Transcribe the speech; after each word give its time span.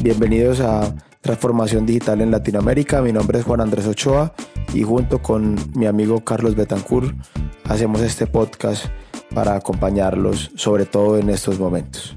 Bienvenidos 0.00 0.60
a 0.60 0.94
Transformación 1.20 1.84
Digital 1.84 2.20
en 2.20 2.30
Latinoamérica. 2.30 3.02
Mi 3.02 3.12
nombre 3.12 3.40
es 3.40 3.44
Juan 3.44 3.60
Andrés 3.60 3.84
Ochoa 3.88 4.32
y 4.72 4.84
junto 4.84 5.20
con 5.20 5.56
mi 5.74 5.86
amigo 5.86 6.22
Carlos 6.22 6.54
Betancourt 6.54 7.16
hacemos 7.64 8.00
este 8.02 8.28
podcast 8.28 8.86
para 9.34 9.56
acompañarlos, 9.56 10.52
sobre 10.54 10.86
todo 10.86 11.18
en 11.18 11.30
estos 11.30 11.58
momentos. 11.58 12.16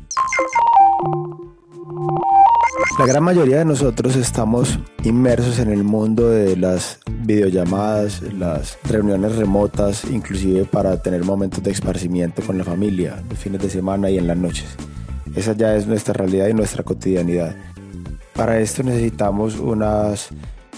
La 3.00 3.08
gran 3.08 3.24
mayoría 3.24 3.58
de 3.58 3.66
nosotros 3.66 4.16
estamos 4.16 4.78
inmersos 5.04 5.58
en 5.58 5.72
el 5.72 5.84
mundo 5.84 6.30
de 6.30 6.56
las 6.56 7.00
videollamadas, 7.22 8.22
las 8.34 8.78
reuniones 8.84 9.38
remotas, 9.38 10.06
inclusive 10.06 10.66
para 10.66 11.02
tener 11.02 11.24
momentos 11.24 11.64
de 11.64 11.72
esparcimiento 11.72 12.44
con 12.44 12.60
la 12.60 12.64
familia, 12.64 13.24
los 13.28 13.40
fines 13.40 13.60
de 13.60 13.72
semana 13.72 14.12
y 14.12 14.20
en 14.20 14.28
las 14.28 14.38
noches. 14.38 14.78
Esa 15.36 15.54
ya 15.54 15.76
es 15.76 15.88
nuestra 15.88 16.14
realidad 16.14 16.48
y 16.48 16.54
nuestra 16.54 16.84
cotidianidad. 16.84 17.56
Para 18.34 18.60
esto 18.60 18.84
necesitamos 18.84 19.60
unas 19.60 20.30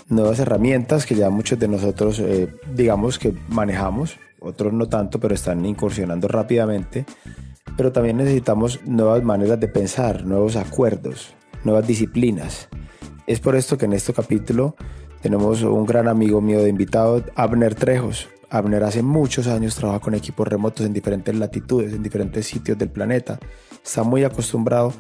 nuevas 0.10 0.40
herramientas 0.40 1.06
que 1.06 1.16
ya 1.16 1.30
muchos 1.30 1.60
de 1.60 1.68
nosotros 1.68 2.20
eh, 2.20 2.48
digamos 2.74 3.18
que 3.20 3.34
manejamos, 3.50 4.18
otros 4.40 4.74
no 4.74 4.88
tanto, 4.88 5.20
pero 5.20 5.34
están 5.34 5.66
incursionando 5.66 6.28
rápidamente. 6.28 7.06
Pero 7.78 7.92
también 7.92 8.18
necesitamos 8.18 8.82
nuevas 8.86 9.24
maneras 9.24 9.60
de 9.60 9.68
pensar, 9.68 10.26
nuevos 10.26 10.56
acuerdos, 10.56 11.34
nuevas 11.64 11.88
disciplinas. 11.88 12.68
Es 13.26 13.40
por 13.40 13.56
esto 13.56 13.78
que 13.78 13.86
en 13.86 13.94
este 13.94 14.14
capítulo 14.14 14.76
tenemos 15.22 15.62
un 15.62 15.86
gran 15.86 16.08
amigo 16.08 16.42
mío 16.42 16.62
de 16.62 16.70
invitado, 16.70 17.24
Abner 17.36 17.74
Trejos. 17.74 18.28
Abner 18.50 18.84
hace 18.84 19.02
muchos 19.02 19.48
años 19.48 19.76
trabaja 19.76 20.00
con 20.00 20.14
equipos 20.14 20.48
remotos 20.48 20.86
en 20.86 20.94
diferentes 20.94 21.34
latitudes, 21.34 21.94
en 21.94 22.04
diferentes 22.04 22.46
sitios 22.46 22.78
del 22.78 22.90
planeta. 22.90 23.40
Está 23.84 24.04
muy 24.04 24.24
acostumbrado 24.26 24.94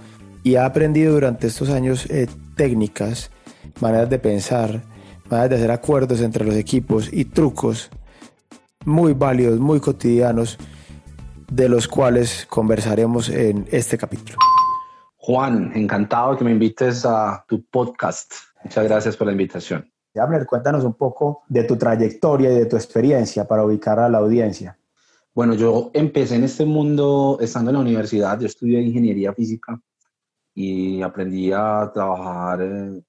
y 0.44 0.55
ha 0.55 0.66
aprendido 0.66 1.13
durante 1.13 1.47
estos 1.47 1.69
años 1.69 2.05
eh, 2.09 2.27
técnicas, 2.55 3.31
maneras 3.80 4.09
de 4.09 4.19
pensar, 4.19 4.83
maneras 5.30 5.50
de 5.52 5.55
hacer 5.55 5.72
acuerdos 5.72 6.22
entre 6.22 6.45
los 6.45 6.55
equipos 6.55 7.11
y 7.11 7.25
trucos 7.25 7.89
muy 8.85 9.13
válidos, 9.13 9.59
muy 9.59 9.80
cotidianos, 9.80 10.58
de 11.50 11.69
los 11.69 11.88
cuales 11.88 12.45
conversaremos 12.50 13.30
en 13.30 13.66
este 13.72 13.97
capítulo. 13.97 14.38
Juan, 15.16 15.72
encantado 15.75 16.35
que 16.38 16.44
me 16.44 16.52
invites 16.52 17.05
a 17.05 17.45
tu 17.47 17.63
podcast. 17.63 18.33
Muchas 18.63 18.83
gracias 18.83 19.16
por 19.16 19.28
la 19.28 19.31
invitación. 19.31 19.89
Abner, 20.16 20.45
cuéntanos 20.45 20.83
un 20.83 20.94
poco 20.94 21.44
de 21.47 21.63
tu 21.63 21.78
trayectoria 21.78 22.52
y 22.52 22.55
de 22.55 22.66
tu 22.66 22.75
experiencia 22.75 23.47
para 23.47 23.63
ubicar 23.63 24.00
a 24.00 24.09
la 24.09 24.19
audiencia. 24.19 24.78
Bueno, 25.33 25.55
yo 25.55 25.89
empecé 25.94 26.35
en 26.35 26.44
este 26.44 26.66
mundo 26.66 27.38
estando 27.41 27.72
en 27.72 27.75
la 27.75 27.81
universidad. 27.81 28.39
Yo 28.39 28.45
estudié 28.45 28.81
ingeniería 28.81 29.33
física 29.33 29.81
y 30.53 31.01
aprendí 31.01 31.51
a 31.51 31.89
trabajar 31.93 32.61
eh, 32.61 33.01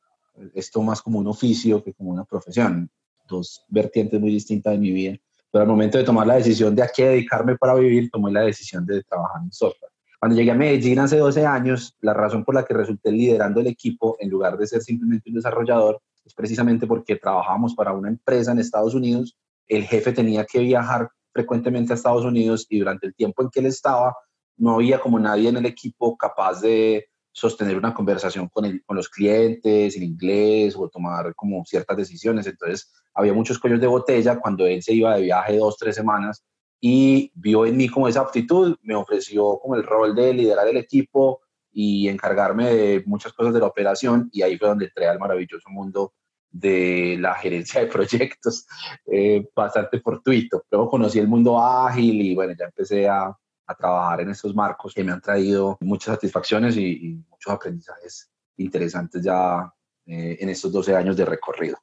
esto 0.55 0.83
más 0.83 1.03
como 1.03 1.19
un 1.19 1.27
oficio 1.27 1.83
que 1.83 1.92
como 1.92 2.11
una 2.11 2.25
profesión. 2.25 2.91
Dos 3.28 3.64
vertientes 3.69 4.20
muy 4.20 4.31
distintas 4.31 4.73
de 4.73 4.78
mi 4.78 4.91
vida. 4.91 5.17
Pero 5.51 5.62
al 5.62 5.69
momento 5.69 5.98
de 5.98 6.05
tomar 6.05 6.27
la 6.27 6.34
decisión 6.34 6.75
de 6.75 6.83
a 6.83 6.89
qué 6.89 7.09
dedicarme 7.09 7.56
para 7.56 7.75
vivir, 7.75 8.11
tomé 8.11 8.33
la 8.33 8.42
decisión 8.42 8.84
de 8.84 9.03
trabajar 9.05 9.42
en 9.42 9.53
software. 9.53 9.92
Cuando 10.19 10.36
llegué 10.36 10.51
a 10.51 10.55
Medellín 10.55 10.98
hace 10.98 11.19
12 11.19 11.47
años, 11.47 11.97
la 12.01 12.14
razón 12.14 12.45
por 12.45 12.55
la 12.55 12.64
que 12.64 12.75
resulté 12.75 13.12
liderando 13.12 13.61
el 13.61 13.67
equipo 13.67 14.17
en 14.19 14.31
lugar 14.31 14.56
de 14.56 14.67
ser 14.67 14.83
simplemente 14.83 15.29
un 15.29 15.36
desarrollador 15.36 16.01
es 16.25 16.34
precisamente 16.34 16.86
porque 16.86 17.17
trabajábamos 17.17 17.75
para 17.75 17.92
una 17.92 18.08
empresa 18.08 18.53
en 18.53 18.58
Estados 18.58 18.95
Unidos. 18.95 19.36
El 19.69 19.84
jefe 19.84 20.12
tenía 20.12 20.45
que 20.45 20.61
viajar 20.61 21.11
frecuentemente 21.33 21.92
a 21.92 21.97
Estados 21.97 22.25
Unidos 22.25 22.67
y 22.70 22.79
durante 22.79 23.06
el 23.06 23.14
tiempo 23.14 23.42
en 23.42 23.51
que 23.51 23.61
él 23.61 23.67
estaba, 23.67 24.17
no 24.56 24.77
había 24.77 25.01
como 25.01 25.19
nadie 25.19 25.48
en 25.48 25.56
el 25.56 25.67
equipo 25.67 26.17
capaz 26.17 26.61
de 26.61 27.06
sostener 27.35 27.77
una 27.77 27.92
conversación 27.92 28.48
con, 28.48 28.64
el, 28.64 28.83
con 28.85 28.97
los 28.97 29.08
clientes 29.08 29.97
en 29.97 30.05
inglés 30.05 30.77
o 30.77 30.89
tomar 30.89 31.35
como 31.35 31.64
ciertas 31.64 31.97
decisiones. 31.97 32.47
Entonces, 32.47 32.92
había 33.13 33.35
muchos 33.35 33.58
cuellos 33.58 33.81
de 33.81 33.89
botella 33.89 34.39
cuando 34.39 34.67
él 34.67 34.83
se 34.83 34.95
iba 34.95 35.17
de 35.17 35.23
viaje 35.23 35.58
dos, 35.58 35.77
tres 35.77 35.97
semanas 35.97 36.45
y 36.81 37.33
vio 37.35 37.67
en 37.67 37.77
mí 37.77 37.89
como 37.89 38.07
esa 38.07 38.20
aptitud, 38.20 38.77
me 38.83 38.95
ofreció 38.95 39.58
como 39.61 39.75
el 39.75 39.83
rol 39.83 40.14
de 40.14 40.33
liderar 40.33 40.69
el 40.69 40.77
equipo 40.77 41.41
y 41.73 42.08
encargarme 42.08 42.73
de 42.73 43.03
muchas 43.05 43.33
cosas 43.33 43.53
de 43.53 43.61
la 43.61 43.67
operación 43.67 44.31
y 44.33 44.42
ahí 44.42 44.57
fue 44.57 44.69
donde 44.69 44.87
entré 44.87 45.08
al 45.08 45.19
maravilloso 45.19 45.69
mundo 45.70 46.14
de 46.53 47.17
la 47.19 47.35
gerencia 47.35 47.81
de 47.81 47.89
proyectos, 47.89 48.64
eh, 49.11 49.45
bastante 49.57 49.98
fortuito. 49.98 50.63
Luego 50.70 50.89
conocí 50.89 51.19
el 51.19 51.27
mundo 51.27 51.58
ágil 51.58 52.20
y 52.20 52.33
bueno, 52.33 52.55
ya 52.57 52.67
empecé 52.67 53.08
a, 53.08 53.37
a 53.67 53.75
trabajar 53.75 54.20
en 54.20 54.31
estos 54.31 54.55
marcos 54.55 54.92
que 54.95 55.05
me 55.05 55.13
han 55.13 55.20
traído 55.20 55.77
muchas 55.81 56.14
satisfacciones 56.14 56.77
y, 56.77 57.19
muchos 57.45 57.53
aprendizajes 57.53 58.31
interesantes 58.57 59.23
ya 59.23 59.73
eh, 60.07 60.37
en 60.41 60.49
estos 60.49 60.73
12 60.73 60.95
años 60.95 61.17
de 61.17 61.25
recorrido. 61.25 61.77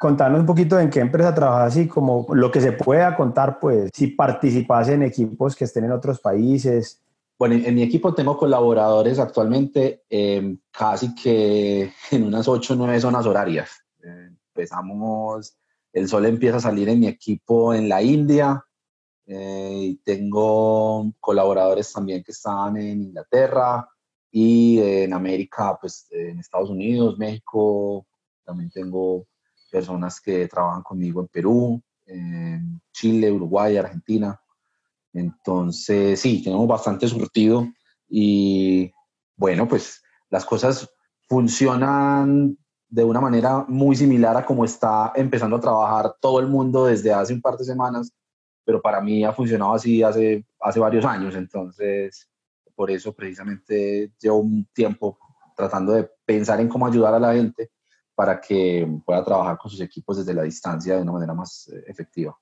Contanos 0.00 0.40
un 0.40 0.46
poquito 0.46 0.78
en 0.78 0.90
qué 0.90 1.00
empresa 1.00 1.34
trabajas 1.34 1.72
así, 1.72 1.88
como 1.88 2.26
lo 2.34 2.50
que 2.50 2.60
se 2.60 2.72
pueda 2.72 3.16
contar, 3.16 3.58
pues, 3.58 3.90
si 3.94 4.08
participas 4.08 4.88
en 4.88 5.02
equipos 5.02 5.56
que 5.56 5.64
estén 5.64 5.84
en 5.84 5.92
otros 5.92 6.20
países. 6.20 7.02
Bueno, 7.38 7.54
en, 7.54 7.74
mi 7.74 7.82
equipo 7.82 8.14
tengo 8.14 8.36
colaboradores 8.36 9.18
actualmente 9.18 10.04
eh, 10.10 10.56
casi 10.70 11.14
que 11.14 11.92
en 12.10 12.24
unas 12.24 12.46
8 12.46 12.74
o 12.74 12.76
9 12.76 13.00
zonas 13.00 13.26
horarias. 13.26 13.70
Eh, 14.02 14.30
empezamos, 14.54 15.56
el 15.92 16.08
sol 16.08 16.26
empieza 16.26 16.58
a 16.58 16.60
salir 16.60 16.90
en 16.90 17.00
mi 17.00 17.06
equipo 17.06 17.72
en 17.72 17.88
la 17.88 18.02
India, 18.02 18.62
eh, 19.26 19.96
tengo 20.04 21.10
colaboradores 21.20 21.92
también 21.92 22.22
que 22.22 22.32
están 22.32 22.76
en 22.76 23.02
Inglaterra 23.02 23.88
y 24.30 24.80
en 24.80 25.12
América, 25.12 25.78
pues 25.80 26.06
en 26.10 26.38
Estados 26.38 26.70
Unidos, 26.70 27.18
México. 27.18 28.06
También 28.44 28.70
tengo 28.70 29.26
personas 29.70 30.20
que 30.20 30.46
trabajan 30.48 30.82
conmigo 30.82 31.20
en 31.20 31.28
Perú, 31.28 31.82
en 32.06 32.80
Chile, 32.92 33.30
Uruguay, 33.32 33.76
Argentina. 33.76 34.40
Entonces, 35.12 36.20
sí, 36.20 36.42
tenemos 36.42 36.66
bastante 36.68 37.08
surtido 37.08 37.66
y 38.08 38.92
bueno, 39.36 39.66
pues 39.66 40.02
las 40.30 40.44
cosas 40.44 40.88
funcionan 41.28 42.56
de 42.88 43.04
una 43.04 43.20
manera 43.20 43.64
muy 43.68 43.96
similar 43.96 44.36
a 44.36 44.44
como 44.44 44.64
está 44.64 45.12
empezando 45.16 45.56
a 45.56 45.60
trabajar 45.60 46.14
todo 46.20 46.38
el 46.38 46.46
mundo 46.46 46.86
desde 46.86 47.12
hace 47.12 47.34
un 47.34 47.40
par 47.40 47.56
de 47.56 47.64
semanas 47.64 48.12
pero 48.66 48.82
para 48.82 49.00
mí 49.00 49.24
ha 49.24 49.32
funcionado 49.32 49.74
así 49.74 50.02
hace, 50.02 50.44
hace 50.60 50.80
varios 50.80 51.04
años, 51.04 51.36
entonces 51.36 52.28
por 52.76 52.90
eso 52.90 53.14
precisamente 53.14 54.12
llevo 54.20 54.38
un 54.38 54.68
tiempo 54.72 55.18
tratando 55.56 55.92
de 55.92 56.08
pensar 56.24 56.60
en 56.60 56.68
cómo 56.68 56.86
ayudar 56.86 57.14
a 57.14 57.18
la 57.18 57.32
gente 57.32 57.70
para 58.14 58.40
que 58.40 58.86
pueda 59.04 59.24
trabajar 59.24 59.56
con 59.58 59.70
sus 59.70 59.80
equipos 59.80 60.18
desde 60.18 60.34
la 60.34 60.42
distancia 60.42 60.96
de 60.96 61.02
una 61.02 61.12
manera 61.12 61.34
más 61.34 61.68
eh, 61.68 61.84
efectiva. 61.86 62.36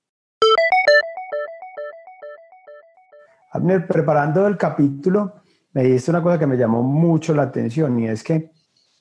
Abner, 3.52 3.86
preparando 3.86 4.46
el 4.48 4.56
capítulo, 4.56 5.42
me 5.72 5.84
dijiste 5.84 6.10
una 6.10 6.22
cosa 6.22 6.38
que 6.38 6.46
me 6.46 6.56
llamó 6.56 6.82
mucho 6.82 7.34
la 7.34 7.42
atención 7.42 7.98
y 8.00 8.08
es 8.08 8.24
que 8.24 8.50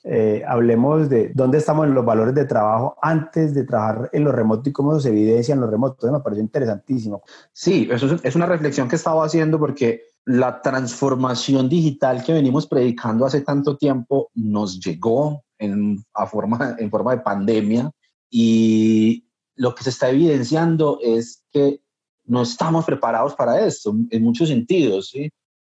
eh, 0.04 0.44
hablemos 0.46 1.08
de 1.08 1.32
dónde 1.34 1.58
estamos 1.58 1.86
en 1.86 1.94
los 1.94 2.04
valores 2.04 2.34
de 2.34 2.44
trabajo 2.44 2.96
antes 3.00 3.54
de 3.54 3.64
trabajar 3.64 4.10
en 4.12 4.22
lo 4.22 4.30
remoto 4.30 4.68
y 4.68 4.72
cómo 4.72 5.00
se 5.00 5.08
evidencia 5.08 5.54
en 5.54 5.60
lo 5.60 5.66
remoto. 5.68 6.10
Me 6.12 6.20
pareció 6.20 6.42
interesantísimo. 6.42 7.22
Sí, 7.52 7.88
eso 7.90 8.16
es 8.22 8.36
una 8.36 8.46
reflexión 8.46 8.88
que 8.88 8.96
estaba 8.96 9.24
haciendo 9.24 9.58
porque 9.58 10.02
la 10.26 10.62
transformación 10.62 11.68
digital 11.68 12.24
que 12.24 12.32
venimos 12.32 12.66
predicando 12.66 13.26
hace 13.26 13.42
tanto 13.42 13.76
tiempo 13.76 14.30
nos 14.34 14.80
llegó 14.80 15.44
en, 15.58 16.02
a 16.14 16.26
forma, 16.26 16.76
en 16.78 16.90
forma 16.90 17.14
de 17.14 17.22
pandemia 17.22 17.90
y 18.30 19.26
lo 19.56 19.74
que 19.74 19.84
se 19.84 19.90
está 19.90 20.10
evidenciando 20.10 20.98
es 21.02 21.44
que 21.52 21.80
no 22.24 22.42
estamos 22.42 22.84
preparados 22.86 23.34
para 23.34 23.64
esto 23.66 23.94
en 24.10 24.22
muchos 24.22 24.48
sentidos. 24.48 25.12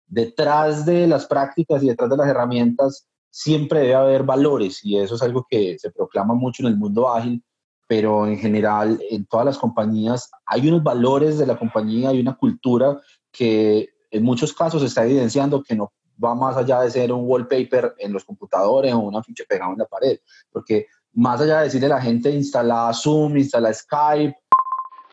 Detrás 0.06 0.86
de 0.86 1.08
las 1.08 1.26
prácticas 1.26 1.82
y 1.84 1.88
detrás 1.88 2.10
de 2.10 2.18
las 2.18 2.28
herramientas 2.28 3.08
siempre 3.32 3.80
debe 3.80 3.96
haber 3.96 4.24
valores 4.24 4.86
y 4.86 4.98
eso 4.98 5.16
es 5.16 5.24
algo 5.24 5.46
que 5.50 5.80
se 5.80 5.90
proclama 5.90 6.36
mucho 6.36 6.62
en 6.64 6.68
el 6.68 6.78
mundo 6.78 7.10
ágil, 7.10 7.44
pero 7.88 8.28
en 8.28 8.38
general 8.38 9.02
en 9.10 9.26
todas 9.26 9.46
las 9.46 9.58
compañías 9.58 10.30
hay 10.46 10.68
unos 10.68 10.84
valores 10.84 11.40
de 11.40 11.48
la 11.48 11.58
compañía, 11.58 12.10
hay 12.10 12.20
una 12.20 12.36
cultura 12.36 13.02
que 13.32 13.90
en 14.12 14.24
muchos 14.24 14.54
casos 14.54 14.84
está 14.84 15.06
evidenciando 15.06 15.64
que 15.64 15.76
no 15.76 15.92
va 16.24 16.36
más 16.36 16.56
allá 16.56 16.82
de 16.82 16.92
ser 16.92 17.12
un 17.12 17.24
wallpaper 17.26 17.96
en 17.98 18.14
los 18.14 18.24
computadores 18.24 18.94
o 18.94 19.00
una 19.00 19.24
ficha 19.24 19.44
pegada 19.48 19.72
en 19.72 19.80
la 19.80 19.86
pared, 19.86 20.20
porque 20.52 20.88
más 21.14 21.42
allá 21.42 21.60
de 21.60 21.64
decirle 21.66 21.88
a 21.88 21.96
la 21.96 22.02
gente 22.02 22.30
instala 22.30 22.92
Zoom, 22.94 23.38
instala 23.38 23.74
Skype. 23.74 24.36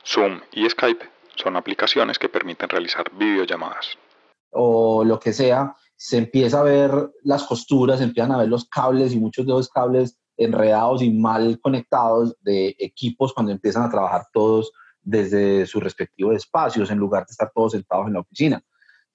Zoom 0.04 0.40
y 0.52 0.68
Skype 0.68 1.04
son 1.36 1.56
aplicaciones 1.56 2.18
que 2.18 2.28
permiten 2.28 2.68
realizar 2.68 3.10
videollamadas. 3.16 3.96
O 4.50 5.04
lo 5.04 5.18
que 5.18 5.32
sea, 5.32 5.74
se 5.96 6.18
empieza 6.18 6.60
a 6.60 6.64
ver 6.64 6.90
las 7.22 7.44
costuras, 7.44 7.98
se 7.98 8.04
empiezan 8.04 8.32
a 8.32 8.38
ver 8.38 8.48
los 8.48 8.68
cables 8.68 9.12
y 9.12 9.18
muchos 9.18 9.46
de 9.46 9.52
los 9.52 9.68
cables 9.68 10.18
enredados 10.36 11.02
y 11.02 11.10
mal 11.10 11.58
conectados 11.60 12.36
de 12.40 12.76
equipos 12.78 13.34
cuando 13.34 13.52
empiezan 13.52 13.82
a 13.82 13.90
trabajar 13.90 14.26
todos 14.32 14.72
desde 15.02 15.66
sus 15.66 15.82
respectivos 15.82 16.36
espacios 16.36 16.90
en 16.90 16.98
lugar 16.98 17.26
de 17.26 17.32
estar 17.32 17.50
todos 17.54 17.72
sentados 17.72 18.06
en 18.06 18.12
la 18.14 18.20
oficina. 18.20 18.62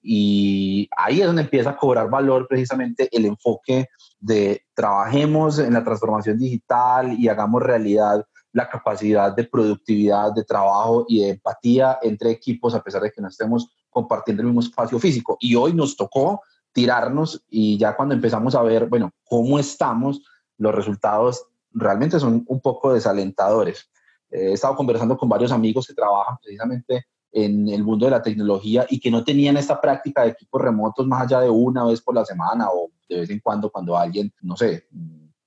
Y 0.06 0.86
ahí 0.94 1.22
es 1.22 1.26
donde 1.26 1.42
empieza 1.42 1.70
a 1.70 1.76
cobrar 1.78 2.10
valor 2.10 2.46
precisamente 2.46 3.08
el 3.10 3.24
enfoque 3.24 3.88
de 4.20 4.62
trabajemos 4.74 5.58
en 5.58 5.72
la 5.72 5.82
transformación 5.82 6.38
digital 6.38 7.18
y 7.18 7.28
hagamos 7.28 7.62
realidad 7.62 8.22
la 8.52 8.68
capacidad 8.68 9.34
de 9.34 9.44
productividad, 9.44 10.32
de 10.34 10.44
trabajo 10.44 11.06
y 11.08 11.22
de 11.22 11.30
empatía 11.30 11.98
entre 12.02 12.30
equipos 12.30 12.74
a 12.74 12.82
pesar 12.82 13.00
de 13.00 13.10
que 13.10 13.22
no 13.22 13.28
estemos 13.28 13.74
compartiendo 13.88 14.42
el 14.42 14.48
mismo 14.48 14.60
espacio 14.60 14.98
físico. 14.98 15.38
Y 15.40 15.54
hoy 15.54 15.72
nos 15.72 15.96
tocó 15.96 16.42
tirarnos 16.72 17.42
y 17.48 17.78
ya 17.78 17.96
cuando 17.96 18.14
empezamos 18.14 18.54
a 18.54 18.62
ver, 18.62 18.86
bueno, 18.86 19.10
cómo 19.24 19.58
estamos, 19.58 20.22
los 20.58 20.74
resultados 20.74 21.46
realmente 21.72 22.20
son 22.20 22.44
un 22.46 22.60
poco 22.60 22.92
desalentadores. 22.92 23.90
Eh, 24.30 24.50
he 24.50 24.52
estado 24.52 24.76
conversando 24.76 25.16
con 25.16 25.30
varios 25.30 25.50
amigos 25.50 25.86
que 25.86 25.94
trabajan 25.94 26.36
precisamente 26.42 27.06
en 27.34 27.68
el 27.68 27.82
mundo 27.82 28.06
de 28.06 28.12
la 28.12 28.22
tecnología 28.22 28.86
y 28.88 29.00
que 29.00 29.10
no 29.10 29.24
tenían 29.24 29.56
esta 29.56 29.80
práctica 29.80 30.22
de 30.22 30.30
equipos 30.30 30.62
remotos 30.62 31.04
más 31.06 31.22
allá 31.22 31.40
de 31.40 31.50
una 31.50 31.84
vez 31.84 32.00
por 32.00 32.14
la 32.14 32.24
semana 32.24 32.68
o 32.70 32.92
de 33.08 33.20
vez 33.20 33.30
en 33.30 33.40
cuando 33.40 33.70
cuando 33.70 33.98
alguien, 33.98 34.32
no 34.42 34.56
sé, 34.56 34.86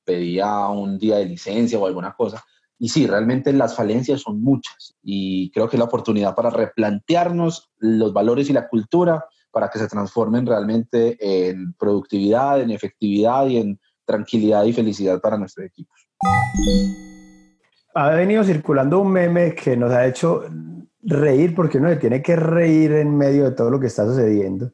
pedía 0.04 0.68
un 0.68 1.00
día 1.00 1.18
de 1.18 1.26
licencia 1.26 1.80
o 1.80 1.88
alguna 1.88 2.14
cosa. 2.14 2.44
Y 2.78 2.90
sí, 2.90 3.08
realmente 3.08 3.54
las 3.54 3.74
falencias 3.74 4.22
son 4.22 4.42
muchas 4.42 4.96
y 5.02 5.50
creo 5.52 5.70
que 5.70 5.78
es 5.78 5.80
la 5.80 5.86
oportunidad 5.86 6.36
para 6.36 6.50
replantearnos 6.50 7.72
los 7.78 8.12
valores 8.12 8.50
y 8.50 8.54
la 8.54 8.68
cultura 8.68 9.26
para 9.50 9.70
que 9.70 9.80
se 9.80 9.88
transformen 9.88 10.46
realmente 10.46 11.18
en 11.20 11.74
productividad, 11.74 12.62
en 12.62 12.72
efectividad 12.72 13.48
y 13.48 13.58
en 13.58 13.80
tranquilidad 14.06 14.66
y 14.66 14.74
felicidad 14.74 15.22
para 15.22 15.38
nuestros 15.38 15.66
equipos. 15.66 15.98
Ha 17.96 18.10
venido 18.10 18.44
circulando 18.44 19.00
un 19.00 19.12
meme 19.12 19.56
que 19.56 19.76
nos 19.76 19.92
ha 19.92 20.06
hecho 20.06 20.44
reír 21.02 21.56
porque 21.56 21.78
uno 21.78 21.90
se 21.90 21.98
tiene 21.98 22.22
que 22.22 22.36
reír 22.36 22.94
en 22.94 23.16
medio 23.16 23.46
de 23.46 23.52
todo 23.52 23.70
lo 23.70 23.80
que 23.80 23.88
está 23.88 24.06
sucediendo. 24.06 24.72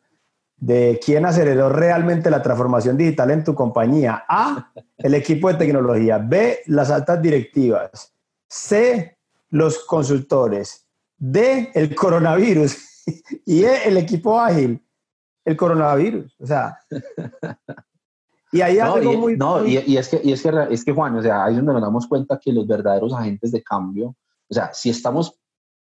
De 0.58 1.00
quién 1.04 1.26
aceleró 1.26 1.70
realmente 1.70 2.30
la 2.30 2.42
transformación 2.42 2.98
digital 2.98 3.32
en 3.32 3.44
tu 3.44 3.54
compañía. 3.54 4.24
A, 4.28 4.72
el 4.98 5.14
equipo 5.14 5.50
de 5.50 5.56
tecnología. 5.56 6.18
B, 6.18 6.60
las 6.68 6.90
altas 6.90 7.22
directivas. 7.22 8.14
C, 8.48 9.18
los 9.50 9.80
consultores. 9.80 10.86
D, 11.18 11.72
el 11.74 11.96
coronavirus. 11.96 12.90
Y 13.46 13.66
E, 13.66 13.90
el 13.90 13.98
equipo 13.98 14.40
ágil. 14.40 14.82
El 15.44 15.58
coronavirus. 15.58 16.34
O 16.40 16.48
sea. 16.48 16.78
Y 18.54 18.62
hay 18.62 18.80
algo 18.80 19.14
muy. 19.18 19.36
No, 19.36 19.66
y, 19.66 19.80
y, 19.86 19.98
es, 19.98 20.08
que, 20.08 20.22
y 20.24 20.32
es, 20.32 20.42
que, 20.42 20.52
es 20.70 20.86
que, 20.86 20.94
Juan, 20.94 21.18
o 21.18 21.22
sea, 21.22 21.44
ahí 21.44 21.54
es 21.54 21.58
donde 21.58 21.74
nos 21.74 21.82
damos 21.82 22.08
cuenta 22.08 22.40
que 22.40 22.54
los 22.54 22.66
verdaderos 22.66 23.12
agentes 23.14 23.52
de 23.52 23.62
cambio, 23.62 24.16
o 24.48 24.54
sea, 24.54 24.72
si 24.74 24.92
estamos 24.92 25.38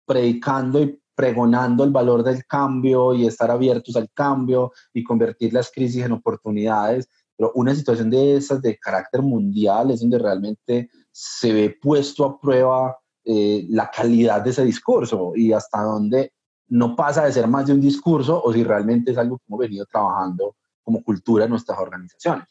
predicando 0.06 0.80
y 0.80 1.00
pregonando 1.14 1.82
el 1.82 1.90
valor 1.90 2.22
del 2.22 2.44
cambio 2.46 3.14
y 3.14 3.26
estar 3.26 3.50
abiertos 3.50 3.96
al 3.96 4.10
cambio 4.12 4.72
y 4.92 5.02
convertir 5.02 5.52
las 5.52 5.70
crisis 5.70 6.04
en 6.04 6.12
oportunidades, 6.12 7.08
pero 7.36 7.52
una 7.54 7.74
situación 7.74 8.10
de 8.10 8.36
esas 8.36 8.62
de 8.62 8.78
carácter 8.78 9.22
mundial 9.22 9.90
es 9.90 10.00
donde 10.00 10.18
realmente 10.18 10.90
se 11.10 11.52
ve 11.52 11.76
puesto 11.80 12.24
a 12.24 12.38
prueba 12.38 12.98
eh, 13.24 13.66
la 13.70 13.90
calidad 13.90 14.42
de 14.42 14.50
ese 14.50 14.64
discurso 14.64 15.32
y 15.34 15.52
hasta 15.52 15.82
dónde 15.82 16.32
no 16.68 16.94
pasa 16.94 17.24
de 17.24 17.32
ser 17.32 17.46
más 17.46 17.66
de 17.66 17.72
un 17.72 17.80
discurso 17.80 18.42
o 18.42 18.52
si 18.52 18.62
realmente 18.62 19.12
es 19.12 19.18
algo 19.18 19.38
que 19.38 19.44
hemos 19.48 19.60
venido 19.60 19.86
trabajando 19.86 20.56
como 20.82 21.02
cultura 21.02 21.44
en 21.44 21.50
nuestras 21.50 21.78
organizaciones. 21.78 22.46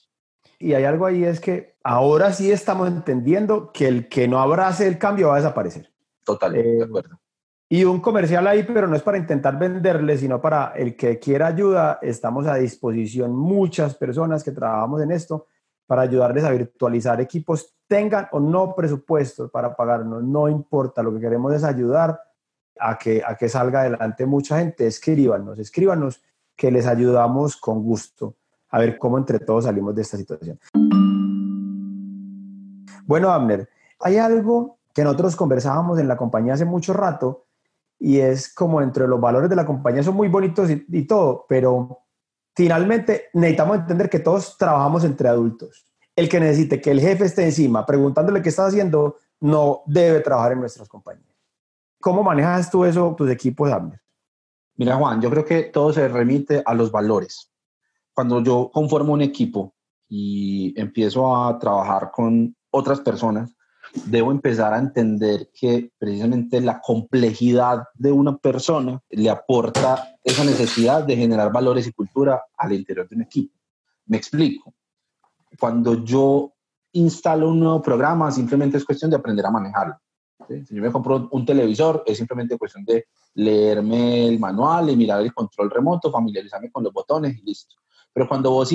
Y 0.60 0.74
hay 0.74 0.86
algo 0.86 1.06
ahí 1.06 1.24
es 1.24 1.40
que 1.40 1.76
ahora 1.84 2.32
sí 2.32 2.52
estamos 2.52 2.88
entendiendo 2.88 3.72
que 3.72 3.88
el 3.88 4.08
que 4.10 4.28
no 4.28 4.40
abrace 4.40 4.88
el 4.88 4.98
cambio 4.98 5.30
va 5.30 5.36
a 5.36 5.38
desaparecer. 5.38 5.92
Totalmente, 6.24 6.70
de 6.70 6.80
eh, 6.80 6.84
acuerdo. 6.84 7.20
Y 7.68 7.84
un 7.84 8.00
comercial 8.00 8.46
ahí, 8.46 8.64
pero 8.64 8.88
no 8.88 8.96
es 8.96 9.02
para 9.02 9.18
intentar 9.18 9.58
venderle, 9.58 10.18
sino 10.18 10.40
para 10.40 10.74
el 10.76 10.96
que 10.96 11.18
quiera 11.18 11.48
ayuda. 11.48 11.98
Estamos 12.02 12.46
a 12.46 12.56
disposición 12.56 13.36
muchas 13.36 13.96
personas 13.96 14.44
que 14.44 14.52
trabajamos 14.52 15.02
en 15.02 15.12
esto 15.12 15.48
para 15.88 16.04
ayudarles 16.04 16.44
a 16.44 16.52
virtualizar 16.52 17.20
equipos, 17.22 17.76
tengan 17.88 18.28
o 18.32 18.40
no 18.40 18.76
presupuestos 18.76 19.52
para 19.52 19.76
pagarnos, 19.76 20.24
no 20.24 20.50
importa, 20.50 21.04
lo 21.04 21.14
que 21.14 21.20
queremos 21.20 21.54
es 21.54 21.64
ayudar 21.64 22.20
a 22.80 22.98
que, 22.98 23.22
a 23.26 23.36
que 23.36 23.50
salga 23.50 23.82
adelante 23.82 24.26
mucha 24.26 24.60
gente. 24.60 24.88
Escríbanos, 24.88 25.60
escríbanos 25.60 26.24
que 26.56 26.72
les 26.72 26.88
ayudamos 26.88 27.58
con 27.58 27.84
gusto 27.84 28.36
a 28.70 28.80
ver 28.80 28.98
cómo 28.98 29.18
entre 29.18 29.40
todos 29.40 29.66
salimos 29.66 29.96
de 29.96 30.02
esta 30.02 30.18
situación. 30.18 30.60
Bueno, 33.06 33.30
Abner, 33.30 33.70
hay 34.00 34.18
algo 34.18 34.80
que 34.94 35.04
nosotros 35.04 35.36
conversábamos 35.36 36.00
en 36.00 36.08
la 36.08 36.18
compañía 36.18 36.54
hace 36.54 36.66
mucho 36.66 36.94
rato 36.94 37.45
y 38.00 38.20
es 38.20 38.54
como 38.54 38.82
entre 38.82 39.08
los 39.08 39.20
valores 39.20 39.50
de 39.50 39.56
la 39.56 39.66
compañía 39.66 40.04
son 40.04 40.16
muy 40.16 40.28
bonitos 40.28 40.70
y, 40.70 41.08
todo, 41.08 41.46
pero 41.48 42.00
finalmente 42.56 43.30
necesitamos 43.34 43.78
entender 43.78 44.10
que 44.10 44.20
todos 44.20 44.58
trabajamos 44.58 45.04
entre 45.04 45.30
adultos. 45.30 45.86
El 46.16 46.30
que 46.30 46.40
necesite 46.40 46.80
que 46.80 46.92
el 46.92 47.02
jefe 47.02 47.26
esté 47.26 47.44
encima 47.44 47.86
preguntándole 47.86 48.42
qué 48.42 48.50
está 48.50 48.68
haciendo, 48.68 49.18
no 49.42 49.84
debe 49.86 50.22
trabajar 50.22 50.54
en 50.54 50.60
nuestras 50.60 50.88
compañías. 50.88 51.36
¿Cómo 52.00 52.24
manejas 52.24 52.70
tú 52.70 52.86
eso, 52.86 53.16
tus 53.18 53.30
equipos, 53.30 53.72
Abner? 53.72 54.00
Mira, 54.76 54.96
Juan, 54.96 55.22
yo 55.22 55.30
creo 55.30 55.46
que 55.46 55.64
todo 55.64 55.94
se 55.94 56.08
remite 56.08 56.62
a 56.66 56.74
los 56.74 56.92
valores. 56.92 57.52
Cuando 58.14 58.44
yo 58.44 58.70
conformo 58.74 59.14
un 59.14 59.22
equipo 59.22 59.74
y 60.08 60.74
empiezo 60.80 61.36
a 61.36 61.58
trabajar 61.58 62.12
con 62.12 62.56
otras 62.70 63.00
personas, 63.00 63.56
debo 64.06 64.32
empezar 64.32 64.74
a 64.74 64.80
entender 64.80 65.50
que 65.54 65.92
precisamente 65.98 66.60
la 66.62 66.82
complejidad 66.82 67.84
de 67.94 68.12
una 68.12 68.38
persona 68.38 69.02
le 69.10 69.30
aporta 69.30 70.18
esa 70.24 70.44
necesidad 70.44 71.04
de 71.04 71.16
generar 71.16 71.52
valores 71.52 71.88
y 71.88 71.94
cultura 71.94 72.44
al 72.58 72.74
interior 72.74 73.08
de 73.08 73.16
un 73.16 73.22
equipo. 73.22 73.56
Me 74.08 74.18
explico. 74.18 74.74
Cuando 75.60 76.04
yo 76.04 76.54
instalo 76.94 77.50
un 77.50 77.60
nuevo 77.60 77.82
programa, 77.82 78.32
simplemente 78.32 78.78
es 78.78 78.86
cuestión 78.86 79.10
de 79.10 79.18
aprender 79.18 79.46
a 79.46 79.52
manejarlo. 79.52 79.96
Si 80.48 80.76
yo 80.76 80.82
me 80.82 80.92
compro 80.92 81.30
un 81.32 81.46
televisor, 81.46 82.04
es 82.06 82.18
simplemente 82.18 82.58
cuestión 82.58 82.84
de 82.86 83.08
leerme 83.36 84.28
el 84.28 84.40
manual 84.40 84.90
y 84.90 84.96
mirar 84.96 85.22
el 85.22 85.34
control 85.34 85.72
remoto, 85.72 86.12
familiarizarme 86.12 86.72
con 86.72 86.84
los 86.84 86.94
botones 86.94 87.38
y 87.38 87.44
listo. 87.44 87.76
Pero 88.14 88.28
cuando 88.28 88.52
vos 88.52 88.70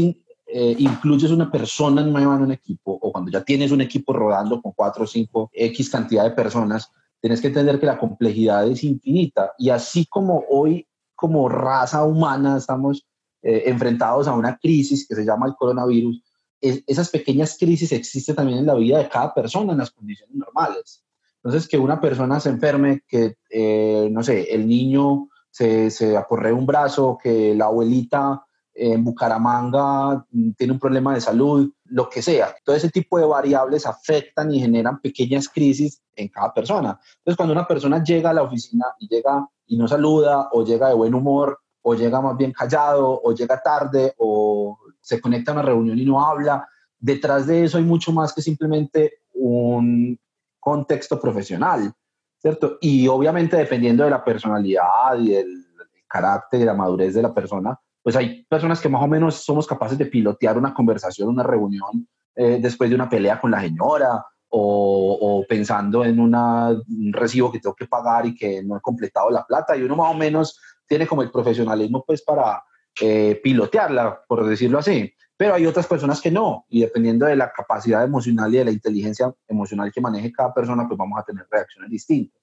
eh, 0.52 0.74
incluyes 0.78 1.30
una 1.30 1.50
persona 1.50 2.02
nueva 2.02 2.36
en 2.36 2.42
un 2.42 2.52
equipo 2.52 2.98
o 3.00 3.12
cuando 3.12 3.30
ya 3.30 3.42
tienes 3.44 3.70
un 3.70 3.80
equipo 3.80 4.12
rodando 4.12 4.60
con 4.60 4.72
cuatro 4.72 5.04
o 5.04 5.06
cinco 5.06 5.50
X 5.52 5.90
cantidad 5.90 6.24
de 6.24 6.32
personas, 6.32 6.90
tienes 7.20 7.40
que 7.40 7.48
entender 7.48 7.78
que 7.78 7.86
la 7.86 7.98
complejidad 7.98 8.66
es 8.66 8.82
infinita. 8.82 9.52
Y 9.58 9.70
así 9.70 10.06
como 10.06 10.44
hoy, 10.48 10.86
como 11.14 11.48
raza 11.48 12.04
humana, 12.04 12.56
estamos 12.56 13.06
eh, 13.42 13.64
enfrentados 13.66 14.26
a 14.26 14.34
una 14.34 14.58
crisis 14.58 15.06
que 15.06 15.14
se 15.14 15.24
llama 15.24 15.46
el 15.46 15.54
coronavirus, 15.54 16.22
esas 16.60 17.08
pequeñas 17.08 17.56
crisis 17.58 17.90
existen 17.92 18.36
también 18.36 18.58
en 18.58 18.66
la 18.66 18.74
vida 18.74 18.98
de 18.98 19.08
cada 19.08 19.32
persona 19.32 19.72
en 19.72 19.78
las 19.78 19.90
condiciones 19.90 20.36
normales. 20.36 21.02
Entonces, 21.42 21.66
que 21.66 21.78
una 21.78 22.00
persona 22.00 22.38
se 22.38 22.50
enferme, 22.50 23.02
que, 23.08 23.36
eh, 23.48 24.08
no 24.12 24.22
sé, 24.22 24.54
el 24.54 24.68
niño 24.68 25.28
se, 25.50 25.90
se 25.90 26.16
aporre 26.16 26.52
un 26.52 26.66
brazo, 26.66 27.18
que 27.22 27.54
la 27.54 27.66
abuelita 27.66 28.44
en 28.74 29.04
Bucaramanga 29.04 30.24
mm, 30.30 30.52
tiene 30.52 30.72
un 30.72 30.78
problema 30.78 31.14
de 31.14 31.20
salud, 31.20 31.70
lo 31.84 32.08
que 32.08 32.22
sea. 32.22 32.54
Todo 32.64 32.76
ese 32.76 32.90
tipo 32.90 33.18
de 33.18 33.26
variables 33.26 33.86
afectan 33.86 34.52
y 34.52 34.60
generan 34.60 35.00
pequeñas 35.00 35.48
crisis 35.48 36.02
en 36.14 36.28
cada 36.28 36.52
persona. 36.52 36.98
Entonces, 37.18 37.36
cuando 37.36 37.52
una 37.52 37.66
persona 37.66 38.02
llega 38.02 38.30
a 38.30 38.34
la 38.34 38.42
oficina 38.42 38.86
y 38.98 39.08
llega 39.08 39.46
y 39.66 39.76
no 39.76 39.86
saluda, 39.86 40.48
o 40.52 40.64
llega 40.64 40.88
de 40.88 40.94
buen 40.94 41.14
humor, 41.14 41.58
o 41.82 41.94
llega 41.94 42.20
más 42.20 42.36
bien 42.36 42.52
callado, 42.52 43.20
o 43.22 43.32
llega 43.32 43.60
tarde, 43.62 44.14
o 44.18 44.78
se 45.00 45.20
conecta 45.20 45.52
a 45.52 45.54
una 45.54 45.62
reunión 45.62 45.98
y 45.98 46.04
no 46.04 46.24
habla, 46.24 46.66
detrás 46.98 47.46
de 47.46 47.64
eso 47.64 47.78
hay 47.78 47.84
mucho 47.84 48.12
más 48.12 48.32
que 48.32 48.42
simplemente 48.42 49.20
un 49.34 50.18
contexto 50.58 51.18
profesional, 51.18 51.92
¿cierto? 52.38 52.76
Y 52.80 53.08
obviamente 53.08 53.56
dependiendo 53.56 54.04
de 54.04 54.10
la 54.10 54.22
personalidad 54.22 55.18
y 55.18 55.30
del 55.30 55.66
carácter 56.06 56.60
y 56.60 56.64
la 56.64 56.74
madurez 56.74 57.14
de 57.14 57.22
la 57.22 57.32
persona, 57.32 57.78
pues 58.02 58.16
hay 58.16 58.44
personas 58.44 58.80
que 58.80 58.88
más 58.88 59.02
o 59.02 59.08
menos 59.08 59.36
somos 59.44 59.66
capaces 59.66 59.98
de 59.98 60.06
pilotear 60.06 60.56
una 60.56 60.72
conversación, 60.72 61.28
una 61.28 61.42
reunión 61.42 62.08
eh, 62.34 62.58
después 62.60 62.88
de 62.88 62.96
una 62.96 63.08
pelea 63.08 63.40
con 63.40 63.50
la 63.50 63.60
señora 63.60 64.24
o, 64.52 65.44
pensando 65.48 66.04
en 66.04 66.18
un 66.18 67.12
recibo 67.12 67.52
que 67.52 67.60
tengo 67.60 67.74
que 67.74 67.86
pagar 67.86 68.26
y 68.26 68.34
que 68.34 68.62
no 68.62 68.76
he 68.76 68.80
completado 68.80 69.30
la 69.30 69.44
plata 69.44 69.76
y 69.76 69.82
uno 69.82 69.96
más 69.96 70.12
o 70.12 70.16
menos 70.16 70.60
tiene 70.86 71.06
como 71.06 71.22
el 71.22 71.30
profesionalismo 71.30 72.04
pues 72.04 72.22
para 72.22 72.62
eh, 73.00 73.40
pilotearla, 73.42 74.22
por 74.26 74.46
decirlo 74.46 74.78
así. 74.78 75.12
Pero 75.36 75.54
hay 75.54 75.66
otras 75.66 75.86
personas 75.86 76.20
que 76.20 76.30
no 76.30 76.66
y 76.68 76.80
dependiendo 76.80 77.26
de 77.26 77.36
la 77.36 77.52
capacidad 77.52 78.04
emocional 78.04 78.52
y 78.52 78.58
de 78.58 78.64
la 78.64 78.72
inteligencia 78.72 79.32
emocional 79.48 79.92
que 79.92 80.00
maneje 80.00 80.32
cada 80.32 80.52
persona, 80.52 80.86
pues 80.86 80.98
vamos 80.98 81.18
a 81.18 81.24
tener 81.24 81.46
reacciones 81.50 81.90
distintas. 81.90 82.39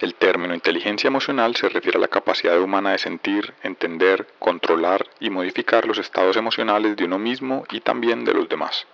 El 0.00 0.14
término 0.14 0.54
inteligencia 0.54 1.08
emocional 1.08 1.56
se 1.56 1.68
refiere 1.68 1.98
a 1.98 2.00
la 2.00 2.06
capacidad 2.06 2.60
humana 2.60 2.92
de 2.92 2.98
sentir, 2.98 3.52
entender, 3.64 4.28
controlar 4.38 5.04
y 5.18 5.28
modificar 5.28 5.86
los 5.86 5.98
estados 5.98 6.36
emocionales 6.36 6.96
de 6.96 7.04
uno 7.04 7.18
mismo 7.18 7.64
y 7.68 7.80
también 7.80 8.24
de 8.24 8.32
los 8.32 8.48
demás. 8.48 8.86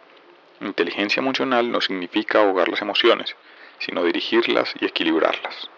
Inteligencia 0.62 1.20
emocional 1.20 1.70
no 1.70 1.82
significa 1.82 2.40
ahogar 2.40 2.70
las 2.70 2.80
emociones, 2.80 3.37
sino 3.80 4.02
dirigirlas 4.02 4.73
y 4.80 4.87
equilibrarlas. 4.87 5.68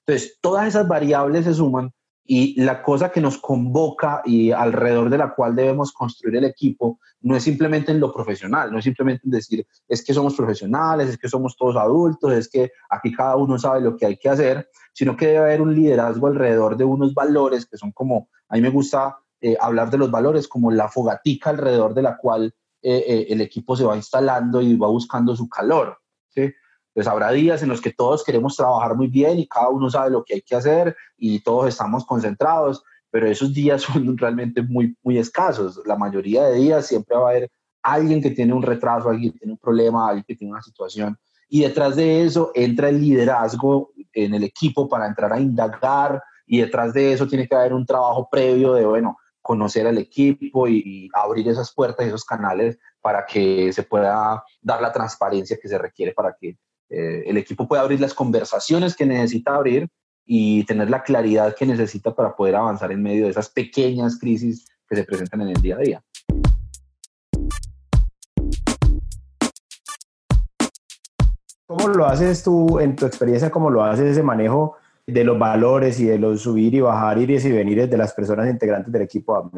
Entonces, 0.00 0.38
todas 0.42 0.68
esas 0.68 0.86
variables 0.86 1.46
se 1.46 1.54
suman 1.54 1.90
Y 2.26 2.60
la 2.62 2.82
cosa 2.82 3.10
que 3.10 3.20
nos 3.20 3.36
convoca 3.36 4.22
y 4.24 4.50
alrededor 4.50 5.10
de 5.10 5.18
la 5.18 5.34
cual 5.34 5.54
debemos 5.54 5.92
construir 5.92 6.36
el 6.36 6.44
equipo 6.44 6.98
no 7.20 7.36
es 7.36 7.42
simplemente 7.42 7.92
en 7.92 8.00
lo 8.00 8.12
profesional, 8.12 8.72
no 8.72 8.78
es 8.78 8.84
simplemente 8.84 9.22
en 9.26 9.30
decir, 9.30 9.66
es 9.86 10.02
que 10.02 10.14
somos 10.14 10.34
profesionales, 10.34 11.10
es 11.10 11.18
que 11.18 11.28
somos 11.28 11.54
todos 11.56 11.76
adultos, 11.76 12.32
es 12.32 12.48
que 12.48 12.72
aquí 12.88 13.12
cada 13.12 13.36
uno 13.36 13.58
sabe 13.58 13.82
lo 13.82 13.96
que 13.96 14.06
hay 14.06 14.16
que 14.16 14.30
hacer, 14.30 14.70
sino 14.94 15.16
que 15.16 15.26
debe 15.26 15.38
haber 15.38 15.60
un 15.60 15.74
liderazgo 15.74 16.26
alrededor 16.28 16.76
de 16.76 16.84
unos 16.84 17.12
valores 17.12 17.66
que 17.66 17.76
son 17.76 17.92
como, 17.92 18.28
a 18.48 18.54
mí 18.54 18.62
me 18.62 18.70
gusta 18.70 19.18
eh, 19.40 19.56
hablar 19.60 19.90
de 19.90 19.98
los 19.98 20.10
valores 20.10 20.48
como 20.48 20.70
la 20.70 20.88
fogatica 20.88 21.50
alrededor 21.50 21.92
de 21.92 22.02
la 22.02 22.16
cual 22.16 22.54
eh, 22.80 23.04
eh, 23.06 23.26
el 23.28 23.42
equipo 23.42 23.76
se 23.76 23.84
va 23.84 23.96
instalando 23.96 24.62
y 24.62 24.76
va 24.76 24.88
buscando 24.88 25.36
su 25.36 25.48
calor. 25.48 25.98
¿sí? 26.28 26.52
Pues 26.94 27.06
habrá 27.06 27.32
días 27.32 27.62
en 27.62 27.68
los 27.68 27.80
que 27.80 27.92
todos 27.92 28.24
queremos 28.24 28.56
trabajar 28.56 28.94
muy 28.94 29.08
bien 29.08 29.38
y 29.38 29.46
cada 29.46 29.68
uno 29.68 29.90
sabe 29.90 30.10
lo 30.10 30.24
que 30.24 30.34
hay 30.34 30.42
que 30.42 30.54
hacer 30.54 30.96
y 31.18 31.40
todos 31.40 31.68
estamos 31.68 32.06
concentrados, 32.06 32.84
pero 33.10 33.26
esos 33.26 33.52
días 33.52 33.82
son 33.82 34.16
realmente 34.16 34.62
muy, 34.62 34.96
muy 35.02 35.18
escasos. 35.18 35.82
La 35.84 35.96
mayoría 35.96 36.44
de 36.44 36.54
días 36.60 36.86
siempre 36.86 37.16
va 37.16 37.26
a 37.26 37.30
haber 37.30 37.50
alguien 37.82 38.22
que 38.22 38.30
tiene 38.30 38.54
un 38.54 38.62
retraso, 38.62 39.10
alguien 39.10 39.32
que 39.32 39.40
tiene 39.40 39.52
un 39.52 39.58
problema, 39.58 40.08
alguien 40.08 40.24
que 40.26 40.36
tiene 40.36 40.52
una 40.52 40.62
situación. 40.62 41.18
Y 41.48 41.62
detrás 41.62 41.96
de 41.96 42.24
eso 42.24 42.50
entra 42.54 42.88
el 42.88 43.00
liderazgo 43.00 43.92
en 44.12 44.34
el 44.34 44.44
equipo 44.44 44.88
para 44.88 45.06
entrar 45.06 45.32
a 45.32 45.40
indagar 45.40 46.22
y 46.46 46.60
detrás 46.60 46.94
de 46.94 47.12
eso 47.12 47.26
tiene 47.26 47.46
que 47.46 47.54
haber 47.54 47.74
un 47.74 47.84
trabajo 47.86 48.28
previo 48.30 48.74
de, 48.74 48.86
bueno, 48.86 49.18
conocer 49.44 49.86
al 49.86 49.98
equipo 49.98 50.66
y, 50.66 51.10
abrir 51.12 51.46
esas 51.48 51.72
puertas, 51.72 52.06
esos 52.06 52.24
canales 52.24 52.78
para 53.00 53.26
que 53.26 53.72
se 53.72 53.82
pueda 53.82 54.42
dar 54.62 54.80
la 54.80 54.90
transparencia 54.90 55.58
que 55.60 55.68
se 55.68 55.76
requiere 55.76 56.12
para 56.12 56.34
que 56.34 56.56
eh, 56.94 57.24
el 57.26 57.36
equipo 57.36 57.66
puede 57.66 57.82
abrir 57.82 58.00
las 58.00 58.14
conversaciones 58.14 58.94
que 58.94 59.04
necesita 59.04 59.54
abrir 59.54 59.88
y 60.24 60.64
tener 60.64 60.88
la 60.90 61.02
claridad 61.02 61.54
que 61.54 61.66
necesita 61.66 62.14
para 62.14 62.34
poder 62.34 62.56
avanzar 62.56 62.92
en 62.92 63.02
medio 63.02 63.24
de 63.24 63.30
esas 63.30 63.48
pequeñas 63.50 64.18
crisis 64.18 64.66
que 64.88 64.96
se 64.96 65.04
presentan 65.04 65.42
en 65.42 65.48
el 65.48 65.60
día 65.60 65.76
a 65.76 65.78
día. 65.78 66.04
¿Cómo 71.66 71.88
lo 71.88 72.06
haces 72.06 72.42
tú 72.42 72.78
en 72.78 72.94
tu 72.94 73.06
experiencia? 73.06 73.50
¿Cómo 73.50 73.70
lo 73.70 73.82
haces 73.82 74.12
ese 74.12 74.22
manejo 74.22 74.76
de 75.06 75.24
los 75.24 75.38
valores 75.38 75.98
y 76.00 76.06
de 76.06 76.18
los 76.18 76.42
subir 76.42 76.74
y 76.74 76.80
bajar, 76.80 77.18
iris 77.18 77.44
y 77.44 77.52
venires 77.52 77.90
de 77.90 77.96
las 77.96 78.14
personas 78.14 78.48
integrantes 78.48 78.92
del 78.92 79.02
equipo 79.02 79.50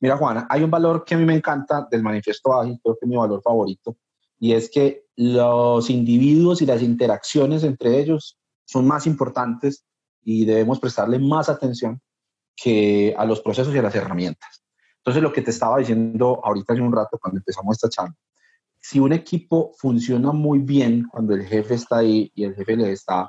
Mira, 0.00 0.16
Juana, 0.16 0.46
hay 0.50 0.62
un 0.62 0.70
valor 0.70 1.04
que 1.04 1.14
a 1.14 1.18
mí 1.18 1.24
me 1.24 1.34
encanta 1.34 1.86
del 1.90 2.02
manifiesto 2.02 2.58
ágil, 2.58 2.80
creo 2.82 2.94
que 2.94 3.04
es 3.04 3.08
mi 3.08 3.16
valor 3.16 3.42
favorito, 3.42 3.96
y 4.38 4.52
es 4.52 4.70
que 4.70 5.07
los 5.18 5.90
individuos 5.90 6.62
y 6.62 6.66
las 6.66 6.80
interacciones 6.80 7.64
entre 7.64 7.98
ellos 7.98 8.38
son 8.64 8.86
más 8.86 9.04
importantes 9.04 9.84
y 10.22 10.44
debemos 10.44 10.78
prestarle 10.78 11.18
más 11.18 11.48
atención 11.48 12.00
que 12.54 13.16
a 13.18 13.24
los 13.24 13.40
procesos 13.40 13.74
y 13.74 13.78
a 13.78 13.82
las 13.82 13.96
herramientas. 13.96 14.62
Entonces, 14.98 15.20
lo 15.20 15.32
que 15.32 15.42
te 15.42 15.50
estaba 15.50 15.78
diciendo 15.78 16.40
ahorita 16.44 16.72
hace 16.72 16.82
un 16.82 16.92
rato 16.92 17.18
cuando 17.20 17.38
empezamos 17.38 17.74
esta 17.74 17.88
charla, 17.88 18.14
si 18.78 19.00
un 19.00 19.12
equipo 19.12 19.72
funciona 19.76 20.30
muy 20.30 20.60
bien 20.60 21.08
cuando 21.10 21.34
el 21.34 21.44
jefe 21.44 21.74
está 21.74 21.98
ahí 21.98 22.30
y 22.36 22.44
el 22.44 22.54
jefe 22.54 22.76
le 22.76 22.92
está, 22.92 23.28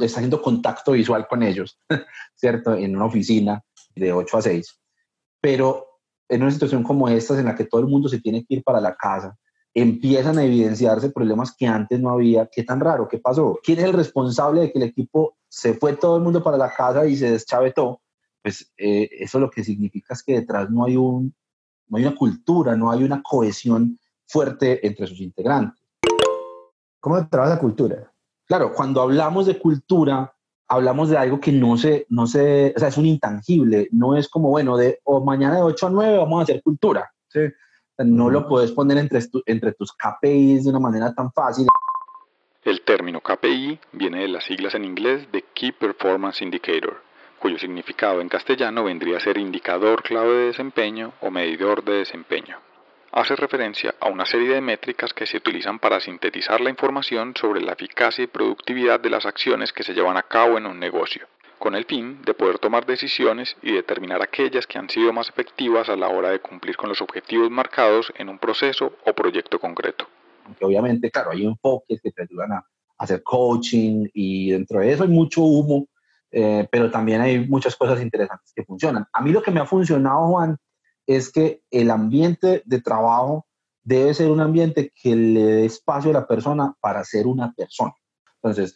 está 0.00 0.16
haciendo 0.18 0.42
contacto 0.42 0.92
visual 0.92 1.28
con 1.28 1.44
ellos, 1.44 1.78
¿cierto? 2.34 2.74
En 2.74 2.96
una 2.96 3.04
oficina 3.04 3.62
de 3.94 4.12
8 4.12 4.36
a 4.36 4.42
6, 4.42 4.80
pero 5.40 5.86
en 6.28 6.42
una 6.42 6.50
situación 6.50 6.82
como 6.82 7.08
esta 7.08 7.38
en 7.38 7.44
la 7.44 7.54
que 7.54 7.66
todo 7.66 7.82
el 7.82 7.86
mundo 7.86 8.08
se 8.08 8.18
tiene 8.18 8.44
que 8.44 8.54
ir 8.54 8.64
para 8.64 8.80
la 8.80 8.96
casa, 8.96 9.36
empiezan 9.74 10.38
a 10.38 10.44
evidenciarse 10.44 11.10
problemas 11.10 11.54
que 11.56 11.66
antes 11.66 11.98
no 12.00 12.10
había. 12.10 12.46
¿Qué 12.46 12.62
tan 12.62 12.80
raro? 12.80 13.08
¿Qué 13.08 13.18
pasó? 13.18 13.58
¿Quién 13.62 13.78
es 13.78 13.84
el 13.86 13.92
responsable 13.92 14.62
de 14.62 14.72
que 14.72 14.78
el 14.78 14.84
equipo 14.84 15.36
se 15.48 15.74
fue 15.74 15.96
todo 15.96 16.16
el 16.16 16.22
mundo 16.22 16.42
para 16.42 16.56
la 16.56 16.72
casa 16.72 17.06
y 17.06 17.16
se 17.16 17.30
deschavetó? 17.30 18.00
Pues 18.42 18.72
eh, 18.76 19.08
eso 19.20 19.38
lo 19.38 19.50
que 19.50 19.64
significa 19.64 20.14
es 20.14 20.22
que 20.22 20.40
detrás 20.40 20.68
no 20.70 20.84
hay, 20.84 20.96
un, 20.96 21.34
no 21.88 21.98
hay 21.98 22.04
una 22.04 22.16
cultura, 22.16 22.76
no 22.76 22.90
hay 22.90 23.04
una 23.04 23.22
cohesión 23.22 23.98
fuerte 24.26 24.86
entre 24.86 25.06
sus 25.06 25.20
integrantes. 25.20 25.82
¿Cómo 27.00 27.26
trabaja 27.28 27.54
la 27.54 27.60
cultura? 27.60 28.12
Claro, 28.46 28.72
cuando 28.72 29.00
hablamos 29.00 29.46
de 29.46 29.58
cultura, 29.58 30.34
hablamos 30.68 31.08
de 31.10 31.16
algo 31.16 31.40
que 31.40 31.52
no 31.52 31.76
se, 31.76 32.06
no 32.08 32.26
se, 32.26 32.72
o 32.76 32.78
sea, 32.78 32.88
es 32.88 32.96
un 32.96 33.06
intangible, 33.06 33.88
no 33.92 34.16
es 34.16 34.28
como, 34.28 34.50
bueno, 34.50 34.76
de 34.76 35.00
o 35.04 35.22
mañana 35.24 35.56
de 35.56 35.62
8 35.62 35.86
a 35.86 35.90
9 35.90 36.18
vamos 36.18 36.40
a 36.40 36.42
hacer 36.44 36.62
cultura. 36.62 37.12
¿sí? 37.28 37.40
No 38.04 38.30
lo 38.30 38.46
puedes 38.48 38.72
poner 38.72 38.98
entre, 38.98 39.20
entre 39.46 39.72
tus 39.72 39.92
KPIs 39.92 40.64
de 40.64 40.70
una 40.70 40.78
manera 40.78 41.14
tan 41.14 41.32
fácil. 41.32 41.66
El 42.64 42.82
término 42.82 43.20
KPI 43.20 43.78
viene 43.92 44.20
de 44.20 44.28
las 44.28 44.44
siglas 44.44 44.74
en 44.74 44.84
inglés 44.84 45.30
de 45.32 45.44
Key 45.54 45.72
Performance 45.72 46.42
Indicator, 46.42 47.02
cuyo 47.38 47.58
significado 47.58 48.20
en 48.20 48.28
castellano 48.28 48.84
vendría 48.84 49.16
a 49.16 49.20
ser 49.20 49.38
indicador 49.38 50.02
clave 50.02 50.32
de 50.32 50.46
desempeño 50.46 51.12
o 51.20 51.30
medidor 51.30 51.84
de 51.84 51.94
desempeño. 51.94 52.58
Hace 53.10 53.36
referencia 53.36 53.94
a 54.00 54.08
una 54.08 54.24
serie 54.24 54.54
de 54.54 54.60
métricas 54.60 55.12
que 55.12 55.26
se 55.26 55.36
utilizan 55.36 55.78
para 55.78 56.00
sintetizar 56.00 56.60
la 56.60 56.70
información 56.70 57.34
sobre 57.36 57.60
la 57.60 57.72
eficacia 57.72 58.24
y 58.24 58.28
productividad 58.28 59.00
de 59.00 59.10
las 59.10 59.26
acciones 59.26 59.72
que 59.72 59.82
se 59.82 59.92
llevan 59.92 60.16
a 60.16 60.22
cabo 60.22 60.56
en 60.56 60.66
un 60.66 60.78
negocio 60.78 61.26
con 61.62 61.76
el 61.76 61.84
fin 61.84 62.20
de 62.26 62.34
poder 62.34 62.58
tomar 62.58 62.84
decisiones 62.86 63.56
y 63.62 63.70
determinar 63.70 64.20
aquellas 64.20 64.66
que 64.66 64.78
han 64.78 64.90
sido 64.90 65.12
más 65.12 65.28
efectivas 65.28 65.88
a 65.88 65.94
la 65.94 66.08
hora 66.08 66.30
de 66.30 66.40
cumplir 66.40 66.76
con 66.76 66.88
los 66.88 67.00
objetivos 67.00 67.52
marcados 67.52 68.12
en 68.18 68.28
un 68.28 68.36
proceso 68.36 68.94
o 69.06 69.12
proyecto 69.12 69.60
concreto. 69.60 70.08
obviamente, 70.60 71.08
claro, 71.08 71.30
hay 71.30 71.46
enfoques 71.46 72.00
que 72.02 72.10
te 72.10 72.22
ayudan 72.22 72.54
a 72.54 72.66
hacer 72.98 73.22
coaching 73.22 74.08
y 74.12 74.50
dentro 74.50 74.80
de 74.80 74.90
eso 74.90 75.04
hay 75.04 75.08
mucho 75.08 75.42
humo, 75.42 75.86
eh, 76.32 76.66
pero 76.68 76.90
también 76.90 77.20
hay 77.20 77.46
muchas 77.46 77.76
cosas 77.76 78.02
interesantes 78.02 78.52
que 78.52 78.64
funcionan. 78.64 79.06
A 79.12 79.20
mí 79.22 79.30
lo 79.30 79.40
que 79.40 79.52
me 79.52 79.60
ha 79.60 79.64
funcionado, 79.64 80.30
Juan, 80.30 80.56
es 81.06 81.30
que 81.30 81.62
el 81.70 81.92
ambiente 81.92 82.64
de 82.64 82.80
trabajo 82.80 83.46
debe 83.84 84.14
ser 84.14 84.32
un 84.32 84.40
ambiente 84.40 84.92
que 85.00 85.14
le 85.14 85.44
dé 85.44 85.66
espacio 85.66 86.10
a 86.10 86.14
la 86.14 86.26
persona 86.26 86.74
para 86.80 87.04
ser 87.04 87.28
una 87.28 87.52
persona. 87.52 87.94
Entonces, 88.42 88.74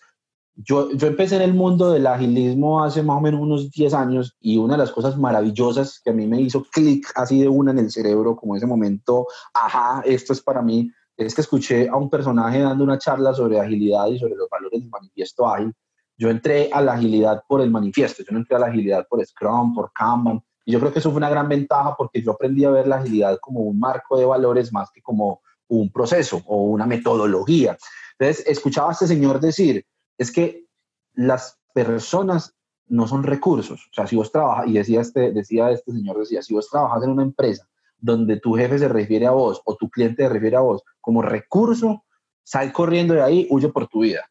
yo, 0.57 0.91
yo 0.93 1.07
empecé 1.07 1.37
en 1.37 1.43
el 1.43 1.55
mundo 1.55 1.91
del 1.91 2.07
agilismo 2.07 2.83
hace 2.83 3.03
más 3.03 3.19
o 3.19 3.21
menos 3.21 3.41
unos 3.41 3.71
10 3.71 3.93
años 3.93 4.37
y 4.41 4.57
una 4.57 4.75
de 4.75 4.79
las 4.79 4.91
cosas 4.91 5.19
maravillosas 5.19 6.01
que 6.03 6.11
a 6.11 6.13
mí 6.15 6.27
me 6.27 6.41
hizo 6.41 6.65
clic 6.65 7.07
así 7.15 7.41
de 7.41 7.49
una 7.49 7.73
en 7.73 7.79
el 7.79 7.91
cerebro, 7.91 8.37
como 8.37 8.57
ese 8.57 8.67
momento, 8.67 9.27
ajá, 9.53 10.03
esto 10.07 10.33
es 10.33 10.41
para 10.41 10.63
mí, 10.63 10.91
es 11.17 11.35
que 11.35 11.43
escuché 11.43 11.89
a 11.89 11.97
un 11.97 12.09
personaje 12.09 12.61
dando 12.61 12.85
una 12.85 12.99
charla 12.99 13.35
sobre 13.35 13.61
agilidad 13.61 14.07
y 14.07 14.19
sobre 14.19 14.35
los 14.35 14.49
valores 14.49 14.81
del 14.81 14.91
manifiesto 14.91 15.47
ágil. 15.47 15.73
Yo 16.19 16.31
entré 16.31 16.71
a 16.73 16.81
la 16.81 16.95
agilidad 16.95 17.43
por 17.47 17.61
el 17.61 17.71
manifiesto, 17.71 18.23
yo 18.23 18.33
no 18.33 18.39
entré 18.39 18.57
a 18.57 18.61
la 18.61 18.67
agilidad 18.69 19.07
por 19.09 19.25
Scrum, 19.25 19.75
por 19.75 19.93
Kanban, 19.93 20.43
y 20.65 20.73
yo 20.73 20.81
creo 20.81 20.93
que 20.93 21.01
eso 21.01 21.11
fue 21.11 21.19
una 21.19 21.31
gran 21.31 21.49
ventaja 21.49 21.95
porque 21.97 22.23
yo 22.23 22.33
aprendí 22.33 22.65
a 22.65 22.71
ver 22.71 22.89
la 22.89 22.97
agilidad 22.97 23.39
como 23.41 23.61
un 23.61 23.79
marco 23.79 24.19
de 24.19 24.25
valores 24.25 24.73
más 24.73 24.91
que 24.91 25.03
como 25.03 25.43
un 25.69 25.91
proceso 25.91 26.43
o 26.47 26.65
una 26.65 26.87
metodología. 26.87 27.77
Entonces, 28.19 28.47
escuchaba 28.47 28.89
a 28.89 28.93
este 28.93 29.07
señor 29.07 29.39
decir, 29.39 29.85
es 30.19 30.33
que 30.33 30.67
las 31.15 31.59
personas 31.75 32.57
no 32.89 33.07
son 33.07 33.23
recursos. 33.23 33.87
O 33.91 33.95
sea, 33.95 34.07
si 34.07 34.17
vos 34.17 34.31
trabajas, 34.31 34.69
y 34.69 34.75
decía 34.75 35.01
este, 35.01 35.33
decía 35.33 35.71
este 35.71 35.93
señor, 35.93 36.19
decía, 36.19 36.43
si 36.43 36.55
vos 36.55 36.69
trabajas 36.69 37.03
en 37.03 37.11
una 37.11 37.23
empresa 37.23 37.69
donde 37.99 38.39
tu 38.39 38.55
jefe 38.55 38.79
se 38.79 38.89
refiere 38.89 39.27
a 39.27 39.33
vos 39.33 39.61
o 39.65 39.75
tu 39.77 39.89
cliente 39.89 40.23
se 40.23 40.29
refiere 40.29 40.57
a 40.57 40.61
vos 40.61 40.83
como 41.01 41.23
recurso, 41.23 42.05
sal 42.43 42.73
corriendo 42.73 43.15
de 43.15 43.23
ahí, 43.23 43.47
huye 43.51 43.69
por 43.69 43.89
tu 43.89 44.01
vida. 44.01 44.29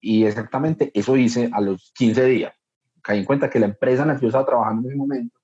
Y 0.00 0.24
exactamente 0.24 0.90
eso 0.94 1.16
hice 1.16 1.50
a 1.52 1.60
los 1.60 1.92
15 1.96 2.24
días. 2.26 2.54
Caí 3.02 3.18
en 3.18 3.24
cuenta 3.24 3.50
que 3.50 3.58
la 3.58 3.66
empresa 3.66 4.02
en 4.02 4.08
la 4.08 4.14
que 4.16 4.22
yo 4.22 4.28
estaba 4.28 4.46
trabajando 4.46 4.82
en 4.82 4.92
ese 4.92 4.98
momento 4.98 5.40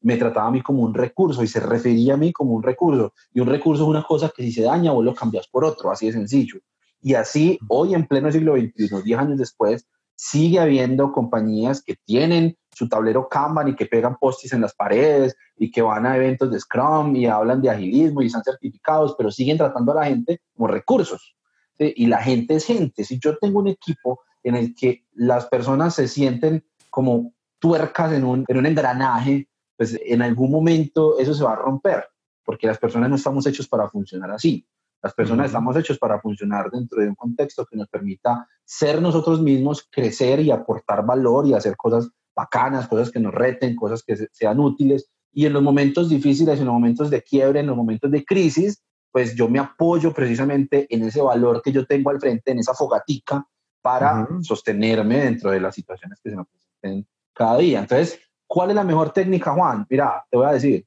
me 0.00 0.16
trataba 0.16 0.46
a 0.46 0.50
mí 0.50 0.62
como 0.62 0.82
un 0.82 0.94
recurso 0.94 1.42
y 1.42 1.48
se 1.48 1.60
refería 1.60 2.14
a 2.14 2.16
mí 2.16 2.32
como 2.32 2.54
un 2.54 2.62
recurso. 2.62 3.12
Y 3.32 3.40
un 3.40 3.48
recurso 3.48 3.82
es 3.82 3.88
una 3.88 4.04
cosa 4.04 4.30
que 4.34 4.42
si 4.42 4.52
se 4.52 4.62
daña, 4.62 4.92
vos 4.92 5.04
lo 5.04 5.14
cambias 5.14 5.48
por 5.48 5.64
otro, 5.64 5.90
así 5.90 6.06
de 6.06 6.12
sencillo. 6.12 6.60
Y 7.00 7.14
así, 7.14 7.58
hoy 7.68 7.94
en 7.94 8.06
pleno 8.06 8.30
siglo 8.32 8.56
XXI, 8.56 9.02
10 9.04 9.18
años 9.18 9.38
después, 9.38 9.86
sigue 10.16 10.58
habiendo 10.58 11.12
compañías 11.12 11.82
que 11.82 11.96
tienen 12.04 12.56
su 12.72 12.88
tablero 12.88 13.28
Kanban 13.28 13.68
y 13.68 13.76
que 13.76 13.86
pegan 13.86 14.16
postis 14.18 14.52
en 14.52 14.60
las 14.60 14.74
paredes 14.74 15.36
y 15.56 15.70
que 15.70 15.82
van 15.82 16.04
a 16.06 16.16
eventos 16.16 16.50
de 16.50 16.60
Scrum 16.60 17.14
y 17.16 17.26
hablan 17.26 17.62
de 17.62 17.70
agilismo 17.70 18.22
y 18.22 18.26
están 18.26 18.42
certificados, 18.44 19.14
pero 19.16 19.30
siguen 19.30 19.56
tratando 19.56 19.92
a 19.92 19.96
la 19.96 20.06
gente 20.06 20.40
como 20.54 20.68
recursos. 20.68 21.36
Y 21.78 22.06
la 22.06 22.22
gente 22.22 22.54
es 22.54 22.64
gente. 22.64 23.04
Si 23.04 23.18
yo 23.18 23.36
tengo 23.38 23.58
un 23.58 23.68
equipo 23.68 24.20
en 24.42 24.56
el 24.56 24.74
que 24.74 25.04
las 25.14 25.46
personas 25.46 25.94
se 25.94 26.08
sienten 26.08 26.64
como 26.90 27.34
tuercas 27.58 28.12
en 28.12 28.24
un, 28.24 28.44
en 28.48 28.56
un 28.56 28.66
engranaje, 28.66 29.48
pues 29.76 29.98
en 30.04 30.22
algún 30.22 30.50
momento 30.50 31.18
eso 31.18 31.34
se 31.34 31.44
va 31.44 31.52
a 31.52 31.56
romper, 31.56 32.06
porque 32.44 32.66
las 32.66 32.78
personas 32.78 33.10
no 33.10 33.16
estamos 33.16 33.46
hechos 33.46 33.68
para 33.68 33.88
funcionar 33.88 34.30
así. 34.30 34.66
Las 35.02 35.14
personas 35.14 35.46
estamos 35.46 35.76
hechos 35.76 35.98
para 35.98 36.20
funcionar 36.20 36.70
dentro 36.70 37.00
de 37.00 37.08
un 37.08 37.14
contexto 37.14 37.64
que 37.66 37.76
nos 37.76 37.88
permita 37.88 38.46
ser 38.64 39.00
nosotros 39.00 39.40
mismos, 39.40 39.88
crecer 39.90 40.40
y 40.40 40.50
aportar 40.50 41.04
valor 41.04 41.46
y 41.46 41.54
hacer 41.54 41.76
cosas 41.76 42.10
bacanas, 42.34 42.88
cosas 42.88 43.10
que 43.10 43.20
nos 43.20 43.32
reten, 43.32 43.76
cosas 43.76 44.02
que 44.02 44.16
sean 44.32 44.60
útiles. 44.60 45.08
Y 45.32 45.46
en 45.46 45.52
los 45.52 45.62
momentos 45.62 46.08
difíciles, 46.08 46.58
en 46.58 46.66
los 46.66 46.74
momentos 46.74 47.10
de 47.10 47.22
quiebre, 47.22 47.60
en 47.60 47.66
los 47.66 47.76
momentos 47.76 48.10
de 48.10 48.24
crisis, 48.24 48.82
pues 49.12 49.34
yo 49.34 49.48
me 49.48 49.58
apoyo 49.58 50.12
precisamente 50.12 50.86
en 50.90 51.04
ese 51.04 51.20
valor 51.22 51.62
que 51.62 51.72
yo 51.72 51.86
tengo 51.86 52.10
al 52.10 52.20
frente, 52.20 52.50
en 52.50 52.58
esa 52.58 52.74
fogatica, 52.74 53.46
para 53.80 54.26
sostenerme 54.40 55.18
dentro 55.18 55.50
de 55.50 55.60
las 55.60 55.74
situaciones 55.74 56.20
que 56.20 56.30
se 56.30 56.36
me 56.36 56.44
presenten 56.44 57.06
cada 57.32 57.58
día. 57.58 57.78
Entonces, 57.78 58.18
¿Cuál 58.46 58.70
es 58.70 58.76
la 58.76 58.84
mejor 58.84 59.10
técnica, 59.10 59.52
Juan? 59.52 59.86
Mira, 59.90 60.24
te 60.30 60.36
voy 60.36 60.46
a 60.46 60.52
decir, 60.52 60.86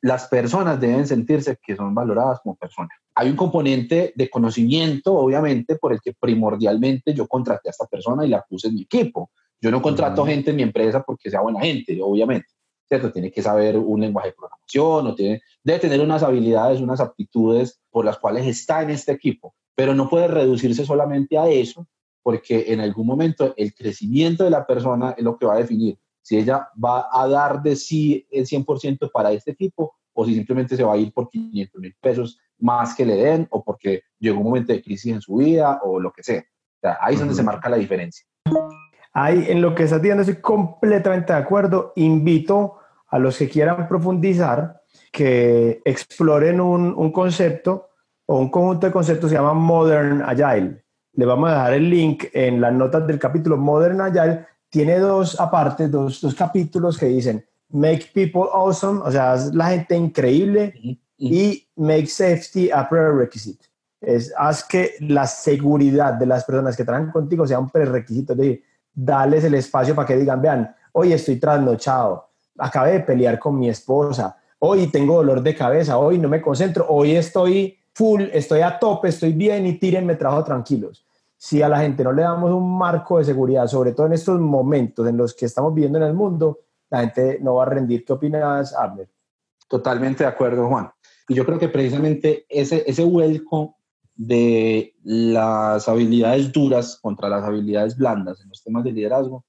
las 0.00 0.28
personas 0.28 0.80
deben 0.80 1.06
sentirse 1.06 1.58
que 1.62 1.76
son 1.76 1.94
valoradas 1.94 2.40
como 2.42 2.56
personas. 2.56 2.90
Hay 3.14 3.30
un 3.30 3.36
componente 3.36 4.12
de 4.14 4.30
conocimiento, 4.30 5.14
obviamente, 5.14 5.76
por 5.76 5.92
el 5.92 6.00
que 6.00 6.12
primordialmente 6.12 7.14
yo 7.14 7.26
contraté 7.26 7.68
a 7.68 7.72
esta 7.72 7.86
persona 7.86 8.24
y 8.24 8.28
la 8.28 8.42
puse 8.42 8.68
en 8.68 8.74
mi 8.74 8.82
equipo. 8.82 9.30
Yo 9.60 9.70
no 9.70 9.82
contrato 9.82 10.24
gente 10.24 10.50
en 10.50 10.56
mi 10.56 10.62
empresa 10.62 11.02
porque 11.02 11.30
sea 11.30 11.40
buena 11.40 11.60
gente, 11.60 11.98
obviamente. 12.02 12.48
¿cierto? 12.90 13.12
Tiene 13.12 13.30
que 13.30 13.40
saber 13.40 13.78
un 13.78 14.00
lenguaje 14.00 14.30
de 14.30 14.34
programación, 14.34 15.06
o 15.06 15.14
tiene, 15.14 15.42
debe 15.62 15.78
tener 15.78 16.00
unas 16.00 16.24
habilidades, 16.24 16.80
unas 16.80 16.98
aptitudes 16.98 17.80
por 17.88 18.04
las 18.04 18.18
cuales 18.18 18.46
está 18.46 18.82
en 18.82 18.90
este 18.90 19.12
equipo, 19.12 19.54
pero 19.76 19.94
no 19.94 20.08
puede 20.08 20.26
reducirse 20.26 20.84
solamente 20.84 21.38
a 21.38 21.48
eso, 21.48 21.86
porque 22.22 22.72
en 22.72 22.80
algún 22.80 23.06
momento 23.06 23.54
el 23.56 23.72
crecimiento 23.74 24.42
de 24.42 24.50
la 24.50 24.66
persona 24.66 25.14
es 25.16 25.22
lo 25.22 25.38
que 25.38 25.46
va 25.46 25.54
a 25.54 25.58
definir 25.58 25.98
si 26.22 26.38
ella 26.38 26.68
va 26.82 27.08
a 27.12 27.26
dar 27.28 27.62
de 27.62 27.76
sí 27.76 28.26
el 28.30 28.46
100% 28.46 29.10
para 29.12 29.32
este 29.32 29.52
equipo 29.52 29.94
o 30.12 30.24
si 30.24 30.34
simplemente 30.34 30.76
se 30.76 30.84
va 30.84 30.94
a 30.94 30.96
ir 30.96 31.12
por 31.12 31.28
500 31.28 31.80
mil 31.80 31.94
pesos 32.00 32.38
más 32.58 32.94
que 32.94 33.06
le 33.06 33.16
den 33.16 33.48
o 33.50 33.64
porque 33.64 34.02
llegó 34.18 34.38
un 34.38 34.44
momento 34.44 34.72
de 34.72 34.82
crisis 34.82 35.14
en 35.14 35.20
su 35.20 35.36
vida 35.36 35.80
o 35.82 35.98
lo 35.98 36.12
que 36.12 36.22
sea. 36.22 36.44
ahí 37.00 37.14
es 37.14 37.20
donde 37.20 37.34
se 37.34 37.42
marca 37.42 37.68
la 37.68 37.76
diferencia. 37.76 38.26
Ahí 39.12 39.46
en 39.48 39.60
lo 39.60 39.74
que 39.74 39.84
estás 39.84 40.00
diciendo 40.00 40.22
estoy 40.22 40.40
completamente 40.40 41.32
de 41.32 41.38
acuerdo. 41.38 41.92
Invito 41.96 42.76
a 43.08 43.18
los 43.18 43.38
que 43.38 43.48
quieran 43.48 43.88
profundizar 43.88 44.82
que 45.10 45.80
exploren 45.84 46.60
un, 46.60 46.94
un 46.96 47.10
concepto 47.10 47.90
o 48.26 48.38
un 48.38 48.50
conjunto 48.50 48.86
de 48.86 48.92
conceptos 48.92 49.28
que 49.28 49.36
se 49.36 49.42
llama 49.42 49.54
Modern 49.54 50.22
Agile. 50.22 50.84
Le 51.14 51.26
vamos 51.26 51.50
a 51.50 51.54
dejar 51.54 51.74
el 51.74 51.90
link 51.90 52.24
en 52.32 52.60
las 52.60 52.72
notas 52.72 53.04
del 53.06 53.18
capítulo 53.18 53.56
Modern 53.56 54.00
Agile. 54.00 54.46
Tiene 54.70 54.98
dos 54.98 55.38
aparte, 55.38 55.88
dos, 55.88 56.20
dos 56.20 56.34
capítulos 56.34 56.96
que 56.96 57.06
dicen 57.06 57.44
Make 57.68 58.10
People 58.14 58.48
Awesome, 58.52 59.00
o 59.04 59.10
sea, 59.10 59.36
la 59.52 59.68
gente 59.70 59.96
increíble, 59.96 60.74
y 61.20 61.68
Make 61.76 62.06
Safety 62.06 62.70
a 62.70 62.88
Prerequisite. 62.88 63.66
Es, 64.00 64.32
haz 64.36 64.64
que 64.64 64.94
la 65.00 65.26
seguridad 65.26 66.14
de 66.14 66.24
las 66.24 66.44
personas 66.44 66.74
que 66.74 66.84
trabajan 66.84 67.12
contigo 67.12 67.46
sea 67.46 67.58
un 67.58 67.68
prerequisito, 67.68 68.32
es 68.32 68.38
decir, 68.38 68.62
dales 68.94 69.44
el 69.44 69.54
espacio 69.54 69.94
para 69.94 70.08
que 70.08 70.16
digan, 70.16 70.40
vean, 70.40 70.74
hoy 70.92 71.12
estoy 71.12 71.36
trasnochado, 71.36 72.30
acabé 72.58 72.92
de 72.92 73.00
pelear 73.00 73.38
con 73.38 73.58
mi 73.58 73.68
esposa, 73.68 74.38
hoy 74.60 74.86
tengo 74.86 75.16
dolor 75.16 75.42
de 75.42 75.54
cabeza, 75.54 75.98
hoy 75.98 76.18
no 76.18 76.30
me 76.30 76.40
concentro, 76.40 76.86
hoy 76.88 77.14
estoy 77.14 77.78
full, 77.92 78.22
estoy 78.32 78.62
a 78.62 78.78
tope, 78.78 79.08
estoy 79.08 79.34
bien 79.34 79.66
y 79.66 79.74
tírenme 79.74 80.14
trabajo 80.14 80.44
tranquilos. 80.44 81.04
Si 81.42 81.62
a 81.62 81.70
la 81.70 81.80
gente 81.80 82.04
no 82.04 82.12
le 82.12 82.20
damos 82.20 82.50
un 82.50 82.76
marco 82.76 83.16
de 83.16 83.24
seguridad, 83.24 83.66
sobre 83.66 83.92
todo 83.92 84.06
en 84.06 84.12
estos 84.12 84.38
momentos 84.38 85.08
en 85.08 85.16
los 85.16 85.34
que 85.34 85.46
estamos 85.46 85.72
viviendo 85.72 85.98
en 85.98 86.04
el 86.04 86.12
mundo, 86.12 86.58
la 86.90 87.00
gente 87.00 87.38
no 87.40 87.54
va 87.54 87.62
a 87.62 87.66
rendir. 87.66 88.04
¿Qué 88.04 88.12
opinas, 88.12 88.74
Abner? 88.74 89.08
Totalmente 89.66 90.24
de 90.24 90.28
acuerdo, 90.28 90.68
Juan. 90.68 90.90
Y 91.28 91.34
yo 91.34 91.46
creo 91.46 91.58
que 91.58 91.68
precisamente 91.68 92.44
ese, 92.48 92.84
ese 92.86 93.04
vuelco 93.04 93.76
de 94.16 94.94
las 95.02 95.88
habilidades 95.88 96.52
duras 96.52 96.98
contra 97.00 97.30
las 97.30 97.42
habilidades 97.42 97.96
blandas 97.96 98.42
en 98.42 98.50
los 98.50 98.62
temas 98.62 98.84
de 98.84 98.92
liderazgo 98.92 99.44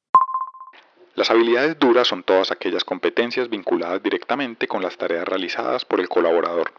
las 1.14 1.30
habilidades 1.30 1.78
duras 1.78 2.08
son 2.08 2.24
todas 2.24 2.52
aquellas 2.52 2.86
competencias 2.86 3.50
vinculadas 3.50 4.02
directamente 4.02 4.68
con 4.68 4.82
las 4.82 4.98
tareas 4.98 5.28
realizadas 5.28 5.84
por 5.84 6.00
el 6.00 6.08
colaborador. 6.08 6.72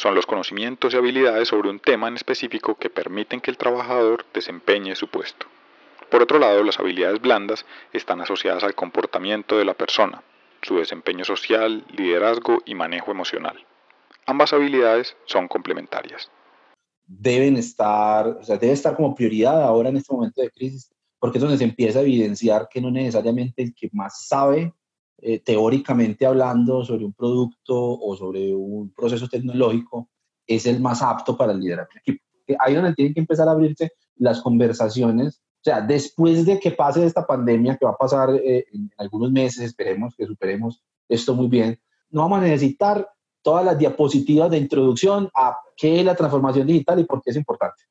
Son 0.00 0.14
los 0.14 0.24
conocimientos 0.24 0.94
y 0.94 0.96
habilidades 0.96 1.48
sobre 1.48 1.68
un 1.68 1.78
tema 1.78 2.08
en 2.08 2.14
específico 2.14 2.74
que 2.74 2.88
permiten 2.88 3.42
que 3.42 3.50
el 3.50 3.58
trabajador 3.58 4.24
desempeñe 4.32 4.94
su 4.96 5.08
puesto. 5.08 5.44
Por 6.10 6.22
otro 6.22 6.38
lado, 6.38 6.64
las 6.64 6.80
habilidades 6.80 7.20
blandas 7.20 7.66
están 7.92 8.22
asociadas 8.22 8.64
al 8.64 8.74
comportamiento 8.74 9.58
de 9.58 9.66
la 9.66 9.74
persona, 9.74 10.22
su 10.62 10.78
desempeño 10.78 11.26
social, 11.26 11.84
liderazgo 11.94 12.62
y 12.64 12.74
manejo 12.74 13.10
emocional. 13.10 13.62
Ambas 14.24 14.54
habilidades 14.54 15.18
son 15.26 15.48
complementarias. 15.48 16.30
Deben 17.06 17.58
estar, 17.58 18.26
o 18.26 18.42
sea, 18.42 18.56
debe 18.56 18.72
estar 18.72 18.96
como 18.96 19.14
prioridad 19.14 19.62
ahora 19.62 19.90
en 19.90 19.98
este 19.98 20.14
momento 20.14 20.40
de 20.40 20.50
crisis 20.50 20.90
porque 21.18 21.36
es 21.36 21.42
donde 21.42 21.58
se 21.58 21.64
empieza 21.64 21.98
a 21.98 22.02
evidenciar 22.02 22.68
que 22.70 22.80
no 22.80 22.90
necesariamente 22.90 23.62
el 23.62 23.74
que 23.74 23.90
más 23.92 24.26
sabe 24.26 24.72
eh, 25.22 25.40
teóricamente 25.40 26.24
hablando 26.26 26.84
sobre 26.84 27.04
un 27.04 27.12
producto 27.12 27.76
o 27.76 28.16
sobre 28.16 28.54
un 28.54 28.92
proceso 28.94 29.28
tecnológico 29.28 30.08
es 30.46 30.66
el 30.66 30.80
más 30.80 31.02
apto 31.02 31.36
para 31.36 31.52
liderar 31.52 31.88
el 31.92 31.98
equipo. 31.98 32.24
Ahí 32.58 32.74
es 32.74 32.80
donde 32.80 32.94
tienen 32.94 33.14
que 33.14 33.20
empezar 33.20 33.48
a 33.48 33.52
abrirse 33.52 33.92
las 34.16 34.40
conversaciones. 34.40 35.42
O 35.60 35.62
sea, 35.62 35.80
después 35.80 36.46
de 36.46 36.58
que 36.58 36.70
pase 36.70 37.04
esta 37.04 37.26
pandemia, 37.26 37.76
que 37.76 37.84
va 37.84 37.92
a 37.92 37.96
pasar 37.96 38.30
eh, 38.34 38.64
en 38.72 38.90
algunos 38.96 39.30
meses, 39.30 39.60
esperemos 39.60 40.14
que 40.16 40.26
superemos 40.26 40.82
esto 41.08 41.34
muy 41.34 41.48
bien, 41.48 41.78
no 42.10 42.22
vamos 42.22 42.38
a 42.38 42.42
necesitar 42.42 43.06
todas 43.42 43.64
las 43.64 43.78
diapositivas 43.78 44.50
de 44.50 44.58
introducción 44.58 45.28
a 45.34 45.56
qué 45.76 46.00
es 46.00 46.04
la 46.04 46.14
transformación 46.14 46.66
digital 46.66 46.98
y 46.98 47.04
por 47.04 47.22
qué 47.22 47.30
es 47.30 47.36
importante. 47.36 47.84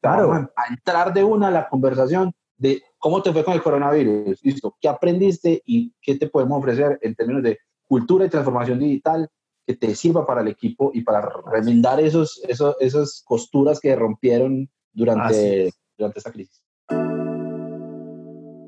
Claro. 0.00 0.32
a 0.32 0.66
entrar 0.68 1.14
de 1.14 1.22
una 1.22 1.46
a 1.46 1.50
la 1.52 1.68
conversación 1.68 2.32
de 2.62 2.80
cómo 2.96 3.20
te 3.20 3.32
fue 3.32 3.44
con 3.44 3.54
el 3.54 3.62
coronavirus, 3.62 4.40
listo, 4.44 4.76
qué 4.80 4.88
aprendiste 4.88 5.60
y 5.66 5.92
qué 6.00 6.14
te 6.14 6.28
podemos 6.28 6.60
ofrecer 6.60 6.96
en 7.02 7.16
términos 7.16 7.42
de 7.42 7.58
cultura 7.88 8.24
y 8.24 8.28
transformación 8.28 8.78
digital 8.78 9.28
que 9.66 9.74
te 9.74 9.96
sirva 9.96 10.24
para 10.24 10.42
el 10.42 10.48
equipo 10.48 10.92
y 10.94 11.00
para 11.00 11.28
remendar 11.50 11.98
esos, 11.98 12.40
esos, 12.46 12.76
esas 12.78 13.24
costuras 13.26 13.80
que 13.80 13.96
rompieron 13.96 14.70
durante, 14.92 15.72
durante 15.98 16.18
esta 16.20 16.30
crisis. 16.30 16.62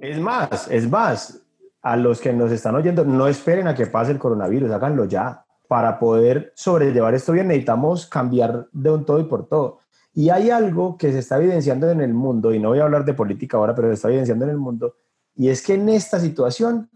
Es 0.00 0.18
más, 0.18 0.68
es 0.72 0.90
más, 0.90 1.40
a 1.80 1.96
los 1.96 2.20
que 2.20 2.32
nos 2.32 2.50
están 2.50 2.74
oyendo, 2.74 3.04
no 3.04 3.28
esperen 3.28 3.68
a 3.68 3.76
que 3.76 3.86
pase 3.86 4.10
el 4.10 4.18
coronavirus, 4.18 4.72
háganlo 4.72 5.04
ya. 5.04 5.44
Para 5.68 6.00
poder 6.00 6.52
sobrellevar 6.56 7.14
esto 7.14 7.32
bien 7.32 7.46
necesitamos 7.46 8.06
cambiar 8.06 8.66
de 8.72 8.90
un 8.90 9.04
todo 9.04 9.20
y 9.20 9.24
por 9.24 9.48
todo. 9.48 9.78
Y 10.14 10.30
hay 10.30 10.50
algo 10.50 10.96
que 10.96 11.12
se 11.12 11.18
está 11.18 11.38
evidenciando 11.38 11.90
en 11.90 12.00
el 12.00 12.14
mundo, 12.14 12.54
y 12.54 12.60
no 12.60 12.68
voy 12.68 12.78
a 12.78 12.84
hablar 12.84 13.04
de 13.04 13.14
política 13.14 13.56
ahora, 13.56 13.74
pero 13.74 13.88
se 13.88 13.94
está 13.94 14.08
evidenciando 14.08 14.44
en 14.44 14.52
el 14.52 14.58
mundo, 14.58 14.94
y 15.34 15.48
es 15.48 15.62
que 15.62 15.74
en 15.74 15.88
esta 15.88 16.20
situación 16.20 16.88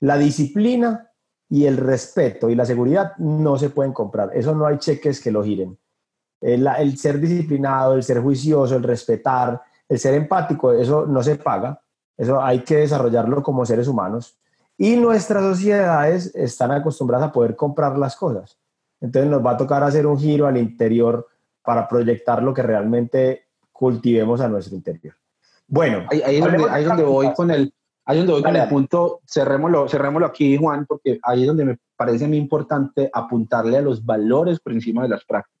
la 0.00 0.16
disciplina 0.16 1.10
y 1.48 1.66
el 1.66 1.76
respeto 1.76 2.48
y 2.48 2.54
la 2.54 2.64
seguridad 2.64 3.16
no 3.18 3.58
se 3.58 3.70
pueden 3.70 3.92
comprar. 3.92 4.30
Eso 4.34 4.54
no 4.54 4.66
hay 4.66 4.78
cheques 4.78 5.20
que 5.20 5.30
lo 5.30 5.44
giren. 5.44 5.78
El, 6.40 6.96
ser 6.96 7.20
disciplinado, 7.20 7.94
el 7.94 8.02
ser 8.02 8.20
juicioso, 8.20 8.74
el 8.74 8.82
respetar, 8.82 9.60
el 9.88 9.98
ser 9.98 10.14
empático, 10.14 10.72
eso 10.72 11.06
no 11.06 11.22
se 11.22 11.36
paga. 11.36 11.80
Eso 12.16 12.42
hay 12.42 12.60
que 12.60 12.78
desarrollarlo 12.78 13.42
como 13.42 13.66
seres 13.66 13.86
humanos. 13.86 14.38
Y 14.78 14.96
nuestras 14.96 15.42
sociedades 15.42 16.34
están 16.34 16.72
acostumbradas 16.72 17.28
a 17.28 17.32
poder 17.32 17.54
comprar 17.54 17.98
las 17.98 18.16
cosas. 18.16 18.58
Entonces 19.00 19.30
nos 19.30 19.44
va 19.44 19.52
a 19.52 19.56
tocar 19.56 19.82
hacer 19.82 20.06
un 20.06 20.18
giro 20.18 20.46
al 20.46 20.56
interior 20.56 21.28
para 21.64 21.88
proyectar 21.88 22.42
lo 22.42 22.52
que 22.52 22.62
realmente 22.62 23.46
cultivemos 23.70 24.40
a 24.40 24.48
nuestro 24.48 24.76
interior. 24.76 25.14
Bueno, 25.66 26.06
ahí, 26.10 26.36
es 26.36 26.86
donde, 26.86 27.02
voy 27.02 27.32
con 27.34 27.50
el, 27.50 27.72
ahí 28.04 28.18
donde 28.18 28.32
voy 28.32 28.42
con 28.42 28.56
el 28.56 28.68
punto, 28.68 29.20
cerrémoslo, 29.26 29.88
cerrémoslo 29.88 30.26
aquí, 30.26 30.56
Juan, 30.56 30.86
porque 30.86 31.18
ahí 31.22 31.42
es 31.42 31.46
donde 31.46 31.64
me 31.64 31.78
parece 31.96 32.28
muy 32.28 32.36
importante 32.36 33.10
apuntarle 33.12 33.78
a 33.78 33.82
los 33.82 34.04
valores 34.04 34.60
por 34.60 34.72
encima 34.72 35.02
de 35.02 35.08
las 35.08 35.24
prácticas. 35.24 35.58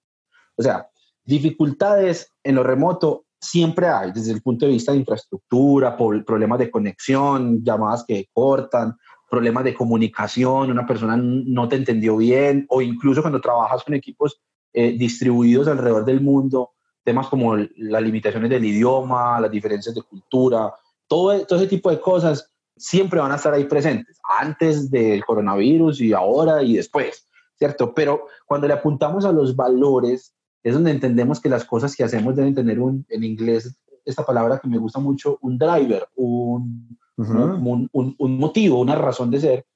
O 0.56 0.62
sea, 0.62 0.86
dificultades 1.24 2.30
en 2.42 2.56
lo 2.56 2.62
remoto 2.62 3.24
siempre 3.40 3.88
hay, 3.88 4.12
desde 4.12 4.32
el 4.32 4.42
punto 4.42 4.66
de 4.66 4.72
vista 4.72 4.92
de 4.92 4.98
infraestructura, 4.98 5.96
problemas 5.96 6.58
de 6.58 6.70
conexión, 6.70 7.62
llamadas 7.64 8.04
que 8.06 8.28
cortan, 8.32 8.96
problemas 9.28 9.64
de 9.64 9.74
comunicación, 9.74 10.70
una 10.70 10.86
persona 10.86 11.16
no 11.16 11.68
te 11.68 11.76
entendió 11.76 12.18
bien, 12.18 12.66
o 12.68 12.82
incluso 12.82 13.22
cuando 13.22 13.40
trabajas 13.40 13.82
con 13.82 13.94
equipos 13.94 14.40
eh, 14.72 14.92
distribuidos 14.92 15.68
alrededor 15.68 16.04
del 16.04 16.20
mundo, 16.20 16.70
temas 17.04 17.28
como 17.28 17.56
las 17.56 18.02
limitaciones 18.02 18.50
del 18.50 18.64
idioma, 18.64 19.40
las 19.40 19.50
diferencias 19.50 19.94
de 19.94 20.02
cultura, 20.02 20.72
todo, 21.06 21.44
todo 21.46 21.58
ese 21.58 21.68
tipo 21.68 21.90
de 21.90 22.00
cosas 22.00 22.50
siempre 22.76 23.20
van 23.20 23.32
a 23.32 23.36
estar 23.36 23.52
ahí 23.52 23.64
presentes, 23.64 24.20
antes 24.40 24.90
del 24.90 25.24
coronavirus 25.24 26.00
y 26.00 26.12
ahora 26.12 26.62
y 26.62 26.76
después, 26.76 27.28
¿cierto? 27.56 27.92
Pero 27.94 28.26
cuando 28.46 28.66
le 28.66 28.74
apuntamos 28.74 29.24
a 29.24 29.32
los 29.32 29.54
valores, 29.54 30.34
es 30.62 30.74
donde 30.74 30.90
entendemos 30.90 31.40
que 31.40 31.48
las 31.48 31.64
cosas 31.64 31.94
que 31.94 32.04
hacemos 32.04 32.36
deben 32.36 32.54
tener 32.54 32.80
un, 32.80 33.04
en 33.08 33.24
inglés, 33.24 33.76
esta 34.04 34.24
palabra 34.24 34.58
que 34.58 34.68
me 34.68 34.78
gusta 34.78 35.00
mucho, 35.00 35.38
un 35.42 35.58
driver, 35.58 36.08
un, 36.16 36.98
un, 37.16 37.88
un, 37.92 38.14
un 38.18 38.38
motivo, 38.38 38.80
una 38.80 38.94
razón 38.94 39.30
de 39.30 39.40
ser, 39.40 39.66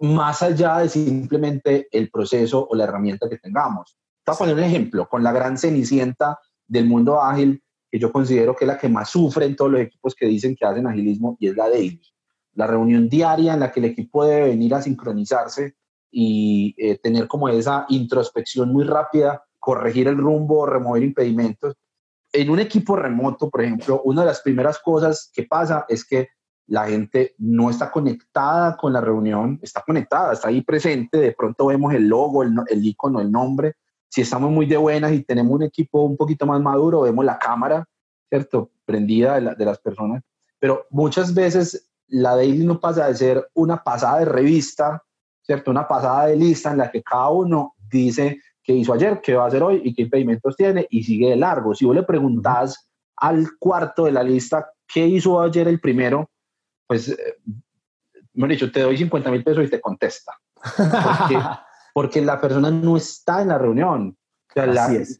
más 0.00 0.42
allá 0.42 0.78
de 0.78 0.88
simplemente 0.88 1.86
el 1.92 2.10
proceso 2.10 2.66
o 2.68 2.74
la 2.74 2.84
herramienta 2.84 3.28
que 3.28 3.38
tengamos. 3.38 3.96
Voy 4.24 4.34
a 4.34 4.38
poner 4.38 4.54
un 4.54 4.62
ejemplo 4.62 5.08
con 5.08 5.22
la 5.22 5.32
gran 5.32 5.58
cenicienta 5.58 6.38
del 6.66 6.86
mundo 6.86 7.20
ágil, 7.20 7.62
que 7.90 7.98
yo 7.98 8.12
considero 8.12 8.54
que 8.54 8.64
es 8.64 8.68
la 8.68 8.78
que 8.78 8.88
más 8.88 9.10
sufre 9.10 9.46
en 9.46 9.56
todos 9.56 9.70
los 9.70 9.80
equipos 9.80 10.14
que 10.14 10.26
dicen 10.26 10.54
que 10.54 10.64
hacen 10.64 10.86
agilismo, 10.86 11.36
y 11.40 11.48
es 11.48 11.56
la 11.56 11.68
de 11.68 12.00
La 12.54 12.66
reunión 12.66 13.08
diaria 13.08 13.54
en 13.54 13.60
la 13.60 13.72
que 13.72 13.80
el 13.80 13.86
equipo 13.86 14.24
debe 14.24 14.48
venir 14.48 14.74
a 14.74 14.82
sincronizarse 14.82 15.74
y 16.10 16.74
eh, 16.78 16.98
tener 16.98 17.26
como 17.26 17.48
esa 17.48 17.86
introspección 17.88 18.72
muy 18.72 18.84
rápida, 18.84 19.42
corregir 19.58 20.06
el 20.08 20.18
rumbo, 20.18 20.66
remover 20.66 21.02
impedimentos. 21.02 21.74
En 22.32 22.48
un 22.48 22.60
equipo 22.60 22.96
remoto, 22.96 23.50
por 23.50 23.62
ejemplo, 23.62 24.02
una 24.04 24.22
de 24.22 24.28
las 24.28 24.40
primeras 24.40 24.78
cosas 24.78 25.30
que 25.34 25.42
pasa 25.44 25.84
es 25.88 26.04
que 26.04 26.28
la 26.66 26.86
gente 26.86 27.34
no 27.38 27.68
está 27.70 27.90
conectada 27.90 28.76
con 28.76 28.92
la 28.92 29.00
reunión, 29.00 29.58
está 29.62 29.82
conectada, 29.82 30.32
está 30.32 30.48
ahí 30.48 30.62
presente, 30.62 31.18
de 31.18 31.32
pronto 31.32 31.66
vemos 31.66 31.92
el 31.92 32.08
logo, 32.08 32.42
el, 32.42 32.54
el 32.68 32.86
icono, 32.86 33.20
el 33.20 33.30
nombre. 33.30 33.74
Si 34.12 34.20
estamos 34.20 34.50
muy 34.50 34.66
de 34.66 34.76
buenas 34.76 35.12
y 35.12 35.22
tenemos 35.22 35.52
un 35.52 35.62
equipo 35.62 36.02
un 36.02 36.18
poquito 36.18 36.44
más 36.44 36.60
maduro, 36.60 37.00
vemos 37.00 37.24
la 37.24 37.38
cámara, 37.38 37.88
¿cierto? 38.28 38.70
Prendida 38.84 39.40
de, 39.40 39.54
de 39.54 39.64
las 39.64 39.78
personas. 39.78 40.22
Pero 40.58 40.86
muchas 40.90 41.32
veces 41.32 41.90
la 42.08 42.36
daily 42.36 42.62
no 42.66 42.78
pasa 42.78 43.08
de 43.08 43.14
ser 43.14 43.48
una 43.54 43.82
pasada 43.82 44.18
de 44.18 44.26
revista, 44.26 45.02
¿cierto? 45.40 45.70
Una 45.70 45.88
pasada 45.88 46.26
de 46.26 46.36
lista 46.36 46.72
en 46.72 46.78
la 46.78 46.90
que 46.90 47.02
cada 47.02 47.30
uno 47.30 47.74
dice 47.90 48.38
qué 48.62 48.74
hizo 48.74 48.92
ayer, 48.92 49.22
qué 49.22 49.34
va 49.34 49.44
a 49.44 49.48
hacer 49.48 49.62
hoy 49.62 49.80
y 49.82 49.94
qué 49.94 50.02
impedimentos 50.02 50.56
tiene 50.56 50.86
y 50.90 51.02
sigue 51.02 51.30
de 51.30 51.36
largo. 51.36 51.74
Si 51.74 51.86
vos 51.86 51.94
le 51.94 52.02
preguntas 52.02 52.86
al 53.16 53.56
cuarto 53.58 54.04
de 54.04 54.12
la 54.12 54.22
lista 54.22 54.72
qué 54.86 55.06
hizo 55.06 55.40
ayer 55.40 55.68
el 55.68 55.80
primero, 55.80 56.28
pues, 56.86 57.08
eh, 57.08 57.38
me 58.34 58.46
dicho, 58.46 58.70
te 58.70 58.80
doy 58.80 58.98
50 58.98 59.30
mil 59.30 59.42
pesos 59.42 59.64
y 59.64 59.70
te 59.70 59.80
contesta. 59.80 60.32
Porque, 60.76 61.38
porque, 61.92 62.20
la 62.20 62.40
persona 62.40 62.70
no 62.70 62.96
está 62.96 63.42
en 63.42 63.48
la 63.48 63.58
reunión. 63.58 64.16
O 64.50 64.52
sea, 64.52 64.66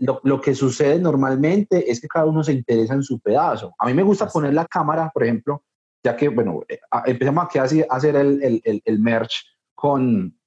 lo, 0.01 0.21
lo, 0.25 0.41
que 0.41 0.55
sucede 0.55 0.99
normalmente 0.99 1.91
es 1.91 2.01
que 2.01 2.09
cada 2.09 2.27
uno 2.27 2.45
se 2.45 2.53
interesa 2.53 2.95
en 2.95 3.03
su 3.03 3.19
pedazo. 3.19 3.75
A 3.79 3.87
mí 3.87 3.95
me 3.95 4.03
gusta 4.03 4.29
poner 4.29 4.53
la 4.53 4.67
cámara, 4.67 5.11
por 5.13 5.25
ejemplo, 5.25 5.63
ya 6.05 6.17
que, 6.17 6.29
bueno, 6.29 6.61
eh, 6.69 6.81
empezamos 7.07 7.45
aquí 7.45 7.59
a 7.59 7.63
hacer 7.63 8.17
el, 8.17 8.63
el, 8.65 8.83
el, 8.85 8.99
merge 8.99 9.37
con, 9.75 10.39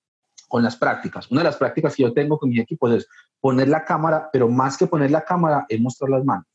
con 0.47 0.63
las 0.63 0.75
prácticas. 0.75 1.31
Una 1.31 1.41
de 1.41 1.45
las 1.45 1.57
prácticas 1.57 1.95
que 1.95 2.03
yo 2.03 2.13
tengo 2.13 2.37
con 2.37 2.49
mi 2.49 2.59
equipo 2.59 2.87
es 2.89 3.07
poner 3.39 3.69
la 3.69 3.83
cámara, 3.83 4.29
pero 4.31 4.49
más 4.49 4.77
que 4.77 4.87
poner 4.87 5.11
la 5.11 5.21
cámara 5.21 5.65
es 5.67 5.79
mostrar 5.79 6.09
las 6.09 6.23
manos. 6.23 6.45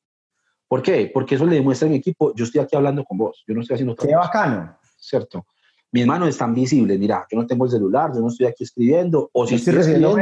¿Por 0.69 0.83
qué? 0.83 1.11
Porque 1.13 1.35
eso 1.35 1.47
le 1.47 1.57
demuestra 1.57 1.87
a 1.87 1.91
mi 1.91 1.97
equipo, 1.97 2.33
yo 2.35 2.45
estoy 2.45 2.61
aquí 2.61 2.77
hablando 2.77 3.05
con 3.05 3.19
vos, 3.19 3.43
yo 3.47 3.55
no 3.55 3.61
estoy 3.61 3.75
haciendo 3.75 3.95
otra 3.95 4.07
Qué 4.07 4.15
bacano. 4.15 4.79
¿Cierto? 4.97 5.47
Mis 5.93 6.07
manos 6.07 6.29
están 6.29 6.55
visibles, 6.55 6.99
mira, 6.99 7.27
yo 7.31 7.39
no 7.39 7.47
tengo 7.47 7.65
el 7.65 7.71
celular, 7.71 8.13
yo 8.15 8.21
no 8.21 8.29
estoy 8.29 8.47
aquí 8.47 8.65
escribiendo, 8.65 9.29
o 9.33 9.47
si 9.47 9.57
estoy, 9.57 9.77
escribiendo, 9.77 10.17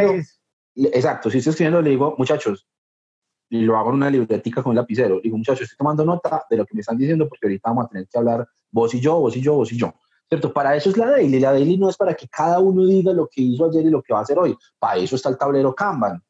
exacto, 0.76 1.31
si 1.31 1.38
estoy 1.38 1.50
escribiendo 1.50 1.83
le 1.83 1.90
digo, 1.90 2.14
muchachos, 2.16 2.66
y 3.50 3.62
lo 3.62 3.76
hago 3.76 3.90
en 3.90 3.96
una 3.96 4.11
libretica 4.11 4.62
con 4.62 4.70
un 4.70 4.76
lapicero, 4.76 5.20
digo, 5.20 5.37
muchachos, 5.37 5.62
estoy 5.62 5.76
tomando 5.76 6.04
nota 6.04 6.44
de 6.48 6.57
lo 6.57 6.66
que 6.66 6.74
me 6.74 6.81
están 6.81 6.96
diciendo 6.96 7.28
porque 7.28 7.46
ahorita 7.46 7.70
vamos 7.70 7.87
a 7.87 7.88
tener 7.88 8.09
que 8.09 8.18
hablar 8.18 8.48
vos 8.70 8.94
y 8.94 9.00
yo, 9.00 9.18
vos 9.18 9.37
y 9.37 9.40
yo, 9.40 9.54
vos 9.54 9.72
y 9.72 9.78
yo. 9.78 9.94
¿Cierto? 10.28 10.52
Para 10.52 10.76
eso 10.76 10.90
es 10.90 10.98
la 10.98 11.07
daily. 11.07 11.40
La 11.40 11.52
daily 11.52 11.78
no 11.78 11.88
es 11.88 11.96
para 11.96 12.12
que 12.12 12.28
cada 12.28 12.59
uno 12.59 12.85
diga 12.85 13.14
lo 13.14 13.28
que 13.28 13.40
hizo 13.40 13.64
ayer 13.64 13.87
y 13.87 13.90
lo 13.90 14.02
que 14.02 14.12
va 14.12 14.18
a 14.18 14.22
hacer 14.22 14.38
hoy. 14.38 14.54
Para 14.78 14.96
eso 14.96 15.16
está 15.16 15.31
el 15.31 15.38
tablero 15.38 15.74
Kanban. 15.74 16.22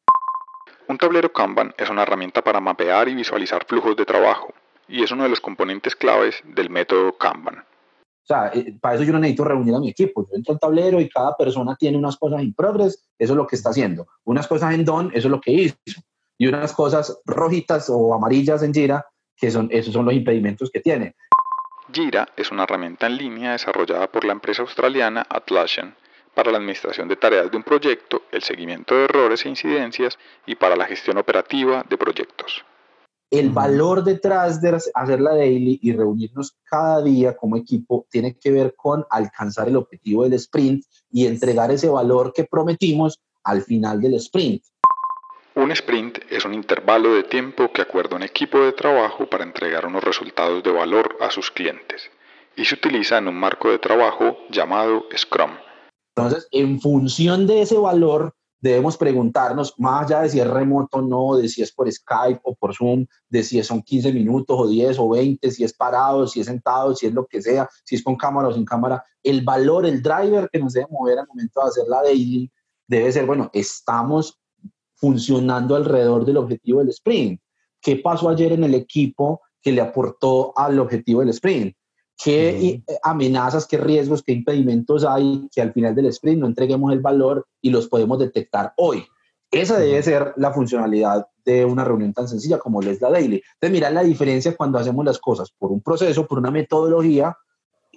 Un 0.87 0.97
tablero 0.97 1.33
Kanban 1.33 1.73
es 1.77 1.89
una 1.89 2.03
herramienta 2.03 2.41
para 2.41 2.61
mapear 2.61 3.09
y 3.09 3.15
visualizar 3.15 3.65
flujos 3.65 3.97
de 3.97 4.05
trabajo 4.05 4.53
y 4.87 5.03
es 5.03 5.11
uno 5.11 5.23
de 5.23 5.29
los 5.29 5.41
componentes 5.41 5.95
claves 5.95 6.41
del 6.45 6.69
método 6.69 7.17
Kanban. 7.17 7.63
Sea, 8.29 8.51
eh, 8.53 8.75
para 8.79 8.93
eso 8.93 9.03
yo 9.05 9.11
no 9.11 9.17
necesito 9.17 9.43
reunir 9.43 9.73
a 9.73 9.79
mi 9.79 9.89
equipo. 9.89 10.27
Yo 10.29 10.35
entro 10.35 10.53
al 10.53 10.59
tablero 10.59 11.01
y 11.01 11.09
cada 11.09 11.35
persona 11.35 11.75
tiene 11.75 11.97
unas 11.97 12.15
cosas 12.15 12.41
en 12.41 12.53
progress, 12.53 13.09
eso 13.17 13.33
es 13.33 13.37
lo 13.37 13.47
que 13.47 13.55
está 13.55 13.71
haciendo. 13.71 14.05
Unas 14.23 14.47
cosas 14.47 14.75
en 14.75 14.85
done, 14.85 15.09
eso 15.15 15.29
es 15.29 15.31
lo 15.31 15.41
que 15.41 15.51
hizo. 15.51 15.75
Y 16.37 16.45
unas 16.45 16.71
cosas 16.73 17.19
rojitas 17.25 17.89
o 17.89 18.13
amarillas 18.13 18.61
en 18.61 18.71
Jira, 18.71 19.03
que 19.35 19.49
son, 19.49 19.67
esos 19.71 19.95
son 19.95 20.05
los 20.05 20.13
impedimentos 20.13 20.69
que 20.69 20.79
tiene. 20.79 21.15
Jira 21.91 22.27
es 22.37 22.51
una 22.51 22.65
herramienta 22.65 23.07
en 23.07 23.17
línea 23.17 23.53
desarrollada 23.53 24.05
por 24.11 24.23
la 24.23 24.33
empresa 24.33 24.61
australiana 24.61 25.25
Atlassian 25.27 25.95
para 26.35 26.51
la 26.51 26.59
administración 26.59 27.07
de 27.07 27.15
tareas 27.15 27.49
de 27.49 27.57
un 27.57 27.63
proyecto, 27.63 28.21
el 28.31 28.43
seguimiento 28.43 28.93
de 28.93 29.05
errores 29.05 29.43
e 29.43 29.49
incidencias 29.49 30.19
y 30.45 30.53
para 30.53 30.75
la 30.75 30.85
gestión 30.85 31.17
operativa 31.17 31.83
de 31.89 31.97
proyectos. 31.97 32.63
El 33.31 33.51
valor 33.51 34.03
detrás 34.03 34.59
de 34.59 34.75
hacer 34.95 35.21
la 35.21 35.35
daily 35.35 35.79
y 35.83 35.93
reunirnos 35.93 36.57
cada 36.63 37.03
día 37.03 37.37
como 37.37 37.57
equipo 37.57 38.07
tiene 38.09 38.35
que 38.35 38.51
ver 38.51 38.73
con 38.75 39.05
alcanzar 39.11 39.67
el 39.67 39.75
objetivo 39.75 40.23
del 40.23 40.33
sprint 40.33 40.83
y 41.11 41.27
entregar 41.27 41.69
ese 41.69 41.89
valor 41.89 42.33
que 42.33 42.45
prometimos 42.45 43.19
al 43.43 43.61
final 43.61 44.01
del 44.01 44.15
sprint. 44.15 44.63
Un 45.53 45.71
sprint 45.71 46.19
es 46.31 46.43
un 46.45 46.55
intervalo 46.55 47.13
de 47.13 47.23
tiempo 47.23 47.71
que 47.71 47.83
acuerda 47.83 48.15
un 48.15 48.23
equipo 48.23 48.61
de 48.61 48.71
trabajo 48.71 49.29
para 49.29 49.43
entregar 49.43 49.85
unos 49.85 50.03
resultados 50.03 50.63
de 50.63 50.71
valor 50.71 51.17
a 51.21 51.29
sus 51.29 51.51
clientes 51.51 52.09
y 52.55 52.65
se 52.65 52.75
utiliza 52.75 53.19
en 53.19 53.27
un 53.27 53.35
marco 53.35 53.69
de 53.69 53.77
trabajo 53.77 54.37
llamado 54.49 55.05
Scrum. 55.15 55.51
Entonces, 56.15 56.47
en 56.51 56.81
función 56.81 57.45
de 57.45 57.61
ese 57.61 57.77
valor, 57.77 58.33
debemos 58.61 58.97
preguntarnos, 58.97 59.73
más 59.77 60.05
allá 60.05 60.21
de 60.21 60.29
si 60.29 60.39
es 60.39 60.47
remoto 60.47 60.97
o 60.97 61.01
no, 61.01 61.37
de 61.37 61.47
si 61.47 61.61
es 61.61 61.71
por 61.71 61.91
Skype 61.91 62.41
o 62.43 62.55
por 62.55 62.75
Zoom, 62.75 63.05
de 63.29 63.43
si 63.43 63.61
son 63.63 63.81
15 63.81 64.11
minutos 64.11 64.57
o 64.59 64.67
10 64.67 64.99
o 64.99 65.09
20, 65.09 65.51
si 65.51 65.63
es 65.63 65.73
parado, 65.73 66.27
si 66.27 66.41
es 66.41 66.47
sentado, 66.47 66.95
si 66.95 67.07
es 67.07 67.13
lo 67.13 67.25
que 67.25 67.41
sea, 67.41 67.69
si 67.83 67.95
es 67.95 68.03
con 68.03 68.15
cámara 68.15 68.49
o 68.49 68.53
sin 68.53 68.65
cámara, 68.65 69.03
el 69.23 69.41
valor, 69.43 69.85
el 69.85 70.01
driver 70.01 70.49
que 70.51 70.59
nos 70.59 70.73
debe 70.73 70.87
mover 70.89 71.19
al 71.19 71.27
momento 71.27 71.61
de 71.61 71.67
hacer 71.67 71.83
la 71.87 72.03
daily 72.03 72.51
debe 72.87 73.11
ser, 73.11 73.25
bueno, 73.25 73.49
estamos 73.53 74.39
funcionando 74.95 75.75
alrededor 75.75 76.25
del 76.25 76.37
objetivo 76.37 76.79
del 76.79 76.89
sprint. 76.89 77.39
¿Qué 77.81 77.95
pasó 77.97 78.29
ayer 78.29 78.51
en 78.51 78.65
el 78.65 78.75
equipo 78.75 79.41
que 79.61 79.71
le 79.71 79.81
aportó 79.81 80.53
al 80.57 80.79
objetivo 80.79 81.21
del 81.21 81.29
sprint? 81.29 81.75
Qué 82.21 82.49
eh, 82.49 82.83
amenazas, 83.01 83.65
qué 83.65 83.77
riesgos, 83.77 84.21
qué 84.21 84.33
impedimentos 84.33 85.05
hay 85.05 85.47
que 85.51 85.61
al 85.61 85.71
final 85.73 85.95
del 85.95 86.07
sprint 86.07 86.41
no 86.41 86.47
entreguemos 86.47 86.91
el 86.91 86.99
valor 86.99 87.47
y 87.61 87.69
los 87.69 87.87
podemos 87.87 88.19
detectar 88.19 88.73
hoy. 88.77 89.05
Esa 89.51 89.79
debe 89.79 90.03
ser 90.03 90.33
la 90.35 90.51
funcionalidad 90.51 91.27
de 91.43 91.65
una 91.65 91.83
reunión 91.83 92.13
tan 92.13 92.27
sencilla 92.27 92.59
como 92.59 92.81
es 92.81 93.01
la 93.01 93.09
daily. 93.09 93.41
Entonces, 93.53 93.71
mirar 93.71 93.93
la 93.93 94.03
diferencia 94.03 94.55
cuando 94.55 94.77
hacemos 94.77 95.03
las 95.03 95.17
cosas 95.17 95.51
por 95.57 95.71
un 95.71 95.81
proceso, 95.81 96.27
por 96.27 96.37
una 96.37 96.51
metodología, 96.51 97.35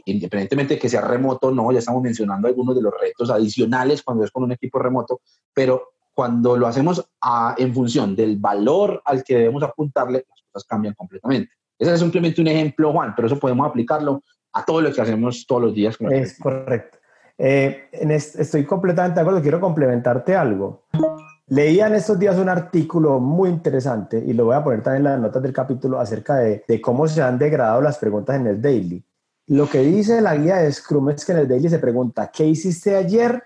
independientemente 0.06 0.74
de 0.74 0.80
que 0.80 0.88
sea 0.88 1.02
remoto 1.02 1.50
no, 1.50 1.70
ya 1.70 1.80
estamos 1.80 2.02
mencionando 2.02 2.48
algunos 2.48 2.74
de 2.74 2.82
los 2.82 2.94
retos 2.98 3.28
adicionales 3.28 4.02
cuando 4.02 4.24
es 4.24 4.30
con 4.30 4.44
un 4.44 4.52
equipo 4.52 4.78
remoto, 4.78 5.20
pero 5.52 5.90
cuando 6.14 6.56
lo 6.56 6.66
hacemos 6.66 7.04
en 7.58 7.74
función 7.74 8.14
del 8.14 8.36
valor 8.36 9.02
al 9.04 9.24
que 9.24 9.36
debemos 9.36 9.62
apuntarle, 9.62 10.24
las 10.28 10.42
cosas 10.50 10.66
cambian 10.66 10.94
completamente. 10.94 11.52
Ese 11.82 11.94
es 11.94 12.00
simplemente 12.00 12.40
un 12.40 12.46
ejemplo, 12.46 12.92
Juan, 12.92 13.12
pero 13.16 13.26
eso 13.26 13.40
podemos 13.40 13.68
aplicarlo 13.68 14.22
a 14.52 14.64
todo 14.64 14.80
lo 14.80 14.92
que 14.92 15.00
hacemos 15.00 15.44
todos 15.48 15.62
los 15.62 15.74
días. 15.74 15.98
es 16.12 16.38
correcto. 16.38 16.98
Eh, 17.36 17.88
estoy 17.90 18.64
completamente 18.64 19.16
de 19.16 19.22
acuerdo, 19.22 19.42
quiero 19.42 19.58
complementarte 19.58 20.36
algo. 20.36 20.84
Leía 21.48 21.88
en 21.88 21.96
estos 21.96 22.20
días 22.20 22.38
un 22.38 22.48
artículo 22.48 23.18
muy 23.18 23.48
interesante 23.48 24.22
y 24.24 24.32
lo 24.32 24.44
voy 24.44 24.54
a 24.54 24.62
poner 24.62 24.80
también 24.80 25.06
en 25.06 25.12
las 25.12 25.20
notas 25.20 25.42
del 25.42 25.52
capítulo 25.52 25.98
acerca 25.98 26.36
de, 26.36 26.62
de 26.68 26.80
cómo 26.80 27.08
se 27.08 27.20
han 27.20 27.36
degradado 27.36 27.80
las 27.80 27.98
preguntas 27.98 28.36
en 28.36 28.46
el 28.46 28.62
daily. 28.62 29.04
Lo 29.48 29.68
que 29.68 29.80
dice 29.80 30.20
la 30.20 30.36
guía 30.36 30.58
de 30.58 30.70
Scrum 30.72 31.10
es 31.10 31.24
que 31.24 31.32
en 31.32 31.38
el 31.38 31.48
daily 31.48 31.68
se 31.68 31.80
pregunta, 31.80 32.30
¿qué 32.32 32.46
hiciste 32.46 32.94
ayer 32.94 33.42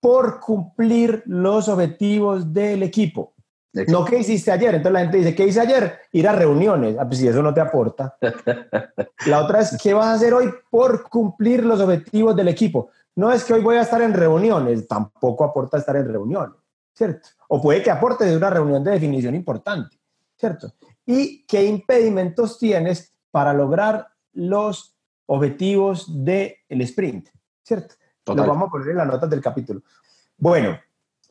por 0.00 0.40
cumplir 0.40 1.22
los 1.26 1.68
objetivos 1.68 2.52
del 2.52 2.82
equipo? 2.82 3.34
No, 3.72 4.04
¿qué 4.04 4.18
hiciste 4.18 4.50
ayer? 4.50 4.74
Entonces 4.74 4.92
la 4.92 5.00
gente 5.00 5.18
dice, 5.18 5.34
¿qué 5.34 5.46
hice 5.46 5.60
ayer? 5.60 6.00
Ir 6.12 6.26
a 6.26 6.32
reuniones. 6.32 6.96
Ah, 6.98 7.06
pues 7.06 7.18
si 7.20 7.28
eso 7.28 7.42
no 7.42 7.52
te 7.52 7.60
aporta. 7.60 8.16
la 9.26 9.44
otra 9.44 9.60
es, 9.60 9.76
¿qué 9.82 9.92
vas 9.94 10.06
a 10.06 10.14
hacer 10.14 10.32
hoy 10.32 10.50
por 10.70 11.08
cumplir 11.08 11.64
los 11.64 11.80
objetivos 11.80 12.34
del 12.34 12.48
equipo? 12.48 12.90
No 13.14 13.32
es 13.32 13.44
que 13.44 13.52
hoy 13.52 13.62
voy 13.62 13.76
a 13.76 13.82
estar 13.82 14.00
en 14.00 14.14
reuniones, 14.14 14.86
tampoco 14.86 15.44
aporta 15.44 15.76
estar 15.78 15.96
en 15.96 16.06
reuniones, 16.06 16.56
¿cierto? 16.94 17.28
O 17.48 17.60
puede 17.60 17.82
que 17.82 17.90
aporte 17.90 18.24
de 18.24 18.36
una 18.36 18.48
reunión 18.48 18.82
de 18.84 18.92
definición 18.92 19.34
importante, 19.34 19.98
¿cierto? 20.36 20.72
¿Y 21.04 21.44
qué 21.46 21.64
impedimentos 21.64 22.58
tienes 22.58 23.12
para 23.30 23.52
lograr 23.52 24.06
los 24.32 24.96
objetivos 25.26 26.24
del 26.24 26.56
sprint, 26.68 27.28
¿cierto? 27.62 27.96
Lo 28.26 28.46
vamos 28.46 28.68
a 28.68 28.70
poner 28.70 28.90
en 28.90 28.96
las 28.98 29.06
notas 29.06 29.30
del 29.30 29.40
capítulo. 29.40 29.82
Bueno, 30.36 30.78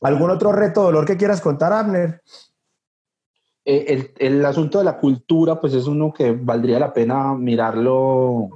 ¿Algún 0.01 0.29
otro 0.29 0.51
reto, 0.51 0.83
dolor 0.83 1.05
que 1.05 1.17
quieras 1.17 1.41
contar, 1.41 1.73
Abner? 1.73 2.21
Eh, 3.65 4.13
el, 4.19 4.45
asunto 4.45 4.77
de 4.77 4.85
la 4.85 4.97
cultura, 4.97 5.59
pues 5.59 5.73
es 5.73 5.87
uno 5.87 6.13
que 6.13 6.31
valdría 6.31 6.79
la 6.79 6.93
pena 6.93 7.33
mirarlo 7.33 8.49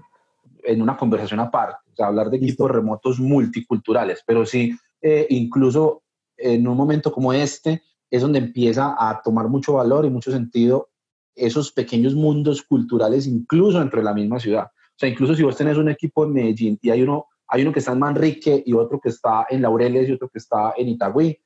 en 0.63 0.81
una 0.81 0.95
conversación 0.95 1.39
aparte, 1.39 1.91
o 1.91 1.95
sea, 1.95 2.07
hablar 2.07 2.29
de 2.29 2.37
equipos 2.37 2.71
remotos 2.71 3.19
multiculturales, 3.19 4.23
pero 4.25 4.45
sí, 4.45 4.77
eh, 5.01 5.25
incluso 5.29 6.03
en 6.37 6.65
un 6.67 6.77
momento 6.77 7.11
como 7.11 7.33
este, 7.33 7.81
es 8.09 8.21
donde 8.21 8.39
empieza 8.39 8.95
a 8.97 9.21
tomar 9.21 9.47
mucho 9.47 9.73
valor 9.73 10.05
y 10.05 10.09
mucho 10.09 10.31
sentido 10.31 10.89
esos 11.35 11.71
pequeños 11.71 12.13
mundos 12.13 12.61
culturales, 12.61 13.27
incluso 13.27 13.79
dentro 13.79 13.99
de 13.99 14.05
la 14.05 14.13
misma 14.13 14.39
ciudad. 14.39 14.65
O 14.65 14.97
sea, 14.97 15.09
incluso 15.09 15.35
si 15.35 15.43
vos 15.43 15.57
tenés 15.57 15.77
un 15.77 15.89
equipo 15.89 16.23
en 16.23 16.33
Medellín 16.33 16.79
y 16.81 16.89
hay 16.89 17.01
uno 17.01 17.25
hay 17.51 17.63
uno 17.63 17.73
que 17.73 17.79
está 17.79 17.91
en 17.91 17.99
Manrique 17.99 18.63
y 18.65 18.73
otro 18.73 18.99
que 19.01 19.09
está 19.09 19.45
en 19.49 19.61
Laureles 19.61 20.07
y 20.07 20.13
otro 20.13 20.29
que 20.29 20.39
está 20.39 20.73
en 20.77 20.87
Itagüí. 20.87 21.37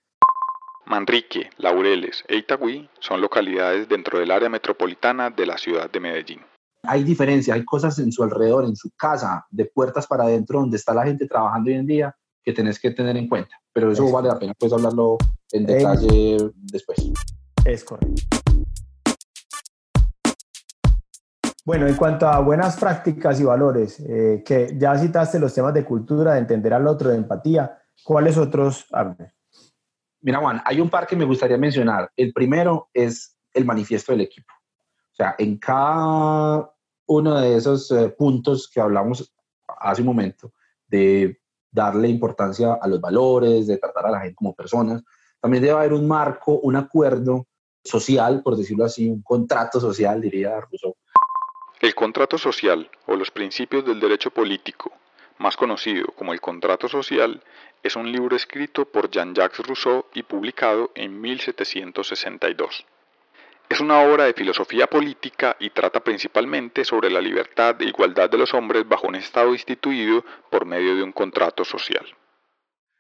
Manrique, 0.86 1.50
Laureles 1.58 2.24
e 2.28 2.38
Itagüí 2.38 2.88
son 3.00 3.22
localidades 3.22 3.90
dentro 3.90 4.20
del 4.20 4.30
área 4.30 4.48
metropolitana 4.48 5.32
de 5.32 5.48
la 5.48 5.58
ciudad 5.58 5.90
de 5.90 6.00
Medellín. 6.00 6.42
Hay 6.84 7.04
diferencia, 7.04 7.56
hay 7.56 7.66
cosas 7.66 7.98
en 7.98 8.12
su 8.12 8.22
alrededor, 8.22 8.66
en 8.66 8.76
su 8.76 8.92
casa, 8.96 9.48
de 9.50 9.66
puertas 9.66 10.06
para 10.06 10.26
adentro, 10.26 10.60
donde 10.60 10.78
está 10.78 10.94
la 10.94 11.06
gente 11.06 11.28
trabajando 11.28 11.72
hoy 11.72 11.78
en 11.78 11.88
día, 11.88 12.16
que 12.44 12.54
tenés 12.54 12.80
que 12.80 12.92
tener 12.92 13.18
en 13.18 13.28
cuenta. 13.28 13.60
Pero 13.74 13.92
eso 13.92 14.12
vale 14.12 14.28
la 14.28 14.38
pena 14.38 14.54
pues 14.60 14.72
hablarlo 14.72 15.18
en 15.52 15.66
detalle 15.66 16.52
después. 16.72 17.00
Es 17.66 17.84
correcto. 17.84 18.45
Bueno, 21.66 21.88
en 21.88 21.96
cuanto 21.96 22.28
a 22.28 22.40
buenas 22.42 22.78
prácticas 22.78 23.40
y 23.40 23.44
valores, 23.44 24.00
eh, 24.00 24.44
que 24.46 24.78
ya 24.78 24.96
citaste 25.00 25.40
los 25.40 25.52
temas 25.52 25.74
de 25.74 25.84
cultura, 25.84 26.34
de 26.34 26.40
entender 26.42 26.72
al 26.76 26.88
otro, 26.88 27.10
de 27.10 27.18
empatía, 27.18 27.82
¿cuáles 28.04 28.38
otros, 28.38 28.86
Abner? 28.92 29.34
Mira, 30.22 30.38
Juan, 30.38 30.62
hay 30.64 30.80
un 30.80 30.92
par 30.92 31.08
que 31.08 31.16
me 31.16 31.26
gustaría 31.26 31.58
mencionar. 31.58 32.12
El 32.16 32.34
primero 32.34 32.90
es 32.94 33.36
el 33.52 33.66
manifiesto 33.66 34.12
del 34.12 34.22
equipo. 34.22 34.54
O 35.12 35.16
sea, 35.16 35.34
en 35.40 35.58
cada 35.58 36.72
uno 37.08 37.42
de 37.42 37.56
esos 37.56 37.90
eh, 37.90 38.10
puntos 38.10 38.70
que 38.72 38.80
hablamos 38.80 39.34
hace 39.80 40.02
un 40.02 40.08
momento, 40.08 40.54
de 40.88 41.42
darle 41.72 42.10
importancia 42.10 42.78
a 42.80 42.88
los 42.88 43.02
valores, 43.02 43.66
de 43.66 43.78
tratar 43.78 44.06
a 44.06 44.12
la 44.12 44.20
gente 44.20 44.36
como 44.36 44.54
personas, 44.54 45.02
también 45.42 45.64
debe 45.64 45.80
haber 45.80 45.94
un 45.94 46.08
marco, 46.08 46.60
un 46.60 46.76
acuerdo 46.76 47.48
social, 47.84 48.44
por 48.44 48.56
decirlo 48.56 48.86
así, 48.86 49.10
un 49.10 49.24
contrato 49.24 49.80
social, 49.80 50.22
diría 50.22 50.60
Rousseau, 50.60 50.96
el 51.82 51.94
contrato 51.94 52.38
social 52.38 52.90
o 53.06 53.16
los 53.16 53.32
principios 53.32 53.86
del 53.86 54.00
derecho 54.00 54.32
político, 54.32 54.92
más 55.38 55.58
conocido 55.58 56.08
como 56.16 56.34
el 56.34 56.42
contrato 56.42 56.88
social, 56.88 57.44
es 57.84 57.96
un 57.96 58.12
libro 58.12 58.36
escrito 58.36 58.86
por 58.86 59.12
Jean-Jacques 59.12 59.66
Rousseau 59.66 60.06
y 60.14 60.24
publicado 60.24 60.92
en 60.96 61.20
1762. 61.20 62.86
Es 63.68 63.80
una 63.80 64.02
obra 64.02 64.26
de 64.26 64.34
filosofía 64.34 64.88
política 64.88 65.58
y 65.60 65.72
trata 65.72 66.00
principalmente 66.00 66.86
sobre 66.86 67.10
la 67.10 67.20
libertad 67.20 67.82
e 67.82 67.86
igualdad 67.86 68.30
de 68.30 68.38
los 68.38 68.54
hombres 68.54 68.88
bajo 68.88 69.08
un 69.08 69.16
Estado 69.16 69.54
instituido 69.54 70.24
por 70.52 70.66
medio 70.66 70.96
de 70.96 71.04
un 71.04 71.12
contrato 71.12 71.66
social. 71.66 72.06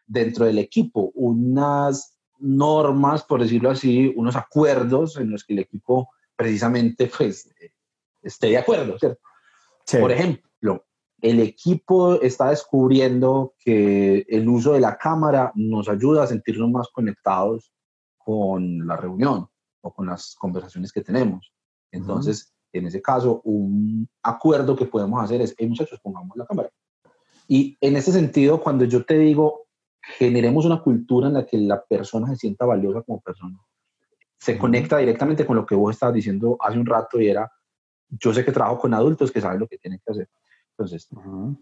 Dentro 0.07 0.45
del 0.45 0.57
equipo, 0.57 1.11
unas 1.13 2.19
normas, 2.39 3.23
por 3.23 3.41
decirlo 3.41 3.69
así, 3.69 4.11
unos 4.15 4.35
acuerdos 4.35 5.17
en 5.17 5.31
los 5.31 5.43
que 5.43 5.53
el 5.53 5.59
equipo 5.59 6.09
precisamente 6.35 7.09
pues, 7.15 7.49
esté 8.25 8.47
de 8.47 8.57
acuerdo, 8.57 8.97
¿cierto? 8.99 9.21
Por 9.99 10.11
ejemplo, 10.11 10.85
el 11.21 11.39
equipo 11.39 12.19
está 12.21 12.49
descubriendo 12.49 13.53
que 13.59 14.25
el 14.27 14.47
uso 14.49 14.73
de 14.73 14.79
la 14.79 14.97
cámara 14.97 15.51
nos 15.55 15.87
ayuda 15.87 16.23
a 16.23 16.27
sentirnos 16.27 16.69
más 16.69 16.87
conectados 16.89 17.71
con 18.17 18.85
la 18.85 18.97
reunión 18.97 19.47
o 19.81 19.93
con 19.93 20.07
las 20.07 20.35
conversaciones 20.35 20.91
que 20.91 21.01
tenemos. 21.01 21.53
Entonces, 21.91 22.53
en 22.73 22.87
ese 22.87 23.01
caso, 23.01 23.41
un 23.43 24.09
acuerdo 24.23 24.75
que 24.75 24.85
podemos 24.85 25.23
hacer 25.23 25.41
es, 25.41 25.55
hey, 25.57 25.69
muchachos, 25.69 25.99
pongamos 26.01 26.35
la 26.35 26.45
cámara. 26.45 26.69
Y 27.47 27.77
en 27.79 27.95
ese 27.95 28.11
sentido, 28.11 28.61
cuando 28.61 28.85
yo 28.85 29.05
te 29.05 29.17
digo, 29.17 29.67
generemos 30.01 30.65
una 30.65 30.81
cultura 30.81 31.27
en 31.27 31.35
la 31.35 31.45
que 31.45 31.57
la 31.57 31.83
persona 31.83 32.27
se 32.29 32.35
sienta 32.35 32.65
valiosa 32.65 33.01
como 33.03 33.21
persona, 33.21 33.57
se 34.37 34.57
conecta 34.57 34.97
directamente 34.97 35.45
con 35.45 35.55
lo 35.55 35.65
que 35.65 35.75
vos 35.75 35.93
estabas 35.93 36.15
diciendo 36.15 36.57
hace 36.59 36.77
un 36.77 36.85
rato 36.85 37.19
y 37.19 37.29
era, 37.29 37.51
yo 38.09 38.33
sé 38.33 38.45
que 38.45 38.51
trabajo 38.51 38.79
con 38.79 38.93
adultos 38.93 39.31
que 39.31 39.41
saben 39.41 39.59
lo 39.59 39.67
que 39.67 39.77
tienen 39.77 40.01
que 40.05 40.11
hacer. 40.11 40.29
Entonces, 40.77 41.07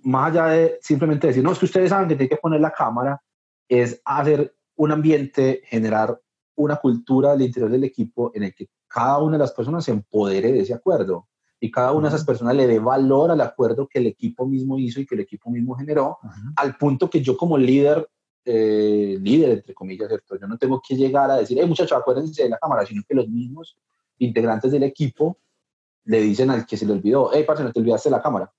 más 0.03 0.31
allá 0.31 0.47
de 0.47 0.79
simplemente 0.81 1.27
decir, 1.27 1.43
no, 1.43 1.51
es 1.51 1.59
que 1.59 1.65
ustedes 1.65 1.89
saben 1.89 2.07
que 2.07 2.15
tienen 2.15 2.29
que 2.29 2.41
poner 2.41 2.59
la 2.59 2.71
cámara, 2.71 3.21
es 3.67 4.01
hacer 4.05 4.55
un 4.75 4.91
ambiente, 4.91 5.61
generar 5.65 6.19
una 6.55 6.77
cultura 6.77 7.31
al 7.31 7.41
interior 7.41 7.71
del 7.71 7.83
equipo 7.83 8.31
en 8.33 8.43
el 8.43 8.53
que 8.53 8.69
cada 8.87 9.19
una 9.19 9.33
de 9.33 9.43
las 9.43 9.51
personas 9.51 9.85
se 9.85 9.91
empodere 9.91 10.51
de 10.51 10.59
ese 10.59 10.73
acuerdo 10.73 11.27
y 11.59 11.71
cada 11.71 11.93
una 11.93 12.09
de 12.09 12.15
esas 12.15 12.25
personas 12.25 12.55
le 12.55 12.67
dé 12.67 12.79
valor 12.79 13.31
al 13.31 13.41
acuerdo 13.41 13.87
que 13.87 13.99
el 13.99 14.07
equipo 14.07 14.45
mismo 14.45 14.77
hizo 14.77 14.99
y 14.99 15.05
que 15.05 15.15
el 15.15 15.21
equipo 15.21 15.49
mismo 15.49 15.75
generó, 15.75 16.17
al 16.55 16.75
punto 16.75 17.09
que 17.09 17.21
yo 17.21 17.37
como 17.37 17.57
líder, 17.57 18.07
eh, 18.45 19.17
líder 19.21 19.51
entre 19.51 19.73
comillas, 19.73 20.09
¿cierto? 20.09 20.37
yo 20.37 20.45
no 20.45 20.57
tengo 20.57 20.81
que 20.85 20.95
llegar 20.95 21.31
a 21.31 21.37
decir, 21.37 21.57
hey 21.59 21.67
muchachos, 21.67 21.97
acuérdense 21.97 22.43
de 22.43 22.49
la 22.49 22.57
cámara, 22.57 22.85
sino 22.85 23.01
que 23.07 23.15
los 23.15 23.29
mismos 23.29 23.77
integrantes 24.17 24.71
del 24.71 24.83
equipo 24.83 25.39
le 26.05 26.21
dicen 26.21 26.49
al 26.49 26.65
que 26.65 26.77
se 26.77 26.85
le 26.85 26.93
olvidó, 26.93 27.31
hey, 27.33 27.43
parce, 27.45 27.63
no 27.63 27.71
te 27.71 27.79
olvidaste 27.79 28.09
la 28.09 28.21
cámara. 28.21 28.51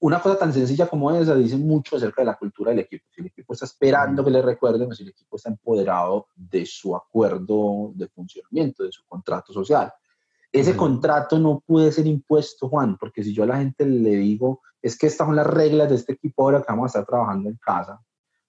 Una 0.00 0.20
cosa 0.20 0.36
tan 0.36 0.52
sencilla 0.52 0.88
como 0.88 1.12
esa 1.12 1.34
dice 1.36 1.56
mucho 1.56 1.96
acerca 1.96 2.22
de 2.22 2.26
la 2.26 2.36
cultura 2.36 2.70
del 2.70 2.80
equipo. 2.80 3.06
Si 3.10 3.20
el 3.20 3.28
equipo 3.28 3.52
está 3.52 3.66
esperando 3.66 4.24
que 4.24 4.30
le 4.32 4.42
recuerden 4.42 4.90
o 4.90 4.94
si 4.94 5.04
el 5.04 5.10
equipo 5.10 5.36
está 5.36 5.50
empoderado 5.50 6.26
de 6.34 6.66
su 6.66 6.96
acuerdo 6.96 7.92
de 7.94 8.08
funcionamiento, 8.08 8.82
de 8.82 8.90
su 8.90 9.04
contrato 9.06 9.52
social. 9.52 9.92
Ese 10.50 10.76
contrato 10.76 11.38
no 11.38 11.62
puede 11.64 11.92
ser 11.92 12.06
impuesto, 12.06 12.68
Juan, 12.68 12.98
porque 12.98 13.22
si 13.22 13.32
yo 13.32 13.44
a 13.44 13.46
la 13.46 13.56
gente 13.56 13.86
le 13.86 14.16
digo, 14.16 14.60
es 14.82 14.98
que 14.98 15.06
estas 15.06 15.26
son 15.26 15.36
las 15.36 15.46
reglas 15.46 15.88
de 15.88 15.94
este 15.94 16.12
equipo 16.12 16.42
ahora 16.42 16.58
que 16.58 16.66
vamos 16.68 16.84
a 16.84 16.88
estar 16.88 17.06
trabajando 17.06 17.48
en 17.48 17.56
casa, 17.56 18.02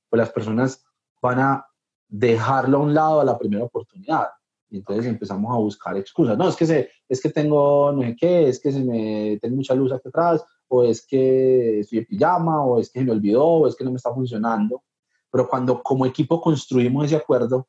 pues 0.10 0.17
las 0.17 0.32
personas 0.32 0.84
van 1.21 1.39
a 1.39 1.67
dejarlo 2.08 2.80
a 2.80 2.82
un 2.82 2.93
lado 2.93 3.21
a 3.21 3.26
la 3.26 3.38
primera 3.38 3.63
oportunidad. 3.63 4.28
Y 4.73 4.77
entonces 4.77 5.05
empezamos 5.05 5.53
a 5.53 5.59
buscar 5.59 5.95
excusas. 5.97 6.36
No, 6.36 6.49
es 6.49 6.55
que, 6.55 6.65
se, 6.65 6.89
es 7.07 7.21
que 7.21 7.29
tengo 7.29 7.91
no 7.91 8.01
sé 8.01 8.15
qué, 8.19 8.49
es 8.49 8.59
que 8.59 8.71
se 8.71 8.83
me 8.83 9.38
tengo 9.39 9.55
mucha 9.55 9.75
luz 9.75 9.91
aquí 9.91 10.09
atrás, 10.09 10.43
o 10.67 10.83
es 10.83 11.05
que 11.05 11.81
estoy 11.81 11.99
en 11.99 12.05
pijama, 12.05 12.65
o 12.65 12.79
es 12.79 12.89
que 12.89 12.99
se 12.99 13.05
me 13.05 13.12
olvidó, 13.12 13.45
o 13.45 13.67
es 13.67 13.75
que 13.75 13.83
no 13.83 13.91
me 13.91 13.97
está 13.97 14.12
funcionando. 14.12 14.81
Pero 15.29 15.47
cuando 15.47 15.83
como 15.83 16.07
equipo 16.07 16.41
construimos 16.41 17.05
ese 17.05 17.17
acuerdo, 17.17 17.67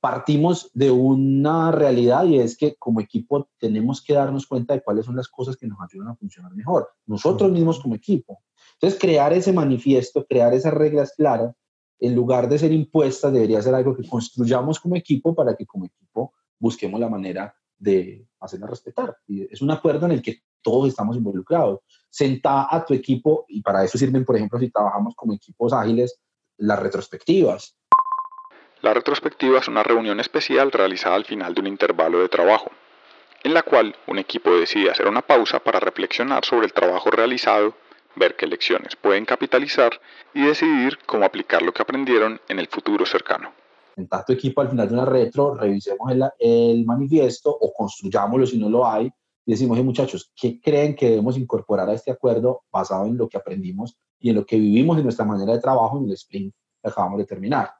partimos 0.00 0.70
de 0.72 0.90
una 0.90 1.72
realidad 1.72 2.24
y 2.24 2.38
es 2.38 2.56
que 2.56 2.74
como 2.76 3.00
equipo 3.00 3.50
tenemos 3.58 4.02
que 4.02 4.14
darnos 4.14 4.46
cuenta 4.46 4.72
de 4.72 4.82
cuáles 4.82 5.04
son 5.04 5.16
las 5.16 5.28
cosas 5.28 5.58
que 5.58 5.66
nos 5.66 5.78
ayudan 5.82 6.08
a 6.08 6.16
funcionar 6.16 6.54
mejor, 6.54 6.88
nosotros 7.04 7.52
mismos 7.52 7.80
como 7.80 7.96
equipo. 7.96 8.38
Entonces, 8.80 8.98
crear 8.98 9.34
ese 9.34 9.52
manifiesto, 9.52 10.24
crear 10.24 10.54
esas 10.54 10.72
reglas 10.72 11.12
claras, 11.14 11.54
en 11.98 12.14
lugar 12.14 12.48
de 12.48 12.58
ser 12.58 12.72
impuestas, 12.72 13.30
debería 13.30 13.60
ser 13.60 13.74
algo 13.74 13.94
que 13.94 14.08
construyamos 14.08 14.80
como 14.80 14.96
equipo 14.96 15.34
para 15.34 15.54
que 15.54 15.66
como 15.66 15.84
equipo 15.84 16.32
busquemos 16.58 17.00
la 17.00 17.08
manera 17.08 17.54
de 17.78 18.26
hacerla 18.40 18.66
respetar. 18.66 19.16
Es 19.28 19.60
un 19.62 19.70
acuerdo 19.70 20.06
en 20.06 20.12
el 20.12 20.22
que 20.22 20.42
todos 20.62 20.88
estamos 20.88 21.16
involucrados. 21.16 21.80
Senta 22.10 22.66
a 22.70 22.84
tu 22.84 22.94
equipo, 22.94 23.44
y 23.48 23.62
para 23.62 23.84
eso 23.84 23.98
sirven, 23.98 24.24
por 24.24 24.36
ejemplo, 24.36 24.58
si 24.58 24.70
trabajamos 24.70 25.14
como 25.14 25.34
equipos 25.34 25.72
ágiles, 25.72 26.18
las 26.56 26.78
retrospectivas. 26.78 27.76
La 28.82 28.94
retrospectiva 28.94 29.58
es 29.58 29.68
una 29.68 29.82
reunión 29.82 30.20
especial 30.20 30.72
realizada 30.72 31.16
al 31.16 31.24
final 31.24 31.54
de 31.54 31.60
un 31.60 31.66
intervalo 31.66 32.20
de 32.20 32.28
trabajo, 32.28 32.70
en 33.42 33.54
la 33.54 33.62
cual 33.62 33.96
un 34.06 34.18
equipo 34.18 34.54
decide 34.54 34.90
hacer 34.90 35.08
una 35.08 35.22
pausa 35.22 35.60
para 35.60 35.80
reflexionar 35.80 36.44
sobre 36.44 36.66
el 36.66 36.72
trabajo 36.72 37.10
realizado, 37.10 37.74
ver 38.16 38.36
qué 38.36 38.46
lecciones 38.46 38.96
pueden 38.96 39.24
capitalizar 39.24 40.00
y 40.34 40.46
decidir 40.46 40.98
cómo 41.06 41.24
aplicar 41.24 41.62
lo 41.62 41.72
que 41.72 41.82
aprendieron 41.82 42.40
en 42.48 42.58
el 42.58 42.66
futuro 42.68 43.06
cercano 43.06 43.52
en 43.96 44.08
tanto 44.08 44.32
equipo 44.32 44.60
al 44.60 44.68
final 44.68 44.88
de 44.88 44.94
una 44.94 45.04
retro, 45.04 45.54
revisemos 45.54 46.12
el, 46.12 46.24
el 46.38 46.84
manifiesto 46.84 47.50
o 47.50 47.72
construyámoslo 47.72 48.46
si 48.46 48.58
no 48.58 48.68
lo 48.68 48.86
hay 48.86 49.10
y 49.46 49.52
decimos, 49.52 49.82
muchachos, 49.84 50.32
¿qué 50.34 50.60
creen 50.60 50.96
que 50.96 51.10
debemos 51.10 51.38
incorporar 51.38 51.88
a 51.88 51.92
este 51.92 52.10
acuerdo 52.10 52.64
basado 52.70 53.06
en 53.06 53.16
lo 53.16 53.28
que 53.28 53.36
aprendimos 53.36 53.96
y 54.18 54.30
en 54.30 54.36
lo 54.36 54.44
que 54.44 54.56
vivimos 54.56 54.98
en 54.98 55.04
nuestra 55.04 55.24
manera 55.24 55.52
de 55.52 55.60
trabajo 55.60 55.98
en 55.98 56.06
el 56.06 56.12
sprint 56.14 56.52
que 56.82 56.90
acabamos 56.90 57.18
de 57.18 57.26
terminar? 57.26 57.70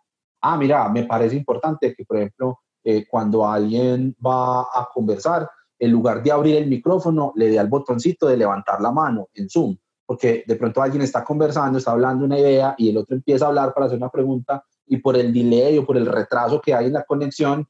Ah, 0.40 0.56
mira, 0.56 0.88
me 0.88 1.02
parece 1.02 1.34
importante 1.34 1.92
que, 1.92 2.04
por 2.04 2.18
ejemplo, 2.18 2.60
eh, 2.84 3.04
cuando 3.10 3.44
alguien 3.44 4.16
va 4.24 4.60
a 4.60 4.88
conversar, 4.94 5.50
en 5.76 5.90
lugar 5.90 6.22
de 6.22 6.30
abrir 6.30 6.54
el 6.54 6.68
micrófono, 6.68 7.32
le 7.34 7.48
dé 7.48 7.58
al 7.58 7.68
botoncito 7.68 8.28
de 8.28 8.36
levantar 8.36 8.80
la 8.80 8.92
mano 8.92 9.28
en 9.34 9.50
Zoom, 9.50 9.76
porque 10.06 10.44
de 10.46 10.54
pronto 10.54 10.80
alguien 10.80 11.02
está 11.02 11.24
conversando, 11.24 11.78
está 11.78 11.90
hablando 11.90 12.24
una 12.24 12.38
idea 12.38 12.76
y 12.78 12.90
el 12.90 12.96
otro 12.98 13.16
empieza 13.16 13.46
a 13.46 13.48
hablar 13.48 13.74
para 13.74 13.86
hacer 13.86 13.98
una 13.98 14.08
pregunta 14.08 14.64
y 14.86 14.98
por 14.98 15.16
el 15.16 15.32
delay 15.32 15.78
o 15.78 15.84
por 15.84 15.96
el 15.96 16.06
retraso 16.06 16.60
que 16.60 16.74
hay 16.74 16.86
en 16.86 16.94
la 16.94 17.04
conexión, 17.04 17.66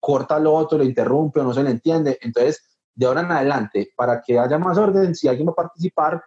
corta 0.00 0.38
lo 0.38 0.54
otro, 0.54 0.78
lo 0.78 0.84
interrumpe 0.84 1.40
o 1.40 1.44
no 1.44 1.54
se 1.54 1.62
le 1.62 1.70
entiende. 1.70 2.18
Entonces, 2.20 2.62
de 2.94 3.06
ahora 3.06 3.22
en 3.22 3.32
adelante, 3.32 3.92
para 3.96 4.20
que 4.20 4.38
haya 4.38 4.58
más 4.58 4.76
orden, 4.78 5.14
si 5.14 5.28
alguien 5.28 5.48
va 5.48 5.52
a 5.52 5.56
participar, 5.56 6.22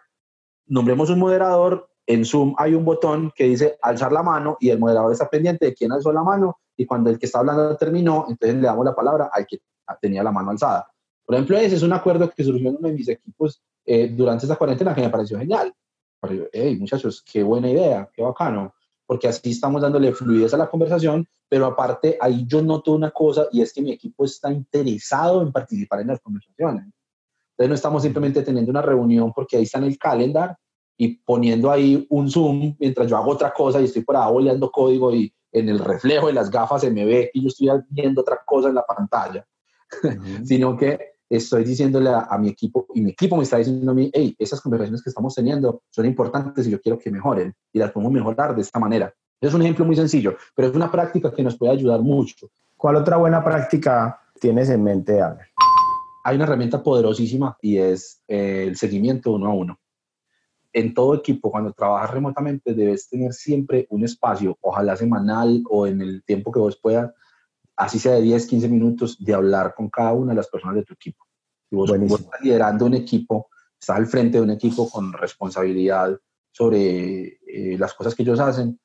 nombremos 0.66 1.10
un 1.10 1.18
moderador. 1.18 1.88
En 2.04 2.24
Zoom 2.24 2.54
hay 2.58 2.74
un 2.74 2.84
botón 2.84 3.32
que 3.34 3.44
dice 3.44 3.78
alzar 3.80 4.10
la 4.10 4.24
mano 4.24 4.56
y 4.58 4.70
el 4.70 4.78
moderador 4.78 5.12
está 5.12 5.30
pendiente 5.30 5.66
de 5.66 5.74
quién 5.74 5.92
alzó 5.92 6.12
la 6.12 6.24
mano 6.24 6.58
y 6.76 6.84
cuando 6.84 7.10
el 7.10 7.18
que 7.18 7.26
está 7.26 7.38
hablando 7.38 7.76
terminó, 7.76 8.26
entonces 8.28 8.56
le 8.56 8.66
damos 8.66 8.84
la 8.84 8.94
palabra 8.94 9.30
al 9.32 9.46
que 9.46 9.60
tenía 10.00 10.22
la 10.22 10.32
mano 10.32 10.50
alzada. 10.50 10.88
Por 11.24 11.36
ejemplo, 11.36 11.56
ese 11.58 11.76
es 11.76 11.82
un 11.82 11.92
acuerdo 11.92 12.28
que 12.28 12.42
surgió 12.42 12.70
en 12.70 12.76
uno 12.76 12.88
de 12.88 12.94
mis 12.94 13.08
equipos 13.08 13.62
eh, 13.84 14.08
durante 14.08 14.46
esta 14.46 14.56
cuarentena 14.56 14.94
que 14.94 15.02
me 15.02 15.10
pareció 15.10 15.38
genial. 15.38 15.72
Hey, 16.52 16.76
muchachos, 16.78 17.22
qué 17.22 17.42
buena 17.42 17.70
idea, 17.70 18.10
qué 18.12 18.22
bacano 18.22 18.74
porque 19.12 19.28
así 19.28 19.50
estamos 19.50 19.82
dándole 19.82 20.14
fluidez 20.14 20.54
a 20.54 20.56
la 20.56 20.70
conversación, 20.70 21.28
pero 21.46 21.66
aparte 21.66 22.16
ahí 22.18 22.46
yo 22.46 22.62
noto 22.62 22.92
una 22.92 23.10
cosa 23.10 23.46
y 23.52 23.60
es 23.60 23.70
que 23.70 23.82
mi 23.82 23.92
equipo 23.92 24.24
está 24.24 24.50
interesado 24.50 25.42
en 25.42 25.52
participar 25.52 26.00
en 26.00 26.06
las 26.06 26.20
conversaciones. 26.20 26.86
Entonces 27.50 27.68
no 27.68 27.74
estamos 27.74 28.02
simplemente 28.02 28.40
teniendo 28.40 28.70
una 28.70 28.80
reunión 28.80 29.30
porque 29.34 29.58
ahí 29.58 29.64
está 29.64 29.76
en 29.76 29.84
el 29.84 29.98
calendar 29.98 30.56
y 30.96 31.16
poniendo 31.16 31.70
ahí 31.70 32.06
un 32.08 32.30
Zoom 32.30 32.74
mientras 32.78 33.06
yo 33.06 33.18
hago 33.18 33.32
otra 33.32 33.52
cosa 33.52 33.82
y 33.82 33.84
estoy 33.84 34.00
por 34.00 34.16
ahí 34.16 34.32
boleando 34.32 34.70
código 34.70 35.14
y 35.14 35.30
en 35.52 35.68
el 35.68 35.78
reflejo 35.78 36.28
de 36.28 36.32
las 36.32 36.50
gafas 36.50 36.80
se 36.80 36.90
me 36.90 37.04
ve 37.04 37.30
y 37.34 37.42
yo 37.42 37.48
estoy 37.48 37.68
viendo 37.90 38.22
otra 38.22 38.40
cosa 38.46 38.70
en 38.70 38.76
la 38.76 38.86
pantalla, 38.86 39.46
sino 40.42 40.74
que 40.74 41.11
estoy 41.36 41.64
diciéndole 41.64 42.10
a, 42.10 42.36
mi 42.38 42.48
equipo 42.48 42.86
y 42.94 43.00
mi 43.00 43.10
equipo 43.10 43.36
me 43.36 43.44
está 43.44 43.58
diciendo 43.58 43.90
a 43.90 43.94
mí, 43.94 44.10
hey, 44.12 44.34
esas 44.38 44.60
conversaciones 44.60 45.02
que 45.02 45.10
estamos 45.10 45.34
teniendo 45.34 45.82
son 45.90 46.06
importantes 46.06 46.66
y 46.66 46.70
yo 46.70 46.80
quiero 46.80 46.98
que 46.98 47.10
mejoren 47.10 47.54
y 47.72 47.78
las 47.78 47.90
podemos 47.90 48.12
mejorar 48.12 48.54
de 48.54 48.62
esta 48.62 48.78
manera. 48.78 49.12
Es 49.40 49.54
un 49.54 49.62
ejemplo 49.62 49.84
muy 49.84 49.96
sencillo, 49.96 50.36
pero 50.54 50.68
es 50.68 50.74
una 50.74 50.90
práctica 50.90 51.32
que 51.32 51.42
nos 51.42 51.56
puede 51.56 51.72
ayudar 51.72 52.00
mucho. 52.00 52.48
¿Cuál 52.76 52.96
otra 52.96 53.16
buena 53.16 53.42
práctica 53.42 54.20
tienes 54.40 54.68
en 54.70 54.84
mente, 54.84 55.20
Albert? 55.20 55.52
hay 56.22 56.36
una 56.36 56.44
herramienta 56.44 56.82
poderosísima 56.82 57.56
y 57.60 57.78
es 57.78 58.22
el 58.28 58.76
seguimiento 58.76 59.32
uno 59.32 59.46
a 59.46 59.54
uno. 59.54 59.78
En 60.72 60.94
todo 60.94 61.14
equipo, 61.14 61.50
cuando 61.50 61.72
trabajas 61.72 62.12
remotamente, 62.12 62.72
debes 62.72 63.08
tener 63.08 63.32
siempre 63.32 63.86
un 63.90 64.04
espacio, 64.04 64.56
ojalá 64.60 64.96
semanal 64.96 65.62
o 65.68 65.86
en 65.86 66.00
el 66.00 66.22
tiempo 66.24 66.50
que 66.50 66.60
vos 66.60 66.78
puedas, 66.80 67.12
así 67.82 67.98
sea 67.98 68.12
de 68.12 68.22
10, 68.22 68.46
15 68.46 68.68
minutos, 68.68 69.16
de 69.18 69.34
hablar 69.34 69.74
con 69.74 69.90
cada 69.90 70.12
una 70.12 70.30
de 70.30 70.36
las 70.36 70.48
personas 70.48 70.76
de 70.76 70.84
tu 70.84 70.94
equipo. 70.94 71.24
Si 71.68 71.74
vos, 71.74 71.90
estás 71.90 72.40
liderando 72.40 72.86
un 72.86 72.94
equipo, 72.94 73.48
estás 73.78 73.96
al 73.96 74.06
frente 74.06 74.38
de 74.38 74.44
un 74.44 74.50
equipo 74.50 74.88
con 74.88 75.12
responsabilidad 75.12 76.16
sobre 76.52 77.38
eh, 77.46 77.76
las 77.78 77.94
cosas 77.94 78.14
que 78.14 78.22
ellos 78.22 78.38
hacen, 78.38 78.78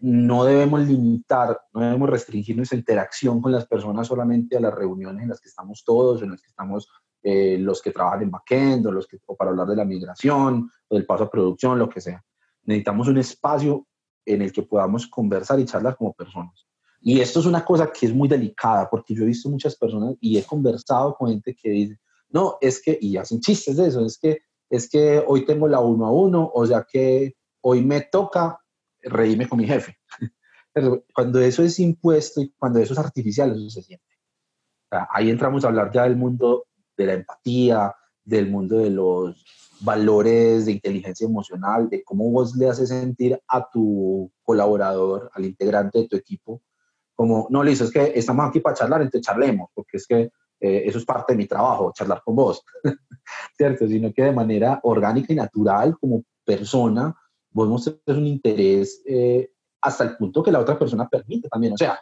no 0.00 0.44
debemos 0.44 0.86
limitar, 0.86 1.60
no 1.72 1.80
debemos 1.80 2.08
restringir 2.10 2.56
nuestra 2.56 2.78
interacción 2.78 3.42
con 3.42 3.50
las 3.50 3.66
personas 3.66 4.06
solamente 4.06 4.56
a 4.56 4.60
las 4.60 4.72
reuniones 4.72 5.24
en 5.24 5.30
las 5.30 5.40
que 5.40 5.48
estamos 5.48 5.82
todos, 5.84 6.22
en 6.22 6.30
las 6.30 6.40
que 6.40 6.48
estamos 6.48 6.88
eh, 7.24 7.58
los 7.58 7.82
que 7.82 7.90
trabajan 7.90 8.22
en 8.22 8.30
backend 8.30 8.86
o, 8.86 8.92
los 8.92 9.08
que, 9.08 9.18
o 9.26 9.36
para 9.36 9.50
hablar 9.50 9.66
de 9.66 9.74
la 9.74 9.84
migración 9.84 10.70
o 10.86 10.94
del 10.94 11.04
paso 11.04 11.24
a 11.24 11.30
producción, 11.30 11.76
lo 11.76 11.88
que 11.88 12.00
sea. 12.00 12.22
Necesitamos 12.62 13.08
un 13.08 13.18
espacio 13.18 13.88
en 14.24 14.42
el 14.42 14.52
que 14.52 14.62
podamos 14.62 15.08
conversar 15.08 15.58
y 15.58 15.64
charlar 15.64 15.96
como 15.96 16.12
personas. 16.12 16.68
Y 17.00 17.20
esto 17.20 17.40
es 17.40 17.46
una 17.46 17.64
cosa 17.64 17.90
que 17.92 18.06
es 18.06 18.14
muy 18.14 18.28
delicada 18.28 18.88
porque 18.90 19.14
yo 19.14 19.22
he 19.22 19.26
visto 19.26 19.48
muchas 19.48 19.76
personas 19.76 20.16
y 20.20 20.36
he 20.36 20.42
conversado 20.42 21.14
con 21.14 21.30
gente 21.30 21.54
que 21.54 21.70
dice, 21.70 21.98
no, 22.30 22.58
es 22.60 22.82
que, 22.82 22.98
y 23.00 23.16
hacen 23.16 23.40
chistes 23.40 23.76
de 23.76 23.88
eso, 23.88 24.04
es 24.04 24.18
que, 24.18 24.38
es 24.68 24.88
que 24.88 25.22
hoy 25.26 25.44
tengo 25.44 25.68
la 25.68 25.80
uno 25.80 26.06
a 26.06 26.12
uno, 26.12 26.50
o 26.52 26.66
sea 26.66 26.86
que 26.90 27.34
hoy 27.62 27.84
me 27.84 28.02
toca 28.02 28.58
reírme 29.02 29.48
con 29.48 29.58
mi 29.58 29.66
jefe. 29.66 29.96
Pero 30.72 31.04
cuando 31.14 31.40
eso 31.40 31.62
es 31.62 31.78
impuesto 31.78 32.40
y 32.40 32.52
cuando 32.58 32.78
eso 32.78 32.92
es 32.92 32.98
artificial, 32.98 33.52
eso 33.52 33.70
se 33.70 33.82
siente. 33.82 34.04
ahí 34.90 35.30
entramos 35.30 35.64
a 35.64 35.68
hablar 35.68 35.90
ya 35.92 36.04
del 36.04 36.16
mundo 36.16 36.66
de 36.96 37.06
la 37.06 37.14
empatía, 37.14 37.94
del 38.24 38.50
mundo 38.50 38.78
de 38.78 38.90
los 38.90 39.44
valores 39.80 40.66
de 40.66 40.72
inteligencia 40.72 41.26
emocional, 41.26 41.88
de 41.88 42.02
cómo 42.02 42.30
vos 42.30 42.54
le 42.56 42.68
haces 42.68 42.88
sentir 42.90 43.40
a 43.48 43.70
tu 43.70 44.30
colaborador, 44.42 45.30
al 45.32 45.44
integrante 45.44 46.00
de 46.00 46.08
tu 46.08 46.16
equipo, 46.16 46.60
como, 47.18 47.48
no, 47.50 47.64
listo, 47.64 47.82
es 47.82 47.90
que 47.90 48.12
estamos 48.14 48.48
aquí 48.48 48.60
para 48.60 48.76
charlar, 48.76 49.02
entonces 49.02 49.26
charlemos, 49.26 49.70
porque 49.74 49.96
es 49.96 50.06
que 50.06 50.30
eh, 50.60 50.82
eso 50.86 50.98
es 50.98 51.04
parte 51.04 51.32
de 51.32 51.36
mi 51.36 51.46
trabajo, 51.46 51.92
charlar 51.92 52.22
con 52.24 52.36
vos, 52.36 52.62
¿cierto? 53.56 53.88
Sino 53.88 54.12
que 54.12 54.22
de 54.22 54.30
manera 54.30 54.78
orgánica 54.84 55.32
y 55.32 55.36
natural, 55.36 55.98
como 55.98 56.22
persona, 56.44 57.12
vos 57.50 57.68
mostrás 57.68 58.16
un 58.16 58.24
interés 58.24 59.02
eh, 59.04 59.50
hasta 59.80 60.04
el 60.04 60.16
punto 60.16 60.44
que 60.44 60.52
la 60.52 60.60
otra 60.60 60.78
persona 60.78 61.08
permite 61.08 61.48
también. 61.48 61.72
O 61.72 61.76
sea, 61.76 62.00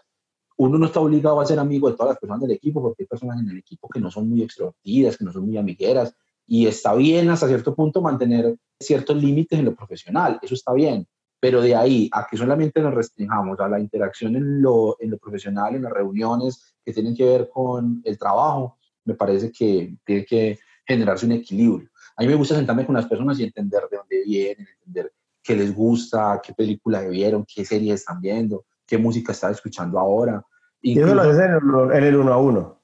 uno 0.58 0.76
no 0.76 0.84
está 0.84 1.00
obligado 1.00 1.40
a 1.40 1.46
ser 1.46 1.58
amigo 1.60 1.88
de 1.88 1.96
todas 1.96 2.10
las 2.10 2.18
personas 2.18 2.42
del 2.42 2.50
equipo 2.50 2.82
porque 2.82 3.04
hay 3.04 3.06
personas 3.06 3.40
en 3.40 3.48
el 3.48 3.56
equipo 3.56 3.88
que 3.88 4.00
no 4.00 4.10
son 4.10 4.28
muy 4.28 4.42
extrovertidas, 4.42 5.16
que 5.16 5.24
no 5.24 5.32
son 5.32 5.46
muy 5.46 5.56
amigueras 5.56 6.14
y 6.46 6.66
está 6.66 6.94
bien 6.94 7.30
hasta 7.30 7.48
cierto 7.48 7.74
punto 7.74 8.02
mantener 8.02 8.54
ciertos 8.78 9.16
límites 9.16 9.58
en 9.58 9.64
lo 9.64 9.74
profesional, 9.74 10.38
eso 10.42 10.52
está 10.52 10.74
bien, 10.74 11.08
pero 11.38 11.60
de 11.60 11.74
ahí 11.74 12.08
a 12.12 12.26
que 12.26 12.36
solamente 12.36 12.80
nos 12.80 12.94
restringamos 12.94 13.60
a 13.60 13.68
la 13.68 13.78
interacción 13.78 14.36
en 14.36 14.62
lo, 14.62 14.96
en 15.00 15.10
lo 15.10 15.18
profesional, 15.18 15.74
en 15.74 15.82
las 15.82 15.92
reuniones 15.92 16.74
que 16.84 16.92
tienen 16.92 17.14
que 17.14 17.24
ver 17.24 17.50
con 17.52 18.00
el 18.04 18.18
trabajo, 18.18 18.78
me 19.04 19.14
parece 19.14 19.52
que 19.52 19.94
tiene 20.04 20.24
que 20.24 20.58
generarse 20.84 21.26
un 21.26 21.32
equilibrio. 21.32 21.88
A 22.16 22.22
mí 22.22 22.28
me 22.28 22.34
gusta 22.34 22.54
sentarme 22.54 22.86
con 22.86 22.94
las 22.94 23.06
personas 23.06 23.38
y 23.38 23.44
entender 23.44 23.82
de 23.90 23.96
dónde 23.96 24.22
vienen, 24.24 24.66
entender 24.78 25.12
qué 25.42 25.54
les 25.54 25.74
gusta, 25.74 26.40
qué 26.42 26.54
película 26.54 27.02
vieron, 27.02 27.44
qué 27.44 27.64
serie 27.64 27.92
están 27.92 28.20
viendo, 28.20 28.64
qué 28.86 28.98
música 28.98 29.32
están 29.32 29.52
escuchando 29.52 29.98
ahora. 29.98 30.42
y 30.80 30.98
eso 30.98 31.14
lo 31.14 31.22
haces 31.22 31.38
en 31.38 32.04
el, 32.04 32.16
uno 32.16 32.32
a 32.32 32.38
uno. 32.38 32.80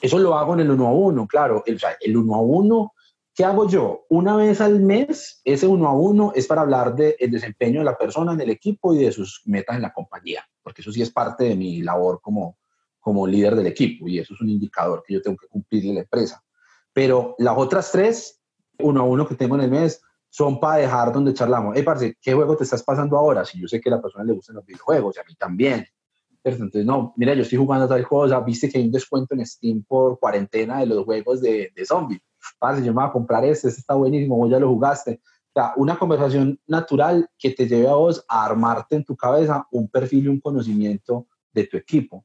Eso 0.00 0.18
lo 0.18 0.36
hago 0.36 0.54
en 0.54 0.60
el 0.60 0.70
uno 0.70 0.88
a 0.88 0.92
uno, 0.92 1.26
claro. 1.26 1.62
El, 1.66 1.78
el 2.00 2.16
uno 2.16 2.36
a 2.36 2.40
uno, 2.40 2.92
¿qué 3.34 3.44
hago 3.44 3.68
yo? 3.68 4.04
Una 4.08 4.36
vez 4.36 4.60
al 4.60 4.80
mes, 4.80 5.40
ese 5.44 5.66
uno 5.66 5.88
a 5.88 5.92
uno 5.92 6.32
es 6.34 6.46
para 6.46 6.62
hablar 6.62 6.94
del 6.94 7.30
desempeño 7.30 7.80
de 7.80 7.84
la 7.84 7.96
persona 7.96 8.32
en 8.32 8.40
el 8.40 8.50
equipo 8.50 8.94
y 8.94 8.98
de 8.98 9.12
sus 9.12 9.42
metas 9.46 9.76
en 9.76 9.82
la 9.82 9.92
compañía, 9.92 10.46
porque 10.62 10.82
eso 10.82 10.92
sí 10.92 11.02
es 11.02 11.10
parte 11.10 11.44
de 11.44 11.56
mi 11.56 11.82
labor 11.82 12.20
como, 12.20 12.58
como 13.00 13.26
líder 13.26 13.56
del 13.56 13.66
equipo 13.66 14.08
y 14.08 14.18
eso 14.18 14.34
es 14.34 14.40
un 14.40 14.50
indicador 14.50 15.02
que 15.06 15.14
yo 15.14 15.22
tengo 15.22 15.36
que 15.36 15.48
cumplir 15.48 15.86
en 15.86 15.94
la 15.94 16.00
empresa. 16.02 16.42
Pero 16.92 17.34
las 17.38 17.56
otras 17.56 17.90
tres, 17.90 18.40
uno 18.78 19.00
a 19.00 19.04
uno 19.04 19.26
que 19.26 19.34
tengo 19.34 19.54
en 19.54 19.62
el 19.62 19.70
mes, 19.70 20.02
son 20.28 20.58
para 20.58 20.76
dejar 20.76 21.12
donde 21.12 21.34
charlamos. 21.34 21.74
Hey, 21.76 21.82
parce, 21.82 22.16
¿qué 22.20 22.32
juego 22.32 22.56
te 22.56 22.64
estás 22.64 22.82
pasando 22.82 23.18
ahora? 23.18 23.44
Si 23.44 23.60
yo 23.60 23.68
sé 23.68 23.80
que 23.80 23.90
a 23.90 23.96
la 23.96 24.02
persona 24.02 24.24
le 24.24 24.32
gustan 24.32 24.56
los 24.56 24.64
videojuegos, 24.64 25.16
y 25.16 25.20
a 25.20 25.24
mí 25.24 25.34
también. 25.34 25.86
Entonces, 26.42 26.86
no, 26.86 27.12
mira, 27.16 27.34
yo 27.34 27.42
estoy 27.42 27.58
jugando 27.58 27.86
tal 27.86 28.06
cosa, 28.08 28.40
viste 28.40 28.68
que 28.68 28.78
hay 28.78 28.86
un 28.86 28.92
descuento 28.92 29.34
en 29.34 29.46
Steam 29.46 29.84
por 29.86 30.18
cuarentena 30.18 30.80
de 30.80 30.86
los 30.86 31.04
juegos 31.04 31.40
de, 31.40 31.70
de 31.74 31.84
zombie. 31.84 32.20
Parce, 32.62 32.80
yo 32.84 32.92
me 32.92 33.00
voy 33.00 33.08
a 33.08 33.12
comprar 33.12 33.44
este, 33.44 33.66
este 33.66 33.80
está 33.80 33.94
buenísimo, 33.94 34.36
vos 34.36 34.48
ya 34.48 34.60
lo 34.60 34.68
jugaste. 34.68 35.20
O 35.52 35.60
sea, 35.60 35.72
una 35.76 35.98
conversación 35.98 36.60
natural 36.68 37.28
que 37.36 37.50
te 37.50 37.66
lleve 37.66 37.88
a 37.88 37.94
vos 37.94 38.24
a 38.28 38.44
armarte 38.44 38.94
en 38.94 39.04
tu 39.04 39.16
cabeza 39.16 39.66
un 39.72 39.88
perfil 39.88 40.26
y 40.26 40.28
un 40.28 40.40
conocimiento 40.40 41.26
de 41.52 41.66
tu 41.66 41.76
equipo. 41.76 42.22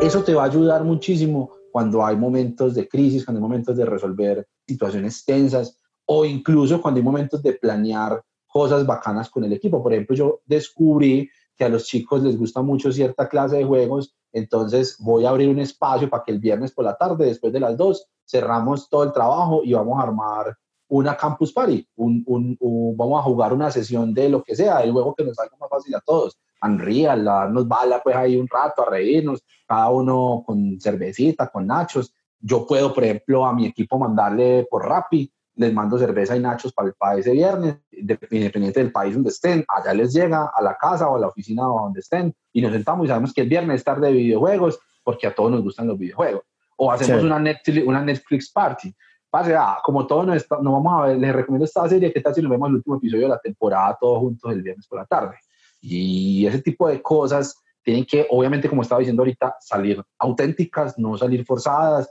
Eso 0.00 0.22
te 0.22 0.34
va 0.34 0.44
a 0.44 0.46
ayudar 0.46 0.84
muchísimo 0.84 1.50
cuando 1.72 2.06
hay 2.06 2.14
momentos 2.14 2.76
de 2.76 2.86
crisis, 2.86 3.24
cuando 3.24 3.40
hay 3.40 3.42
momentos 3.42 3.76
de 3.76 3.84
resolver 3.84 4.46
situaciones 4.68 5.24
tensas, 5.24 5.76
o 6.06 6.24
incluso 6.24 6.80
cuando 6.80 6.98
hay 6.98 7.04
momentos 7.04 7.42
de 7.42 7.54
planear 7.54 8.22
cosas 8.46 8.86
bacanas 8.86 9.28
con 9.30 9.42
el 9.42 9.52
equipo. 9.52 9.82
Por 9.82 9.94
ejemplo, 9.94 10.14
yo 10.14 10.42
descubrí 10.46 11.28
que 11.56 11.64
a 11.64 11.68
los 11.68 11.86
chicos 11.86 12.22
les 12.22 12.38
gusta 12.38 12.62
mucho 12.62 12.92
cierta 12.92 13.28
clase 13.28 13.56
de 13.56 13.64
juegos, 13.64 14.14
entonces 14.32 14.96
voy 15.00 15.24
a 15.24 15.30
abrir 15.30 15.48
un 15.48 15.58
espacio 15.58 16.08
para 16.08 16.22
que 16.22 16.30
el 16.30 16.38
viernes 16.38 16.70
por 16.70 16.84
la 16.84 16.96
tarde, 16.96 17.26
después 17.26 17.52
de 17.52 17.58
las 17.58 17.76
dos, 17.76 18.06
cerramos 18.26 18.88
todo 18.88 19.04
el 19.04 19.12
trabajo 19.12 19.62
y 19.64 19.72
vamos 19.72 19.98
a 19.98 20.02
armar 20.02 20.56
una 20.88 21.16
campus 21.16 21.52
party, 21.52 21.88
un, 21.96 22.56
vamos 22.96 23.18
a 23.18 23.22
jugar 23.22 23.54
una 23.54 23.70
sesión 23.70 24.12
de 24.12 24.28
lo 24.28 24.42
que 24.42 24.54
sea, 24.54 24.82
el 24.82 24.92
juego 24.92 25.14
que 25.14 25.24
nos 25.24 25.36
salga 25.36 25.56
más 25.58 25.70
fácil 25.70 25.94
a 25.94 26.00
todos. 26.00 26.38
Unreal, 26.62 27.26
a 27.26 27.32
darnos 27.32 27.66
bala 27.66 28.00
pues 28.02 28.14
ahí 28.14 28.36
un 28.36 28.46
rato, 28.46 28.82
a 28.82 28.90
reírnos, 28.90 29.42
cada 29.66 29.88
uno 29.88 30.44
con 30.46 30.78
cervecita, 30.80 31.48
con 31.48 31.66
nachos. 31.66 32.14
Yo 32.38 32.66
puedo, 32.66 32.92
por 32.92 33.04
ejemplo, 33.04 33.46
a 33.46 33.54
mi 33.54 33.66
equipo 33.66 33.98
mandarle 33.98 34.66
por 34.70 34.86
Rappi 34.86 35.32
les 35.54 35.72
mando 35.72 35.98
cerveza 35.98 36.36
y 36.36 36.40
nachos 36.40 36.72
para 36.72 36.88
el 36.88 36.94
país 36.94 37.26
ese 37.26 37.32
viernes, 37.32 37.78
independiente 37.90 38.80
del 38.80 38.92
país 38.92 39.14
donde 39.14 39.30
estén, 39.30 39.64
allá 39.68 39.92
les 39.92 40.12
llega 40.12 40.50
a 40.54 40.62
la 40.62 40.76
casa 40.76 41.08
o 41.08 41.16
a 41.16 41.20
la 41.20 41.28
oficina 41.28 41.68
o 41.68 41.82
donde 41.82 42.00
estén 42.00 42.34
y 42.52 42.62
nos 42.62 42.72
sentamos 42.72 43.04
y 43.04 43.08
sabemos 43.08 43.32
que 43.32 43.42
el 43.42 43.48
viernes 43.48 43.76
es 43.76 43.84
tarde 43.84 44.08
de 44.08 44.14
videojuegos 44.14 44.78
porque 45.02 45.26
a 45.26 45.34
todos 45.34 45.50
nos 45.50 45.62
gustan 45.62 45.88
los 45.88 45.98
videojuegos. 45.98 46.42
O 46.84 46.90
hacemos 46.90 47.22
una, 47.22 47.38
Netflix, 47.38 47.86
una 47.86 48.02
Netflix 48.02 48.50
party. 48.50 48.92
Pase, 49.30 49.54
ah, 49.54 49.78
como 49.84 50.04
todos 50.04 50.26
nos, 50.26 50.44
no 50.62 50.72
vamos 50.72 50.92
a 50.92 51.06
ver, 51.06 51.16
les 51.16 51.32
recomiendo 51.32 51.64
esta 51.64 51.88
serie, 51.88 52.12
¿qué 52.12 52.20
tal 52.20 52.34
si 52.34 52.42
nos 52.42 52.50
vemos 52.50 52.68
el 52.70 52.74
último 52.74 52.96
episodio 52.96 53.22
de 53.22 53.28
la 53.28 53.38
temporada 53.38 53.96
todos 54.00 54.18
juntos 54.18 54.50
el 54.50 54.62
viernes 54.62 54.88
por 54.88 54.98
la 54.98 55.06
tarde? 55.06 55.36
Y 55.80 56.44
ese 56.44 56.60
tipo 56.60 56.88
de 56.88 57.00
cosas 57.00 57.56
tienen 57.84 58.04
que, 58.04 58.26
obviamente, 58.30 58.68
como 58.68 58.82
estaba 58.82 58.98
diciendo 58.98 59.22
ahorita, 59.22 59.54
salir 59.60 60.02
auténticas, 60.18 60.98
no 60.98 61.16
salir 61.16 61.44
forzadas, 61.44 62.10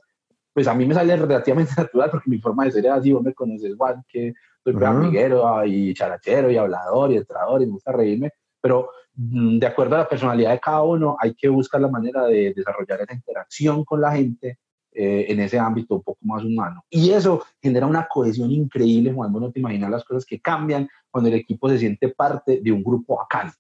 pues 0.54 0.66
a 0.70 0.74
mí 0.74 0.86
me 0.86 0.94
sale 0.94 1.18
relativamente 1.18 1.74
natural 1.78 2.10
porque 2.10 2.30
mi 2.30 2.40
forma 2.40 2.64
de 2.64 2.72
ser 2.72 2.86
es 2.86 2.92
así, 2.94 3.12
vos 3.12 3.24
me 3.24 3.34
conoces, 3.34 3.76
Juan, 3.76 4.02
que 4.08 4.34
soy 4.64 4.74
uh 4.74 4.86
amiguero 4.86 5.66
y 5.66 5.94
charachero 5.94 6.50
y 6.50 6.56
hablador 6.56 7.12
y 7.12 7.18
entrador 7.18 7.62
y 7.62 7.66
me 7.66 7.74
gusta 7.74 7.92
reírme, 7.92 8.32
pero 8.62 8.90
de 9.14 9.68
acuerdo 9.68 9.96
a 9.96 10.00
la 10.00 10.10
personalidad 10.10 10.52
de 10.52 10.60
cada 10.60 10.84
uno 10.84 11.18
hay 11.20 11.34
que 11.34 11.50
buscar 11.50 11.82
la 11.82 11.90
manera 11.90 12.26
de 12.26 12.54
desarrollar 12.56 13.02
esa 13.02 13.14
interacción 13.14 13.84
con 13.84 14.02
la 14.02 14.14
gente 14.14 14.60
eh, 14.94 15.26
en 15.30 15.40
ese 15.40 15.58
ámbito 15.58 15.96
un 15.96 16.04
poco 16.04 16.20
más 16.24 16.44
humano. 16.44 16.84
Y 16.90 17.12
eso 17.12 17.44
genera 17.62 17.86
una 17.86 18.08
cohesión 18.08 18.52
increíble, 18.52 19.14
Juan, 19.14 19.32
no 19.32 19.52
te 19.52 19.60
imaginas 19.60 19.90
las 19.90 20.04
cosas 20.04 20.26
que 20.26 20.42
cambian 20.42 20.90
cuando 21.10 21.30
el 21.30 21.36
equipo 21.36 21.70
se 21.70 21.78
siente 21.78 22.10
parte 22.10 22.60
de 22.62 22.72
un 22.72 22.84
grupo 22.84 23.18
bacán, 23.18 23.52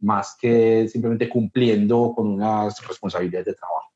más 0.00 0.36
que 0.40 0.88
simplemente 0.88 1.28
cumpliendo 1.28 2.12
con 2.14 2.28
unas 2.28 2.86
responsabilidades 2.86 3.46
de 3.46 3.54
trabajo. 3.54 3.92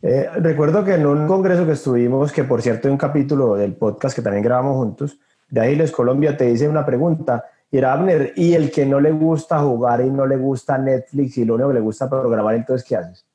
Eh, 0.00 0.28
recuerdo 0.40 0.84
que 0.84 0.94
en 0.94 1.06
un 1.06 1.26
congreso 1.28 1.66
que 1.66 1.72
estuvimos, 1.72 2.32
que 2.32 2.44
por 2.44 2.62
cierto 2.62 2.88
hay 2.88 2.92
un 2.92 2.98
capítulo 2.98 3.54
del 3.54 3.76
podcast 3.76 4.16
que 4.16 4.22
también 4.22 4.42
grabamos 4.42 4.76
juntos, 4.76 5.18
de 5.48 5.60
Agiles 5.60 5.92
Colombia, 5.92 6.34
te 6.34 6.50
hice 6.50 6.66
una 6.66 6.86
pregunta, 6.86 7.44
Abner, 7.80 8.34
¿y 8.36 8.52
el 8.52 8.70
que 8.70 8.84
no 8.84 9.00
le 9.00 9.12
gusta 9.12 9.60
jugar 9.60 10.02
y 10.02 10.10
no 10.10 10.26
le 10.26 10.36
gusta 10.36 10.76
Netflix 10.76 11.38
y 11.38 11.44
lo 11.44 11.54
único 11.54 11.68
que 11.68 11.74
le 11.74 11.80
gusta 11.80 12.08
programar, 12.08 12.54
entonces 12.54 12.86
qué 12.86 12.96
haces? 12.96 13.26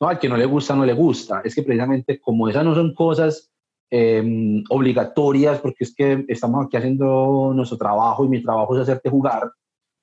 No, 0.00 0.08
al 0.08 0.18
que 0.18 0.28
no 0.28 0.36
le 0.36 0.46
gusta, 0.46 0.74
no 0.74 0.84
le 0.84 0.92
gusta. 0.92 1.40
Es 1.44 1.54
que 1.54 1.62
precisamente 1.62 2.20
como 2.20 2.48
esas 2.48 2.64
no 2.64 2.74
son 2.74 2.94
cosas 2.94 3.50
em, 3.90 4.64
obligatorias, 4.70 5.60
porque 5.60 5.84
es 5.84 5.94
que 5.94 6.24
estamos 6.28 6.66
aquí 6.66 6.76
haciendo 6.76 7.52
nuestro 7.54 7.78
trabajo 7.78 8.24
y 8.24 8.28
mi 8.28 8.42
trabajo 8.42 8.74
es 8.74 8.82
hacerte 8.82 9.08
jugar, 9.08 9.52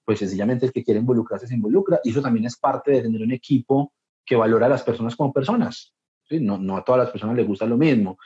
pues 0.06 0.20
sencillamente 0.20 0.68
el 0.68 0.72
que 0.72 0.84
quiere 0.84 1.00
involucrarse 1.00 1.48
se 1.48 1.56
involucra. 1.56 2.00
Y 2.04 2.12
eso 2.12 2.22
también 2.22 2.46
es 2.46 2.56
parte 2.58 2.92
de 2.92 3.02
tener 3.02 3.22
un 3.22 3.32
equipo 3.32 3.92
que 4.26 4.36
valora 4.36 4.68
a 4.68 4.70
las 4.70 4.84
personas 4.84 5.16
como 5.16 5.34
personas. 5.34 5.94
No, 6.30 6.58
no 6.58 6.78
a 6.78 6.84
todas 6.84 7.00
las 7.00 7.10
personas 7.10 7.36
les 7.36 7.48
gusta 7.48 7.66
lo 7.66 7.78
mismo. 7.78 8.18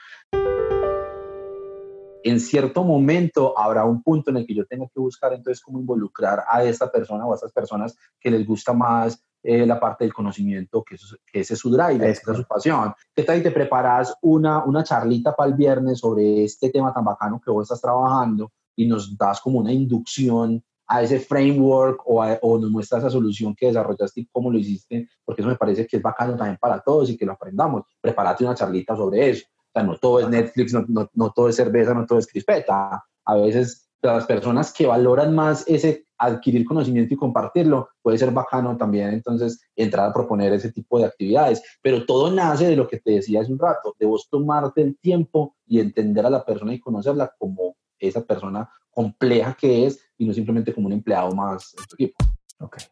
En 2.24 2.40
cierto 2.40 2.84
momento 2.84 3.58
habrá 3.58 3.84
un 3.84 4.02
punto 4.02 4.30
en 4.30 4.38
el 4.38 4.46
que 4.46 4.54
yo 4.54 4.64
tenga 4.66 4.86
que 4.86 5.00
buscar 5.00 5.32
entonces 5.32 5.62
cómo 5.62 5.80
involucrar 5.80 6.44
a 6.48 6.62
esta 6.62 6.90
persona 6.90 7.26
o 7.26 7.32
a 7.32 7.34
estas 7.34 7.52
personas 7.52 7.96
que 8.20 8.30
les 8.30 8.46
gusta 8.46 8.72
más 8.72 9.22
eh, 9.44 9.66
la 9.66 9.80
parte 9.80 10.04
del 10.04 10.14
conocimiento, 10.14 10.84
que, 10.84 10.96
que 11.26 11.40
ese 11.40 11.54
es 11.54 11.60
su 11.60 11.68
drive, 11.70 12.08
esa 12.08 12.30
es 12.30 12.36
su 12.36 12.44
pasión. 12.44 12.94
¿Qué 13.12 13.24
tal 13.24 13.38
si 13.38 13.42
te 13.42 13.50
preparas 13.50 14.14
una, 14.22 14.64
una 14.64 14.84
charlita 14.84 15.34
para 15.34 15.50
el 15.50 15.56
viernes 15.56 15.98
sobre 15.98 16.44
este 16.44 16.70
tema 16.70 16.94
tan 16.94 17.04
bacano 17.04 17.40
que 17.44 17.50
vos 17.50 17.64
estás 17.64 17.80
trabajando 17.80 18.52
y 18.76 18.86
nos 18.86 19.16
das 19.18 19.40
como 19.40 19.58
una 19.58 19.72
inducción 19.72 20.62
a 20.86 21.02
ese 21.02 21.18
framework 21.18 22.02
o, 22.06 22.22
o 22.22 22.58
nos 22.58 22.70
muestras 22.70 23.02
esa 23.02 23.10
solución 23.10 23.54
que 23.56 23.66
desarrollaste 23.66 24.20
y 24.20 24.26
cómo 24.26 24.48
lo 24.48 24.58
hiciste? 24.58 25.08
Porque 25.24 25.42
eso 25.42 25.48
me 25.48 25.56
parece 25.56 25.88
que 25.88 25.96
es 25.96 26.02
bacano 26.02 26.36
también 26.36 26.58
para 26.60 26.78
todos 26.78 27.10
y 27.10 27.16
que 27.16 27.26
lo 27.26 27.32
aprendamos. 27.32 27.82
Prepárate 28.00 28.44
una 28.44 28.54
charlita 28.54 28.94
sobre 28.94 29.30
eso. 29.30 29.46
O 29.74 29.78
sea, 29.78 29.82
no 29.82 29.96
todo 29.96 30.20
es 30.20 30.28
Netflix, 30.28 30.72
no, 30.72 30.84
no, 30.88 31.10
no 31.14 31.32
todo 31.32 31.48
es 31.48 31.56
cerveza, 31.56 31.94
no 31.94 32.06
todo 32.06 32.18
es 32.18 32.26
crispeta. 32.26 33.04
A 33.24 33.34
veces 33.36 33.88
las 34.02 34.26
personas 34.26 34.72
que 34.72 34.86
valoran 34.86 35.34
más 35.34 35.64
ese 35.68 36.06
adquirir 36.18 36.64
conocimiento 36.64 37.14
y 37.14 37.16
compartirlo, 37.16 37.88
puede 38.00 38.18
ser 38.18 38.30
bacano 38.30 38.76
también 38.76 39.10
entonces 39.10 39.60
entrar 39.74 40.08
a 40.08 40.12
proponer 40.12 40.52
ese 40.52 40.70
tipo 40.70 40.98
de 40.98 41.06
actividades. 41.06 41.62
Pero 41.82 42.06
todo 42.06 42.30
nace 42.30 42.66
de 42.66 42.76
lo 42.76 42.86
que 42.86 42.98
te 42.98 43.12
decía 43.12 43.40
hace 43.40 43.52
un 43.52 43.58
rato, 43.58 43.94
de 43.98 44.06
vos 44.06 44.28
tomarte 44.30 44.82
el 44.82 44.98
tiempo 44.98 45.56
y 45.66 45.80
entender 45.80 46.24
a 46.24 46.30
la 46.30 46.44
persona 46.44 46.74
y 46.74 46.80
conocerla 46.80 47.32
como 47.38 47.76
esa 47.98 48.24
persona 48.24 48.70
compleja 48.90 49.56
que 49.58 49.86
es 49.86 50.00
y 50.18 50.26
no 50.26 50.32
simplemente 50.32 50.72
como 50.72 50.86
un 50.86 50.92
empleado 50.92 51.34
más 51.34 51.74
en 51.78 51.84
tu 51.86 51.94
equipo. 51.94 52.24
Okay. 52.60 52.84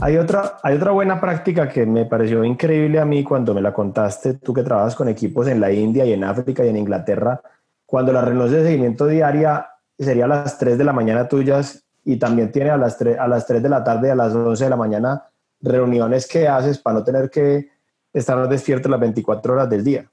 Hay 0.00 0.16
otra, 0.16 0.58
hay 0.62 0.76
otra 0.76 0.92
buena 0.92 1.20
práctica 1.20 1.68
que 1.68 1.84
me 1.84 2.06
pareció 2.06 2.44
increíble 2.44 3.00
a 3.00 3.04
mí 3.04 3.24
cuando 3.24 3.52
me 3.52 3.60
la 3.60 3.72
contaste, 3.72 4.34
tú 4.34 4.54
que 4.54 4.62
trabajas 4.62 4.94
con 4.94 5.08
equipos 5.08 5.48
en 5.48 5.60
la 5.60 5.72
India 5.72 6.04
y 6.04 6.12
en 6.12 6.22
África 6.22 6.64
y 6.64 6.68
en 6.68 6.76
Inglaterra, 6.76 7.40
cuando 7.84 8.12
la 8.12 8.22
reunión 8.22 8.50
de 8.50 8.62
seguimiento 8.62 9.08
diaria 9.08 9.66
sería 9.98 10.26
a 10.26 10.28
las 10.28 10.56
3 10.56 10.78
de 10.78 10.84
la 10.84 10.92
mañana 10.92 11.28
tuyas 11.28 11.84
y 12.04 12.16
también 12.16 12.52
tiene 12.52 12.70
a 12.70 12.76
las 12.76 12.96
3, 12.96 13.18
a 13.18 13.26
las 13.26 13.44
3 13.46 13.60
de 13.60 13.68
la 13.68 13.82
tarde 13.82 14.08
y 14.08 14.10
a 14.12 14.14
las 14.14 14.32
11 14.32 14.62
de 14.62 14.70
la 14.70 14.76
mañana 14.76 15.24
reuniones 15.60 16.28
que 16.28 16.46
haces 16.46 16.78
para 16.78 17.00
no 17.00 17.04
tener 17.04 17.28
que 17.28 17.68
estar 18.12 18.48
despierto 18.48 18.88
las 18.88 19.00
24 19.00 19.52
horas 19.52 19.68
del 19.68 19.82
día. 19.82 20.08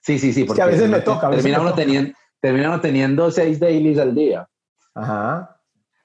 Sí, 0.00 0.18
sí, 0.20 0.32
sí. 0.32 0.44
Porque 0.44 0.62
a 0.62 0.66
veces 0.66 0.88
me 0.88 1.00
toca. 1.00 1.30
termina, 1.30 1.60
uno 1.60 1.74
Teniendo, 1.74 2.12
termina 2.40 2.80
teniendo 2.80 3.30
seis 3.30 3.58
dailies 3.58 3.98
al 3.98 4.14
día. 4.14 4.48
Ajá. 4.94 5.56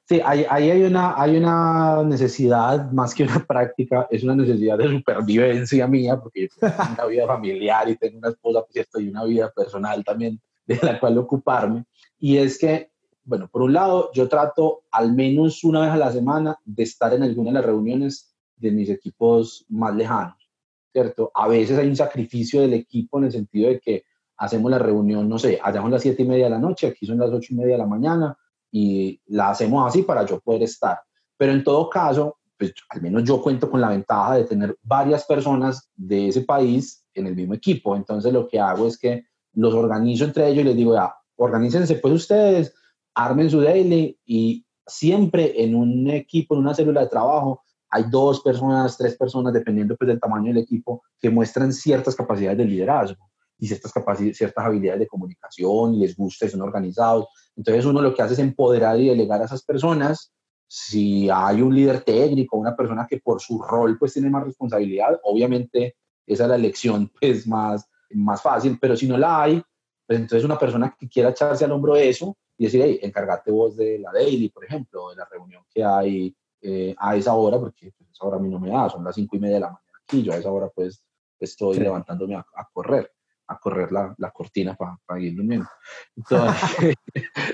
Sí, 0.10 0.20
ahí, 0.26 0.44
hay, 0.50 0.82
una, 0.82 1.22
hay 1.22 1.38
una 1.38 2.02
necesidad, 2.04 2.92
más 2.92 3.14
que 3.14 3.22
una 3.22 3.46
práctica, 3.48 4.08
es 4.10 4.24
una 4.24 4.36
necesidad 4.36 4.76
de 4.76 4.90
supervivencia 4.90 5.86
mía, 5.86 6.20
porque 6.20 6.48
yo 6.48 6.48
tengo 6.60 6.94
una 6.94 7.06
vida 7.06 7.28
familiar 7.28 7.88
y 7.88 7.96
tengo 7.96 8.18
una 8.18 8.30
esposa, 8.30 8.62
por 8.62 8.72
cierto, 8.72 9.00
y 9.00 9.10
una 9.10 9.24
vida 9.26 9.52
personal 9.56 10.04
también 10.04 10.42
de 10.66 10.80
la 10.82 11.00
cual 11.00 11.16
ocuparme. 11.20 11.86
Y 12.18 12.38
es 12.38 12.58
que, 12.58 12.90
bueno, 13.24 13.48
por 13.52 13.62
un 13.62 13.74
lado, 13.74 14.12
yo 14.12 14.28
trato 14.28 14.82
al 14.90 15.14
menos 15.14 15.64
una 15.64 15.82
vez 15.82 15.92
a 15.92 15.98
la 15.98 16.12
semana 16.12 16.58
de 16.66 16.82
estar 16.82 17.14
en 17.14 17.22
alguna 17.22 17.52
de 17.52 17.54
las 17.54 17.66
reuniones 17.66 18.34
de 18.56 18.72
mis 18.72 18.90
equipos 18.90 19.64
más 19.70 19.94
lejanos, 19.94 20.50
¿cierto? 20.92 21.32
A 21.36 21.48
veces 21.48 21.78
hay 21.78 21.88
un 21.88 21.96
sacrificio 21.96 22.62
del 22.62 22.74
equipo 22.74 23.20
en 23.20 23.26
el 23.26 23.32
sentido 23.32 23.70
de 23.70 23.80
que 23.80 24.06
hacemos 24.38 24.72
la 24.72 24.80
reunión, 24.80 25.30
no 25.30 25.38
sé, 25.38 25.60
allá 25.62 25.82
son 25.82 25.92
las 25.92 26.02
siete 26.02 26.24
y 26.24 26.28
media 26.28 26.46
de 26.46 26.52
la 26.52 26.60
noche, 26.60 26.88
aquí 26.88 27.06
son 27.06 27.20
las 27.20 27.30
ocho 27.30 27.54
y 27.54 27.58
media 27.58 27.74
de 27.74 27.78
la 27.78 27.86
mañana, 27.86 28.36
y 28.72 29.22
la 29.28 29.50
hacemos 29.50 29.88
así 29.88 30.04
para 30.04 30.26
yo 30.26 30.40
poder 30.40 30.64
estar. 30.64 31.00
Pero 31.38 31.54
en 31.54 31.64
todo 31.64 31.90
caso, 31.90 32.38
pues 32.58 32.74
al 32.90 33.02
menos 33.02 33.24
yo 33.24 33.42
cuento 33.42 33.70
con 33.70 33.82
la 33.82 33.90
ventaja 33.90 34.36
de 34.36 34.44
tener 34.44 34.78
varias 34.84 35.26
personas 35.26 35.90
de 35.96 36.28
ese 36.28 36.42
país 36.42 37.06
en 37.14 37.28
el 37.28 37.36
mismo 37.36 37.54
equipo. 37.54 37.96
Entonces 37.96 38.34
lo 38.34 38.48
que 38.48 38.60
hago 38.60 38.88
es 38.88 38.98
que 38.98 39.26
los 39.54 39.74
organizo 39.74 40.26
entre 40.26 40.48
ellos 40.48 40.62
y 40.62 40.68
les 40.68 40.76
digo, 40.76 40.94
ya, 40.94 41.14
organícense 41.38 41.96
pues 41.96 42.14
ustedes, 42.14 42.74
armen 43.16 43.50
su 43.50 43.62
daily 43.62 44.20
y 44.26 44.66
siempre 44.86 45.64
en 45.64 45.76
un 45.76 46.10
equipo, 46.10 46.56
en 46.56 46.62
una 46.62 46.74
célula 46.74 47.02
de 47.02 47.08
trabajo, 47.08 47.64
hay 47.90 48.04
dos 48.10 48.42
personas, 48.42 48.98
tres 48.98 49.16
personas, 49.16 49.54
dependiendo 49.54 49.96
pues 49.96 50.08
del 50.08 50.20
tamaño 50.20 50.54
del 50.54 50.64
equipo, 50.64 51.02
que 51.20 51.30
muestran 51.30 51.74
ciertas 51.74 52.16
capacidades 52.16 52.58
de 52.58 52.66
liderazgo 52.66 53.29
y 53.60 53.68
ciertas, 53.68 53.94
ciertas 54.34 54.66
habilidades 54.66 55.02
de 55.02 55.08
comunicación, 55.08 55.96
y 55.96 56.00
les 56.00 56.16
gusta 56.16 56.46
y 56.46 56.50
son 56.50 56.62
organizados. 56.62 57.28
Entonces 57.56 57.86
uno 57.86 58.02
lo 58.02 58.14
que 58.14 58.22
hace 58.22 58.34
es 58.34 58.40
empoderar 58.40 59.00
y 59.00 59.10
delegar 59.10 59.42
a 59.42 59.46
esas 59.46 59.64
personas. 59.64 60.32
Si 60.68 61.30
hay 61.30 61.62
un 61.62 61.76
líder 61.76 62.02
técnico, 62.02 62.58
una 62.58 62.76
persona 62.76 63.06
que 63.10 63.20
por 63.20 63.42
su 63.42 63.62
rol 63.62 63.98
pues 63.98 64.14
tiene 64.14 64.30
más 64.30 64.46
responsabilidad, 64.46 65.20
obviamente 65.24 65.96
esa 66.26 66.44
es 66.44 66.50
la 66.50 66.56
elección 66.56 67.12
pues 67.20 67.46
más, 67.48 67.86
más 68.12 68.42
fácil, 68.42 68.78
pero 68.80 68.96
si 68.96 69.08
no 69.08 69.18
la 69.18 69.44
hay, 69.44 69.62
pues 70.08 70.20
entonces 70.20 70.46
una 70.46 70.58
persona 70.58 70.96
que 70.98 71.10
quiera 71.10 71.30
echarse 71.30 71.66
al 71.66 71.72
hombro 71.72 71.96
eso 71.96 72.38
y 72.58 72.66
decir, 72.66 72.82
hey, 72.84 73.00
encárgate 73.02 73.52
vos 73.52 73.76
de 73.78 74.00
la 74.00 74.12
daily, 74.12 74.50
por 74.50 74.66
ejemplo, 74.66 75.10
de 75.10 75.16
la 75.18 75.26
reunión 75.26 75.64
que 75.74 75.84
hay 75.84 76.36
eh, 76.62 76.96
a 76.98 77.16
esa 77.16 77.34
hora, 77.34 77.58
porque 77.58 77.92
pues, 77.98 78.10
esa 78.12 78.26
hora 78.26 78.38
a 78.38 78.40
mí 78.40 78.50
no 78.50 78.60
me 78.60 78.70
da, 78.70 78.90
son 78.90 79.04
las 79.04 79.16
cinco 79.16 79.38
y 79.38 79.40
media 79.40 79.56
de 79.56 79.62
la 79.62 79.68
mañana 79.68 80.00
aquí, 80.04 80.24
yo 80.24 80.34
a 80.34 80.38
esa 80.38 80.52
hora 80.52 80.70
pues 80.70 81.04
estoy 81.40 81.78
levantándome 81.78 82.36
a, 82.36 82.46
correr 82.74 83.12
a 83.50 83.58
correr 83.58 83.92
la, 83.92 84.14
la 84.18 84.32
cortina 84.32 84.76
para 84.76 85.20
ir 85.20 85.36
durmiendo. 85.36 85.68
Entonces, 86.16 86.96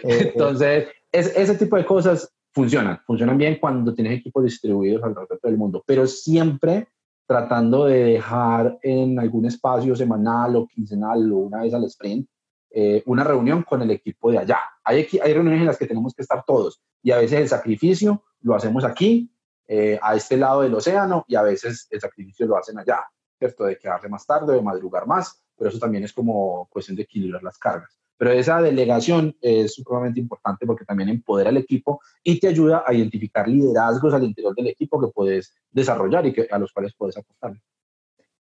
entonces 0.03 0.87
es, 1.11 1.35
ese 1.35 1.55
tipo 1.55 1.77
de 1.77 1.85
cosas 1.85 2.31
funcionan, 2.53 2.99
funcionan 3.05 3.37
bien 3.37 3.57
cuando 3.59 3.93
tienes 3.93 4.19
equipos 4.19 4.43
distribuidos 4.43 5.03
alrededor 5.03 5.39
del 5.41 5.57
mundo, 5.57 5.83
pero 5.85 6.05
siempre 6.05 6.89
tratando 7.25 7.85
de 7.85 8.03
dejar 8.03 8.77
en 8.83 9.19
algún 9.19 9.45
espacio 9.45 9.95
semanal 9.95 10.55
o 10.55 10.67
quincenal 10.67 11.31
o 11.31 11.37
una 11.37 11.61
vez 11.61 11.73
al 11.73 11.85
sprint 11.85 12.27
eh, 12.71 13.01
una 13.05 13.23
reunión 13.23 13.63
con 13.63 13.81
el 13.81 13.91
equipo 13.91 14.31
de 14.31 14.39
allá. 14.39 14.59
Hay, 14.83 15.07
hay 15.23 15.33
reuniones 15.33 15.61
en 15.61 15.67
las 15.67 15.77
que 15.77 15.87
tenemos 15.87 16.13
que 16.13 16.21
estar 16.21 16.43
todos 16.45 16.81
y 17.01 17.11
a 17.11 17.17
veces 17.17 17.39
el 17.39 17.47
sacrificio 17.47 18.23
lo 18.41 18.53
hacemos 18.53 18.83
aquí, 18.83 19.31
eh, 19.67 19.97
a 20.01 20.15
este 20.15 20.37
lado 20.37 20.61
del 20.61 20.75
océano, 20.75 21.25
y 21.27 21.35
a 21.35 21.41
veces 21.41 21.87
el 21.89 21.99
sacrificio 21.99 22.45
lo 22.45 22.57
hacen 22.57 22.77
allá, 22.77 22.99
¿cierto? 23.37 23.65
De 23.65 23.77
quedarse 23.77 24.09
más 24.09 24.25
tarde, 24.25 24.53
de 24.53 24.61
madrugar 24.61 25.07
más, 25.07 25.41
pero 25.57 25.69
eso 25.69 25.79
también 25.79 26.03
es 26.03 26.13
como 26.13 26.67
cuestión 26.69 26.95
de 26.95 27.03
equilibrar 27.03 27.43
las 27.43 27.57
cargas. 27.57 27.97
Pero 28.17 28.31
esa 28.31 28.61
delegación 28.61 29.35
es 29.41 29.73
supremamente 29.73 30.19
importante 30.19 30.65
porque 30.65 30.85
también 30.85 31.09
empodera 31.09 31.49
al 31.49 31.57
equipo 31.57 31.99
y 32.23 32.39
te 32.39 32.47
ayuda 32.47 32.83
a 32.85 32.93
identificar 32.93 33.47
liderazgos 33.47 34.13
al 34.13 34.23
interior 34.23 34.55
del 34.55 34.67
equipo 34.67 35.01
que 35.01 35.11
puedes 35.13 35.53
desarrollar 35.69 36.25
y 36.25 36.33
que, 36.33 36.47
a 36.49 36.57
los 36.57 36.71
cuales 36.71 36.93
puedes 36.97 37.17
apostar. 37.17 37.53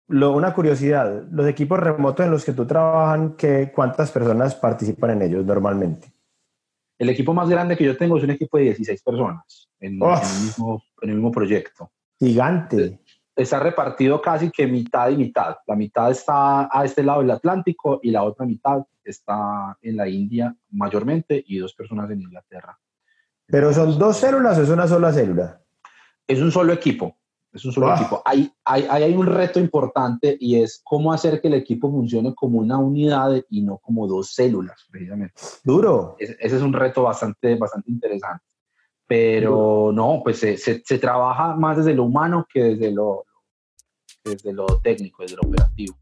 Lo, 0.07 0.33
una 0.33 0.55
curiosidad, 0.55 1.23
los 1.31 1.47
equipos 1.47 1.79
remotos 1.79 2.25
en 2.25 2.31
los 2.31 2.43
que 2.43 2.53
tú 2.53 2.65
trabajas, 2.65 3.33
¿cuántas 3.75 4.11
personas 4.11 4.55
participan 4.55 5.11
en 5.11 5.21
ellos 5.21 5.45
normalmente? 5.45 6.11
El 6.97 7.09
equipo 7.09 7.31
más 7.33 7.47
grande 7.47 7.77
que 7.77 7.85
yo 7.85 7.95
tengo 7.95 8.17
es 8.17 8.23
un 8.23 8.31
equipo 8.31 8.57
de 8.57 8.63
16 8.65 9.03
personas 9.03 9.69
en, 9.79 10.01
en, 10.01 10.09
el, 10.09 10.43
mismo, 10.43 10.83
en 11.01 11.09
el 11.09 11.15
mismo 11.15 11.31
proyecto. 11.31 11.91
Gigante 12.19 12.99
está 13.41 13.59
repartido 13.59 14.21
casi 14.21 14.51
que 14.51 14.67
mitad 14.67 15.09
y 15.09 15.15
mitad. 15.15 15.55
La 15.65 15.75
mitad 15.75 16.11
está 16.11 16.69
a 16.71 16.83
este 16.83 17.03
lado 17.03 17.21
del 17.21 17.31
Atlántico 17.31 17.99
y 18.03 18.11
la 18.11 18.23
otra 18.23 18.45
mitad 18.45 18.83
está 19.03 19.77
en 19.81 19.95
la 19.95 20.07
India 20.09 20.55
mayormente 20.71 21.43
y 21.47 21.57
dos 21.57 21.73
personas 21.73 22.11
en 22.11 22.21
Inglaterra. 22.21 22.77
¿Pero 23.47 23.73
son 23.73 23.97
dos 23.97 24.17
células 24.17 24.57
o 24.57 24.63
es 24.63 24.69
una 24.69 24.87
sola 24.87 25.13
célula? 25.13 25.61
Es 26.27 26.41
un 26.41 26.51
solo 26.51 26.73
equipo. 26.73 27.15
Es 27.51 27.65
un 27.65 27.71
solo 27.71 27.95
equipo. 27.95 28.21
Hay, 28.25 28.51
hay, 28.65 28.85
hay, 28.89 29.15
un 29.15 29.25
reto 29.25 29.59
importante 29.59 30.37
y 30.39 30.61
es 30.61 30.81
cómo 30.83 31.11
hacer 31.11 31.41
que 31.41 31.47
el 31.47 31.55
equipo 31.55 31.89
funcione 31.89 32.35
como 32.35 32.59
una 32.59 32.77
unidad 32.77 33.41
y 33.49 33.63
no 33.63 33.79
como 33.79 34.05
dos 34.05 34.33
células, 34.33 34.85
precisamente. 34.91 35.33
Duro. 35.63 36.15
ese 36.19 36.37
es 36.39 36.61
un 36.61 36.73
reto 36.73 37.03
bastante, 37.03 37.55
bastante 37.55 37.89
interesante. 37.89 38.45
Pero 39.07 39.91
no, 39.91 40.21
pues 40.23 40.37
se, 40.37 40.57
se, 40.57 40.83
se, 40.85 40.99
trabaja 40.99 41.55
más 41.55 41.77
desde 41.77 41.95
lo 41.95 42.03
humano 42.03 42.45
que 42.47 42.75
desde 42.75 42.91
lo, 42.91 43.25
desde 44.29 44.53
lo 44.53 44.65
técnico, 44.81 45.23
desde 45.23 45.35
lo 45.37 45.43
operativo. 45.47 45.97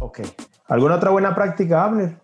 Ok. 0.00 0.20
¿Alguna 0.66 0.96
otra 0.96 1.10
buena 1.10 1.34
práctica, 1.34 1.84
Abner? 1.84 2.20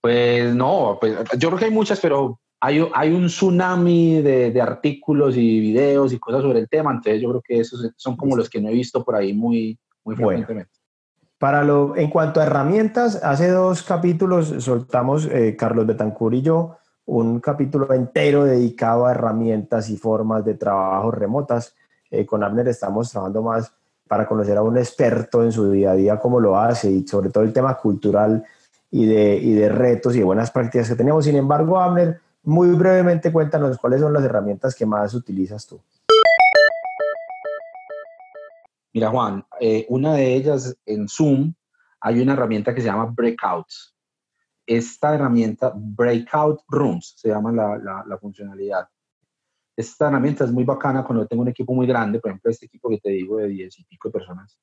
Pues 0.00 0.54
no, 0.54 0.98
pues, 1.00 1.16
yo 1.38 1.48
creo 1.48 1.58
que 1.58 1.64
hay 1.66 1.70
muchas, 1.70 2.00
pero 2.00 2.40
hay, 2.60 2.84
hay 2.94 3.12
un 3.12 3.26
tsunami 3.26 4.20
de, 4.20 4.50
de, 4.50 4.60
artículos 4.60 5.36
y 5.36 5.60
videos 5.60 6.12
y 6.12 6.18
cosas 6.18 6.42
sobre 6.42 6.58
el 6.58 6.68
tema, 6.68 6.90
entonces 6.90 7.22
yo 7.22 7.28
creo 7.30 7.42
que 7.42 7.60
esos 7.60 7.88
son 7.96 8.16
como 8.16 8.36
los 8.36 8.50
que 8.50 8.60
no 8.60 8.68
he 8.68 8.72
visto 8.72 9.04
por 9.04 9.14
ahí 9.14 9.32
muy, 9.32 9.78
muy 10.04 10.16
frecuentemente. 10.16 10.72
Para 11.38 11.62
lo, 11.64 11.96
en 11.96 12.08
cuanto 12.08 12.40
a 12.40 12.44
herramientas, 12.44 13.16
hace 13.22 13.48
dos 13.48 13.82
capítulos 13.82 14.54
soltamos, 14.58 15.26
eh, 15.26 15.56
Carlos 15.56 15.86
Betancur 15.86 16.34
y 16.34 16.42
yo, 16.42 16.78
un 17.06 17.40
capítulo 17.40 17.92
entero 17.92 18.44
dedicado 18.44 19.06
a 19.06 19.12
herramientas 19.12 19.90
y 19.90 19.96
formas 19.96 20.44
de 20.44 20.54
trabajo 20.54 21.10
remotas. 21.10 21.74
Eh, 22.10 22.26
con 22.26 22.44
Abner 22.44 22.68
estamos 22.68 23.10
trabajando 23.10 23.42
más 23.42 23.72
para 24.06 24.26
conocer 24.26 24.56
a 24.58 24.62
un 24.62 24.76
experto 24.76 25.42
en 25.42 25.52
su 25.52 25.70
día 25.70 25.92
a 25.92 25.94
día 25.94 26.18
cómo 26.18 26.38
lo 26.38 26.58
hace 26.58 26.90
y 26.90 27.06
sobre 27.06 27.30
todo 27.30 27.44
el 27.44 27.52
tema 27.52 27.74
cultural 27.74 28.44
y 28.90 29.06
de, 29.06 29.36
y 29.36 29.54
de 29.54 29.68
retos 29.70 30.14
y 30.14 30.18
de 30.18 30.24
buenas 30.24 30.50
prácticas 30.50 30.88
que 30.88 30.96
tenemos. 30.96 31.24
Sin 31.24 31.36
embargo, 31.36 31.78
Abner, 31.78 32.20
muy 32.42 32.68
brevemente 32.70 33.32
cuéntanos 33.32 33.78
cuáles 33.78 34.00
son 34.00 34.12
las 34.12 34.22
herramientas 34.22 34.74
que 34.74 34.84
más 34.84 35.14
utilizas 35.14 35.66
tú. 35.66 35.80
Mira, 38.92 39.08
Juan, 39.08 39.44
eh, 39.58 39.86
una 39.88 40.12
de 40.14 40.34
ellas 40.34 40.76
en 40.84 41.08
Zoom 41.08 41.54
hay 42.00 42.20
una 42.20 42.34
herramienta 42.34 42.74
que 42.74 42.82
se 42.82 42.88
llama 42.88 43.06
Breakouts. 43.06 43.94
Esta 44.66 45.14
herramienta, 45.14 45.72
Breakout 45.74 46.60
Rooms, 46.68 47.14
se 47.16 47.28
llama 47.28 47.52
la, 47.52 48.04
la, 48.06 48.18
funcionalidad. 48.18 48.88
Esta 49.76 50.08
herramienta 50.08 50.44
es 50.44 50.52
muy 50.52 50.64
bacana 50.64 51.04
cuando 51.04 51.26
tengo 51.26 51.42
un 51.42 51.48
equipo 51.48 51.74
muy 51.74 51.86
grande, 51.86 52.20
por 52.20 52.30
ejemplo, 52.30 52.50
este 52.50 52.66
equipo 52.66 52.88
que 52.88 52.98
te 52.98 53.10
digo 53.10 53.38
de 53.38 53.48
10 53.48 53.78
y 53.80 53.84
pico 53.84 54.08
de 54.08 54.12
personas, 54.12 54.58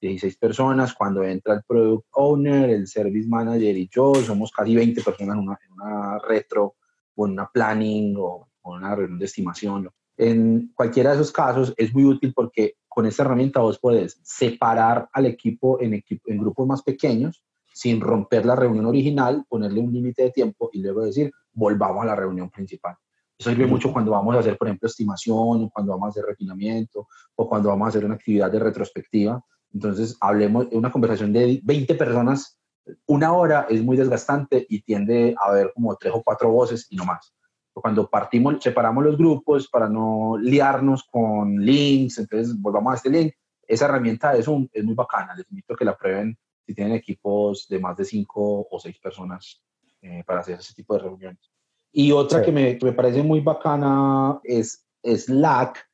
16 0.00 0.36
personas, 0.38 0.94
cuando 0.94 1.22
entra 1.22 1.54
el 1.54 1.62
Product 1.62 2.06
Owner, 2.12 2.70
el 2.70 2.86
Service 2.88 3.28
Manager 3.28 3.76
y 3.76 3.88
yo, 3.88 4.14
somos 4.16 4.50
casi 4.50 4.74
20 4.74 5.02
personas 5.02 5.36
en 5.36 5.42
una, 5.42 5.58
en 5.64 5.72
una 5.72 6.18
retro 6.18 6.74
o 7.14 7.26
en 7.26 7.32
una 7.32 7.48
planning 7.48 8.16
o, 8.18 8.48
en 8.64 8.72
una 8.72 8.94
reunión 8.94 9.18
de 9.18 9.26
estimación. 9.26 9.90
En 10.16 10.72
cualquiera 10.74 11.10
de 11.10 11.16
esos 11.16 11.32
casos 11.32 11.72
es 11.76 11.94
muy 11.94 12.04
útil 12.04 12.32
porque 12.34 12.76
con 12.88 13.06
esta 13.06 13.22
herramienta 13.22 13.60
vos 13.60 13.78
podés 13.78 14.20
separar 14.22 15.08
al 15.12 15.26
equipo 15.26 15.80
en, 15.80 15.94
en 15.94 16.38
grupos 16.38 16.66
más 16.66 16.82
pequeños 16.82 17.42
sin 17.74 18.00
romper 18.00 18.46
la 18.46 18.54
reunión 18.54 18.86
original, 18.86 19.44
ponerle 19.48 19.80
un 19.80 19.92
límite 19.92 20.22
de 20.22 20.30
tiempo 20.30 20.70
y 20.72 20.80
luego 20.80 21.04
decir, 21.04 21.32
volvamos 21.52 22.02
a 22.02 22.06
la 22.06 22.16
reunión 22.16 22.48
principal. 22.50 22.96
Eso 23.36 23.50
sirve 23.50 23.66
mucho 23.66 23.92
cuando 23.92 24.12
vamos 24.12 24.36
a 24.36 24.38
hacer, 24.38 24.56
por 24.56 24.68
ejemplo, 24.68 24.86
estimación, 24.86 25.68
cuando 25.70 25.92
vamos 25.92 26.06
a 26.06 26.10
hacer 26.10 26.24
refinamiento, 26.24 27.08
o 27.34 27.48
cuando 27.48 27.68
vamos 27.68 27.86
a 27.86 27.88
hacer 27.88 28.04
una 28.04 28.14
actividad 28.14 28.50
de 28.50 28.60
retrospectiva. 28.60 29.44
Entonces, 29.72 30.16
hablemos 30.20 30.70
de 30.70 30.76
una 30.76 30.92
conversación 30.92 31.32
de 31.32 31.60
20 31.64 31.94
personas, 31.96 32.58
una 33.06 33.32
hora 33.32 33.66
es 33.68 33.82
muy 33.82 33.96
desgastante 33.96 34.64
y 34.68 34.82
tiende 34.82 35.34
a 35.40 35.50
haber 35.50 35.72
como 35.74 35.96
tres 35.96 36.12
o 36.14 36.22
cuatro 36.22 36.50
voces 36.50 36.86
y 36.90 36.96
no 36.96 37.04
más 37.04 37.34
cuando 37.80 38.08
partimos, 38.08 38.62
separamos 38.62 39.04
los 39.04 39.18
grupos 39.18 39.68
para 39.68 39.88
no 39.88 40.36
liarnos 40.38 41.04
con 41.10 41.56
links, 41.56 42.18
entonces 42.18 42.60
volvamos 42.60 42.92
a 42.92 42.96
este 42.96 43.10
link. 43.10 43.32
Esa 43.66 43.86
herramienta 43.86 44.36
es, 44.36 44.46
un, 44.46 44.68
es 44.72 44.84
muy 44.84 44.94
bacana, 44.94 45.34
les 45.34 45.48
invito 45.50 45.74
a 45.74 45.76
que 45.76 45.84
la 45.84 45.96
prueben 45.96 46.38
si 46.66 46.74
tienen 46.74 46.94
equipos 46.94 47.68
de 47.68 47.78
más 47.78 47.96
de 47.96 48.04
cinco 48.04 48.66
o 48.70 48.80
seis 48.80 48.98
personas 48.98 49.62
eh, 50.02 50.22
para 50.26 50.40
hacer 50.40 50.58
ese 50.58 50.74
tipo 50.74 50.94
de 50.94 51.00
reuniones. 51.00 51.50
Y 51.92 52.10
otra 52.12 52.42
que, 52.42 52.50
me, 52.50 52.76
que 52.76 52.86
me 52.86 52.92
parece 52.92 53.22
muy 53.22 53.40
bacana 53.40 54.40
es 54.42 54.84
Slack. 55.04 55.88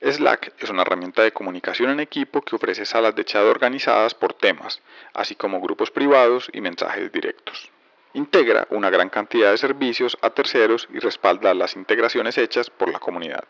Slack 0.00 0.54
es 0.62 0.70
una 0.70 0.82
herramienta 0.82 1.22
de 1.22 1.32
comunicación 1.32 1.90
en 1.90 2.00
equipo 2.00 2.40
que 2.42 2.56
ofrece 2.56 2.86
salas 2.86 3.14
de 3.14 3.24
chat 3.24 3.44
organizadas 3.44 4.14
por 4.14 4.32
temas, 4.34 4.80
así 5.12 5.34
como 5.34 5.60
grupos 5.60 5.90
privados 5.90 6.48
y 6.52 6.60
mensajes 6.60 7.10
directos. 7.12 7.70
Integra 8.14 8.66
una 8.70 8.90
gran 8.90 9.08
cantidad 9.08 9.50
de 9.50 9.58
servicios 9.58 10.16
a 10.22 10.30
terceros 10.30 10.88
y 10.92 10.98
respalda 10.98 11.54
las 11.54 11.76
integraciones 11.76 12.38
hechas 12.38 12.70
por 12.70 12.90
la 12.90 12.98
comunidad. 12.98 13.44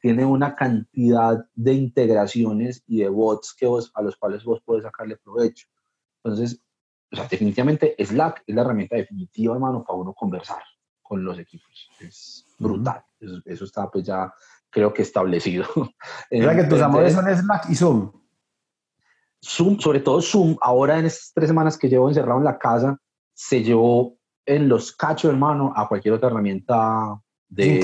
Tiene 0.00 0.24
una 0.24 0.54
cantidad 0.54 1.44
de 1.54 1.72
integraciones 1.72 2.82
y 2.86 3.00
de 3.00 3.08
bots 3.08 3.54
que 3.54 3.66
a 3.66 4.02
los 4.02 4.16
cuales 4.16 4.44
vos 4.44 4.60
podés 4.62 4.84
sacarle 4.84 5.16
provecho. 5.16 5.66
Entonces, 6.22 6.60
definitivamente 7.30 7.94
Slack 7.98 8.44
es 8.46 8.54
la 8.54 8.62
herramienta 8.62 8.96
definitiva, 8.96 9.54
hermano, 9.54 9.84
para 9.84 9.98
uno 9.98 10.12
conversar 10.12 10.62
con 11.02 11.24
los 11.24 11.38
equipos. 11.38 11.90
Es 12.00 12.44
brutal. 12.58 13.04
Eso, 13.44 13.64
está 13.64 13.90
pues 13.90 14.04
ya 14.04 14.32
creo 14.70 14.92
que 14.92 15.02
establecido. 15.02 15.64
¿Verdad 16.30 16.56
que 16.56 16.64
tus 16.64 16.80
amores 16.80 17.14
son 17.14 17.24
Slack 17.24 17.70
y 17.70 17.74
Zoom? 17.74 18.12
Zoom, 19.42 19.78
sobre 19.78 20.00
todo 20.00 20.20
Zoom, 20.20 20.56
ahora 20.60 20.98
en 20.98 21.06
estas 21.06 21.32
tres 21.32 21.48
semanas 21.48 21.78
que 21.78 21.88
llevo 21.88 22.08
encerrado 22.08 22.38
en 22.38 22.44
la 22.44 22.58
casa, 22.58 23.00
se 23.32 23.62
llevó 23.62 24.18
en 24.44 24.68
los 24.68 24.92
cachos, 24.92 25.30
hermano, 25.30 25.72
a 25.76 25.86
cualquier 25.86 26.14
otra 26.14 26.28
herramienta 26.28 27.20
de, 27.48 27.78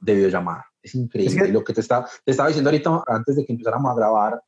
de 0.00 0.14
videollamada. 0.14 0.66
Es 0.84 0.94
increíble. 0.94 1.48
Lo 1.48 1.64
que 1.64 1.72
te, 1.72 1.80
está, 1.80 2.06
te 2.24 2.30
estaba 2.30 2.48
diciendo 2.48 2.70
ahorita, 2.70 3.02
antes 3.06 3.36
de 3.36 3.46
que 3.46 3.52
empezáramos 3.52 3.90
a 3.90 3.94
grabar, 3.94 4.42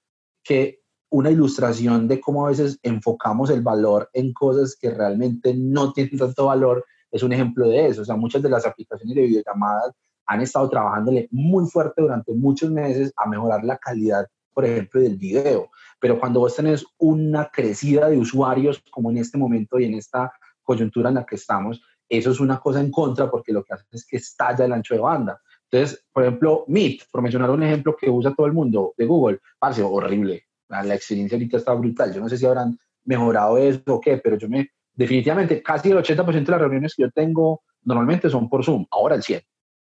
que 0.44 0.80
una 1.10 1.30
ilustración 1.30 2.06
de 2.06 2.20
cómo 2.20 2.46
a 2.46 2.50
veces 2.50 2.78
enfocamos 2.82 3.48
el 3.48 3.62
valor 3.62 4.10
en 4.12 4.34
cosas 4.34 4.76
que 4.78 4.90
realmente 4.90 5.54
no 5.56 5.92
tienen 5.92 6.18
tanto 6.18 6.46
valor 6.46 6.84
es 7.10 7.22
un 7.22 7.32
ejemplo 7.32 7.68
de 7.68 7.86
eso. 7.86 8.02
O 8.02 8.04
sea, 8.04 8.16
muchas 8.16 8.42
de 8.42 8.50
las 8.50 8.66
aplicaciones 8.66 9.14
de 9.16 9.22
videollamadas 9.22 9.94
han 10.26 10.42
estado 10.42 10.68
trabajándole 10.68 11.28
muy 11.30 11.66
fuerte 11.70 12.02
durante 12.02 12.32
muchos 12.32 12.70
meses 12.70 13.12
a 13.16 13.28
mejorar 13.28 13.64
la 13.64 13.78
calidad, 13.78 14.26
por 14.52 14.66
ejemplo, 14.66 15.00
del 15.00 15.16
video. 15.16 15.70
Pero 16.00 16.20
cuando 16.20 16.40
vos 16.40 16.54
tenés 16.54 16.84
una 16.98 17.48
crecida 17.50 18.10
de 18.10 18.18
usuarios, 18.18 18.82
como 18.90 19.10
en 19.10 19.18
este 19.18 19.38
momento 19.38 19.78
y 19.78 19.84
en 19.84 19.94
esta 19.94 20.32
coyuntura 20.62 21.08
en 21.08 21.14
la 21.14 21.24
que 21.24 21.36
estamos, 21.36 21.80
eso 22.08 22.30
es 22.30 22.40
una 22.40 22.60
cosa 22.60 22.80
en 22.80 22.90
contra 22.90 23.30
porque 23.30 23.52
lo 23.52 23.64
que 23.64 23.74
hace 23.74 23.84
es 23.92 24.06
que 24.06 24.16
estalla 24.16 24.64
el 24.64 24.72
ancho 24.72 24.94
de 24.94 25.00
banda. 25.00 25.40
Entonces, 25.70 26.04
por 26.12 26.24
ejemplo, 26.24 26.64
Meet, 26.68 27.02
por 27.10 27.22
mencionar 27.22 27.50
un 27.50 27.62
ejemplo 27.62 27.96
que 27.96 28.08
usa 28.08 28.34
todo 28.34 28.46
el 28.46 28.52
mundo 28.52 28.94
de 28.96 29.06
Google, 29.06 29.40
parece 29.58 29.82
horrible. 29.82 30.44
La, 30.68 30.94
experiencia 30.94 31.36
ahorita 31.36 31.56
está 31.56 31.74
brutal. 31.74 32.12
Yo 32.12 32.20
no 32.20 32.28
sé 32.28 32.38
si 32.38 32.46
habrán 32.46 32.78
mejorado 33.04 33.58
eso 33.58 33.80
o 33.86 34.00
qué, 34.00 34.18
pero 34.18 34.36
yo 34.36 34.48
me, 34.48 34.70
definitivamente, 34.94 35.62
casi 35.62 35.90
el 35.90 35.98
80% 35.98 36.44
de 36.44 36.52
las 36.52 36.60
reuniones 36.60 36.94
que 36.94 37.02
yo 37.02 37.10
tengo 37.10 37.62
normalmente 37.82 38.28
son 38.28 38.48
por 38.48 38.64
Zoom, 38.64 38.84
ahora 38.90 39.14
el 39.14 39.22
100. 39.22 39.40
O 39.40 39.42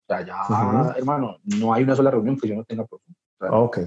sea, 0.09 0.27
ya, 0.27 0.95
hermano, 0.97 1.39
no 1.45 1.73
hay 1.73 1.85
una 1.85 1.97
sola 1.97 2.11
reunión 2.11 2.39
que 2.39 2.49
yo 2.49 2.55
no 2.55 2.65
tenga 2.65 2.85
por 2.85 3.01
Zoom. 3.01 3.65
ok. 3.65 3.79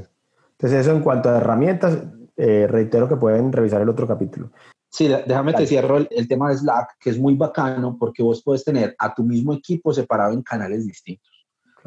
Entonces, 0.52 0.82
eso 0.82 0.92
en 0.92 1.02
cuanto 1.02 1.30
a 1.30 1.38
herramientas, 1.38 2.02
eh, 2.38 2.66
reitero 2.68 3.08
que 3.08 3.18
pueden 3.18 3.52
revisar 3.52 3.82
el 3.82 3.90
otro 3.90 4.08
capítulo. 4.08 4.52
Sí, 4.90 5.10
déjame 5.10 5.52
te 5.52 5.68
cierro 5.68 5.98
el, 5.98 6.28
tema 6.30 6.50
de 6.50 6.58
Slack, 6.58 6.96
que 7.00 7.10
es 7.10 7.20
muy 7.20 7.36
bacano 7.36 7.98
porque 8.00 8.24
vos 8.24 8.42
puedes 8.42 8.64
tener 8.64 8.96
a 8.98 9.14
tu 9.14 9.24
mismo 9.24 9.54
equipo 9.54 9.94
separado 9.94 10.32
en 10.32 10.42
canales 10.42 10.86
distintos. 10.86 11.35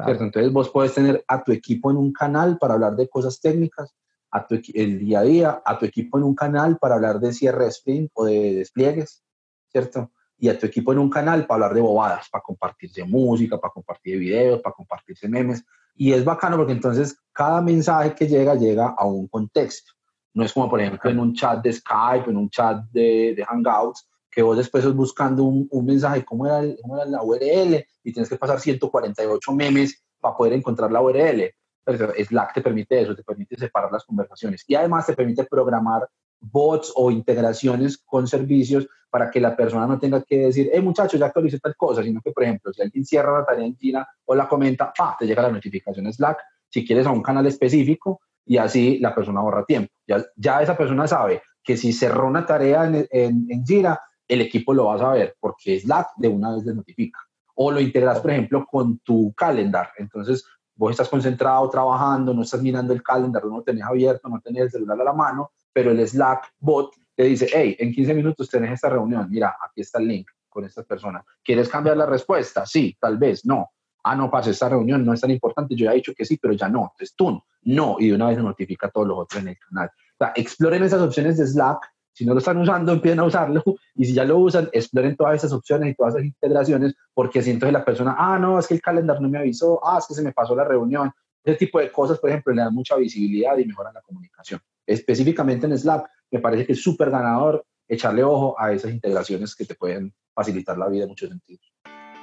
Entonces 0.07 0.51
vos 0.51 0.69
puedes 0.69 0.93
tener 0.93 1.23
a 1.27 1.43
tu 1.43 1.51
equipo 1.51 1.91
en 1.91 1.97
un 1.97 2.13
canal 2.13 2.57
para 2.57 2.75
hablar 2.75 2.95
de 2.95 3.09
cosas 3.09 3.39
técnicas, 3.41 3.93
a 4.31 4.45
tu 4.45 4.59
el 4.73 4.99
día 4.99 5.19
a 5.19 5.23
día, 5.23 5.61
a 5.65 5.77
tu 5.77 5.85
equipo 5.85 6.17
en 6.17 6.23
un 6.23 6.35
canal 6.35 6.77
para 6.77 6.95
hablar 6.95 7.19
de 7.19 7.33
cierre 7.33 7.65
de 7.65 7.69
sprint 7.69 8.11
o 8.13 8.25
de 8.25 8.55
despliegues, 8.55 9.23
¿cierto? 9.71 10.11
Y 10.37 10.47
a 10.47 10.57
tu 10.57 10.65
equipo 10.65 10.93
en 10.93 10.99
un 10.99 11.09
canal 11.09 11.45
para 11.45 11.55
hablar 11.55 11.73
de 11.73 11.81
bobadas, 11.81 12.29
para 12.29 12.41
compartirse 12.41 13.03
música, 13.03 13.59
para 13.59 13.73
compartir 13.73 14.17
videos, 14.17 14.61
para 14.61 14.73
compartirse 14.73 15.27
memes. 15.27 15.65
Y 15.95 16.13
es 16.13 16.23
bacano 16.23 16.55
porque 16.55 16.71
entonces 16.71 17.19
cada 17.33 17.61
mensaje 17.61 18.13
que 18.13 18.27
llega 18.27 18.55
llega 18.55 18.95
a 18.97 19.05
un 19.05 19.27
contexto. 19.27 19.91
No 20.33 20.45
es 20.45 20.53
como, 20.53 20.69
por 20.69 20.79
ejemplo, 20.79 21.09
en 21.09 21.19
un 21.19 21.33
chat 21.33 21.61
de 21.61 21.73
Skype, 21.73 22.29
en 22.29 22.37
un 22.37 22.49
chat 22.49 22.85
de, 22.91 23.33
de 23.35 23.43
Hangouts, 23.43 24.08
que 24.29 24.41
vos 24.41 24.57
después 24.57 24.83
estás 24.83 24.95
buscando 24.95 25.43
un, 25.43 25.67
un 25.71 25.85
mensaje, 25.85 26.23
¿cómo 26.23 26.45
era, 26.45 26.61
¿cómo 26.81 26.97
era, 26.97 27.05
la 27.05 27.23
URL? 27.23 27.85
Y 28.03 28.13
tienes 28.13 28.29
que 28.29 28.37
pasar 28.37 28.59
148 28.59 29.51
memes 29.53 30.03
para 30.19 30.35
poder 30.35 30.53
encontrar 30.53 30.91
la 30.91 31.01
URL. 31.01 31.53
Pero 31.83 32.13
Slack 32.13 32.53
te 32.53 32.61
permite 32.61 33.01
eso, 33.01 33.15
te 33.15 33.23
permite 33.23 33.57
separar 33.57 33.91
las 33.91 34.03
conversaciones. 34.03 34.63
Y 34.67 34.75
además 34.75 35.07
te 35.07 35.13
permite 35.13 35.45
programar 35.45 36.07
bots 36.39 36.93
o 36.95 37.11
integraciones 37.11 37.97
con 37.97 38.27
servicios 38.27 38.87
para 39.09 39.31
que 39.31 39.39
la 39.39 39.55
persona 39.55 39.87
no 39.87 39.97
tenga 39.97 40.21
que 40.21 40.37
decir, 40.37 40.69
hey 40.71 40.81
muchachos, 40.81 41.19
ya 41.19 41.25
actualicé 41.25 41.59
tal 41.59 41.75
cosa, 41.75 42.03
sino 42.03 42.21
que, 42.21 42.31
por 42.31 42.43
ejemplo, 42.43 42.71
si 42.71 42.81
alguien 42.81 43.03
cierra 43.03 43.39
la 43.39 43.45
tarea 43.45 43.65
en 43.65 43.75
China 43.75 44.07
o 44.25 44.35
la 44.35 44.47
comenta, 44.47 44.93
¡pa! 44.95 45.15
te 45.19 45.25
llega 45.25 45.41
la 45.41 45.51
notificación 45.51 46.11
Slack. 46.11 46.37
Si 46.69 46.85
quieres 46.85 47.07
a 47.07 47.11
un 47.11 47.23
canal 47.23 47.47
específico, 47.47 48.21
y 48.49 48.57
así 48.57 48.97
la 48.97 49.13
persona 49.13 49.41
ahorra 49.41 49.63
tiempo. 49.63 49.93
Ya, 50.07 50.25
ya 50.35 50.61
esa 50.61 50.75
persona 50.75 51.07
sabe 51.07 51.43
que 51.63 51.77
si 51.77 51.93
cerró 51.93 52.27
una 52.27 52.47
tarea 52.47 52.85
en, 52.85 53.07
en, 53.11 53.45
en 53.47 53.63
Jira, 53.63 54.01
el 54.29 54.41
equipo 54.41 54.73
lo 54.73 54.85
va 54.85 54.95
a 54.95 54.99
saber 54.99 55.35
porque 55.39 55.79
Slack 55.79 56.11
de 56.15 56.29
una 56.29 56.55
vez 56.55 56.65
le 56.65 56.73
notifica. 56.73 57.19
O 57.55 57.71
lo 57.71 57.81
integras, 57.81 58.21
por 58.21 58.31
ejemplo, 58.31 58.65
con 58.65 58.99
tu 58.99 59.33
calendar. 59.33 59.91
Entonces, 59.97 60.45
vos 60.75 60.91
estás 60.91 61.09
concentrado 61.09 61.69
trabajando, 61.69 62.33
no 62.33 62.43
estás 62.43 62.61
mirando 62.61 62.93
el 62.93 63.03
calendar, 63.03 63.43
no 63.43 63.57
lo 63.57 63.63
tenés 63.63 63.83
abierto, 63.83 64.29
no 64.29 64.39
tenés 64.39 64.63
el 64.63 64.71
celular 64.71 65.01
a 65.01 65.03
la 65.03 65.13
mano, 65.13 65.51
pero 65.73 65.91
el 65.91 66.07
Slack 66.07 66.53
bot 66.59 66.93
te 67.15 67.23
dice, 67.23 67.49
hey, 67.53 67.75
en 67.77 67.91
15 67.91 68.13
minutos 68.13 68.49
tenés 68.49 68.71
esta 68.71 68.87
reunión, 68.87 69.27
mira, 69.29 69.57
aquí 69.61 69.81
está 69.81 69.99
el 69.99 70.07
link 70.07 70.29
con 70.47 70.63
estas 70.63 70.85
personas. 70.85 71.25
¿Quieres 71.43 71.67
cambiar 71.67 71.97
la 71.97 72.05
respuesta? 72.05 72.65
Sí, 72.65 72.95
tal 72.97 73.17
vez, 73.17 73.45
no 73.45 73.71
ah, 74.03 74.15
no, 74.15 74.29
pasa, 74.29 74.49
esta 74.49 74.69
reunión 74.69 75.05
no 75.05 75.13
es 75.13 75.21
tan 75.21 75.31
importante, 75.31 75.75
yo 75.75 75.85
ya 75.85 75.91
he 75.91 75.95
dicho 75.95 76.13
que 76.15 76.25
sí, 76.25 76.37
pero 76.37 76.53
ya 76.53 76.69
no, 76.69 76.91
entonces 76.93 77.15
tú 77.15 77.41
no, 77.63 77.97
y 77.99 78.09
de 78.09 78.15
una 78.15 78.27
vez 78.27 78.37
se 78.37 78.43
notifica 78.43 78.87
a 78.87 78.89
todos 78.89 79.07
los 79.07 79.19
otros 79.19 79.41
en 79.41 79.49
el 79.49 79.57
canal. 79.57 79.89
O 79.89 80.17
sea, 80.17 80.33
exploren 80.35 80.83
esas 80.83 81.01
opciones 81.01 81.37
de 81.37 81.45
Slack, 81.45 81.79
si 82.19 82.25
no 82.25 82.33
lo 82.33 82.39
están 82.39 82.57
usando, 82.57 82.91
empiecen 82.91 83.21
a 83.21 83.23
usarlo, 83.23 83.63
y 83.95 84.03
si 84.03 84.13
ya 84.13 84.25
lo 84.25 84.39
usan, 84.39 84.67
exploren 84.73 85.15
todas 85.15 85.35
esas 85.35 85.53
opciones 85.53 85.91
y 85.91 85.95
todas 85.95 86.15
esas 86.15 86.25
integraciones, 86.25 86.93
porque 87.13 87.41
siento 87.41 87.65
que 87.65 87.71
la 87.71 87.85
persona, 87.85 88.13
ah, 88.17 88.37
no, 88.37 88.59
es 88.59 88.67
que 88.67 88.73
el 88.73 88.81
calendar 88.81 89.21
no 89.21 89.29
me 89.29 89.37
avisó, 89.37 89.79
ah, 89.87 89.99
es 89.99 90.05
que 90.05 90.13
se 90.13 90.21
me 90.21 90.33
pasó 90.33 90.53
la 90.53 90.65
reunión, 90.65 91.09
ese 91.45 91.55
tipo 91.55 91.79
de 91.79 91.89
cosas, 91.89 92.19
por 92.19 92.29
ejemplo, 92.29 92.53
le 92.53 92.61
dan 92.61 92.75
mucha 92.75 92.97
visibilidad 92.97 93.57
y 93.57 93.63
mejoran 93.63 93.93
la 93.93 94.01
comunicación. 94.01 94.59
Específicamente 94.85 95.65
en 95.65 95.77
Slack, 95.77 96.09
me 96.29 96.39
parece 96.39 96.65
que 96.65 96.73
es 96.73 96.83
súper 96.83 97.09
ganador 97.09 97.65
echarle 97.87 98.21
ojo 98.21 98.53
a 98.59 98.73
esas 98.73 98.91
integraciones 98.91 99.55
que 99.55 99.63
te 99.63 99.75
pueden 99.75 100.13
facilitar 100.35 100.77
la 100.77 100.89
vida 100.89 101.03
en 101.03 101.09
muchos 101.11 101.29
sentidos. 101.29 101.71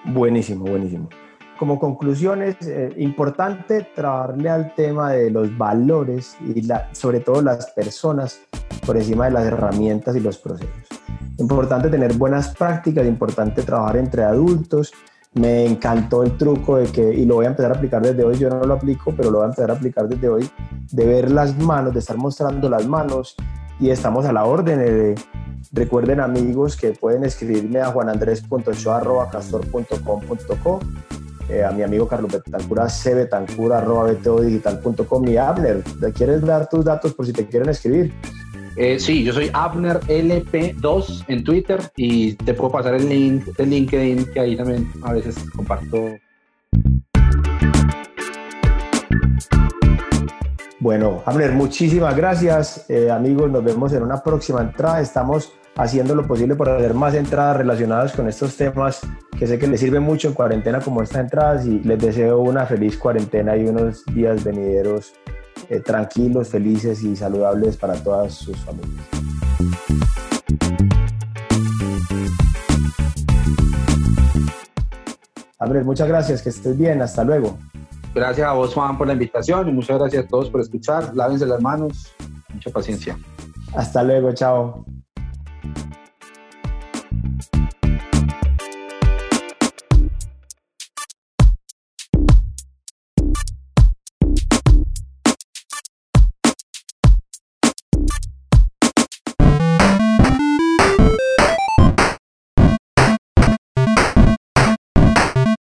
Buenísimo, 0.05 0.67
buenísimo 0.67 1.09
como 1.59 1.79
conclusión 1.79 2.43
es 2.43 2.57
eh, 2.67 2.93
importante 2.97 3.87
trabajarle 3.95 4.49
al 4.49 4.75
tema 4.75 5.13
de 5.13 5.31
los 5.31 5.57
valores 5.57 6.37
y 6.41 6.63
la, 6.63 6.89
sobre 6.93 7.21
todo 7.21 7.43
las 7.43 7.67
personas 7.73 8.41
por 8.85 8.97
encima 8.97 9.27
de 9.27 9.33
las 9.33 9.47
herramientas 9.47 10.17
y 10.17 10.21
los 10.21 10.39
procesos. 10.39 10.71
Importante 11.39 11.89
tener 11.89 12.15
buenas 12.15 12.55
prácticas, 12.55 13.07
importante 13.07 13.63
trabajar 13.63 13.97
entre 13.97 14.25
adultos 14.25 14.93
me 15.37 15.65
encantó 15.67 16.23
el 16.23 16.39
truco 16.39 16.79
de 16.79 16.87
que, 16.87 17.13
y 17.13 17.27
lo 17.27 17.35
voy 17.37 17.45
a 17.45 17.49
empezar 17.49 17.73
a 17.73 17.75
aplicar 17.75 18.01
desde 18.01 18.25
hoy, 18.25 18.39
yo 18.39 18.49
no 18.49 18.65
lo 18.65 18.73
aplico, 18.75 19.13
pero 19.15 19.31
lo 19.31 19.37
voy 19.39 19.45
a 19.45 19.51
empezar 19.51 19.71
a 19.71 19.75
aplicar 19.75 20.09
desde 20.09 20.31
hoy, 20.31 20.51
de 20.91 21.07
ver 21.07 21.31
las 21.31 21.59
manos, 21.59 21.93
de 21.93 22.01
estar 22.01 22.17
mostrando 22.17 22.71
las 22.71 22.87
manos 22.87 23.37
y 23.79 23.91
estamos 23.91 24.25
a 24.25 24.33
la 24.33 24.45
orden. 24.45 24.79
De, 24.79 25.15
recuerden 25.73 26.21
amigos 26.21 26.77
que 26.77 26.93
pueden 26.93 27.25
escribirme 27.25 27.81
a 27.81 27.89
juanandres.show.castor.com.co 27.89 30.81
eh, 31.49 31.65
a 31.65 31.71
mi 31.71 31.83
amigo 31.83 32.09
Carlos 32.09 32.33
Betancura, 32.33 32.89
cbetancura.btodigital.com 32.89 35.29
y 35.29 35.37
Abner, 35.37 35.85
¿quieres 36.15 36.43
dar 36.43 36.69
tus 36.69 36.85
datos 36.85 37.15
por 37.15 37.25
si 37.27 37.33
te 37.33 37.47
quieren 37.47 37.69
escribir? 37.69 38.13
Eh, 38.77 38.99
sí, 39.01 39.25
yo 39.25 39.33
soy 39.33 39.51
Abner 39.55 40.01
LP2 40.01 41.25
en 41.29 41.45
Twitter 41.45 41.81
y 41.97 42.35
te 42.35 42.53
puedo 42.53 42.73
pasar 42.73 42.95
el 42.95 43.09
link 43.09 43.47
de 43.57 43.65
LinkedIn 43.65 44.33
que 44.33 44.41
ahí 44.41 44.55
también 44.55 44.87
a 45.03 45.15
veces 45.15 45.37
comparto. 45.55 45.97
Bueno, 50.87 51.21
Abner, 51.27 51.51
muchísimas 51.51 52.17
gracias. 52.17 52.89
Eh, 52.89 53.11
amigos, 53.11 53.51
nos 53.51 53.65
vemos 53.65 53.93
en 53.93 54.05
una 54.05 54.23
próxima 54.23 54.61
entrada. 54.61 55.01
Estamos 55.01 55.53
haciendo 55.75 56.15
lo 56.15 56.25
posible 56.29 56.55
por 56.55 56.69
hacer 56.69 56.95
más 56.95 57.13
entradas 57.15 57.57
relacionadas 57.57 58.13
con 58.13 58.29
estos 58.29 58.57
temas 58.57 59.01
que 59.37 59.49
sé 59.49 59.59
que 59.59 59.67
les 59.67 59.81
sirven 59.81 60.05
mucho 60.05 60.29
en 60.29 60.35
cuarentena 60.35 60.79
como 60.79 61.03
estas 61.03 61.23
entradas 61.23 61.67
y 61.67 61.81
les 61.81 61.99
deseo 61.99 62.39
una 62.39 62.67
feliz 62.67 62.97
cuarentena 62.97 63.57
y 63.57 63.67
unos 63.67 64.05
días 64.15 64.45
venideros 64.45 65.13
eh, 65.71 65.81
tranquilos, 65.81 66.51
felices 66.51 67.03
y 67.03 67.17
saludables 67.17 67.77
para 67.77 67.95
todas 67.95 68.35
sus 68.35 68.57
familias. 68.59 69.05
Andrés, 75.59 75.85
muchas 75.85 76.07
gracias, 76.07 76.43
que 76.43 76.51
estés 76.51 76.79
bien, 76.79 77.03
hasta 77.03 77.25
luego. 77.25 77.59
Gracias 78.17 78.49
a 78.49 78.55
vos, 78.55 78.73
Juan, 78.73 78.97
por 78.97 79.07
la 79.07 79.13
invitación 79.13 79.69
y 79.69 79.73
muchas 79.73 79.99
gracias 79.99 80.25
a 80.25 80.27
todos 80.27 80.49
por 80.49 80.63
escuchar. 80.63 81.15
Lávense 81.15 81.45
las 81.45 81.61
manos, 81.61 82.15
mucha 82.49 82.71
paciencia. 82.71 83.19
Hasta 83.75 84.03
luego, 84.03 84.33
chao. 84.33 84.87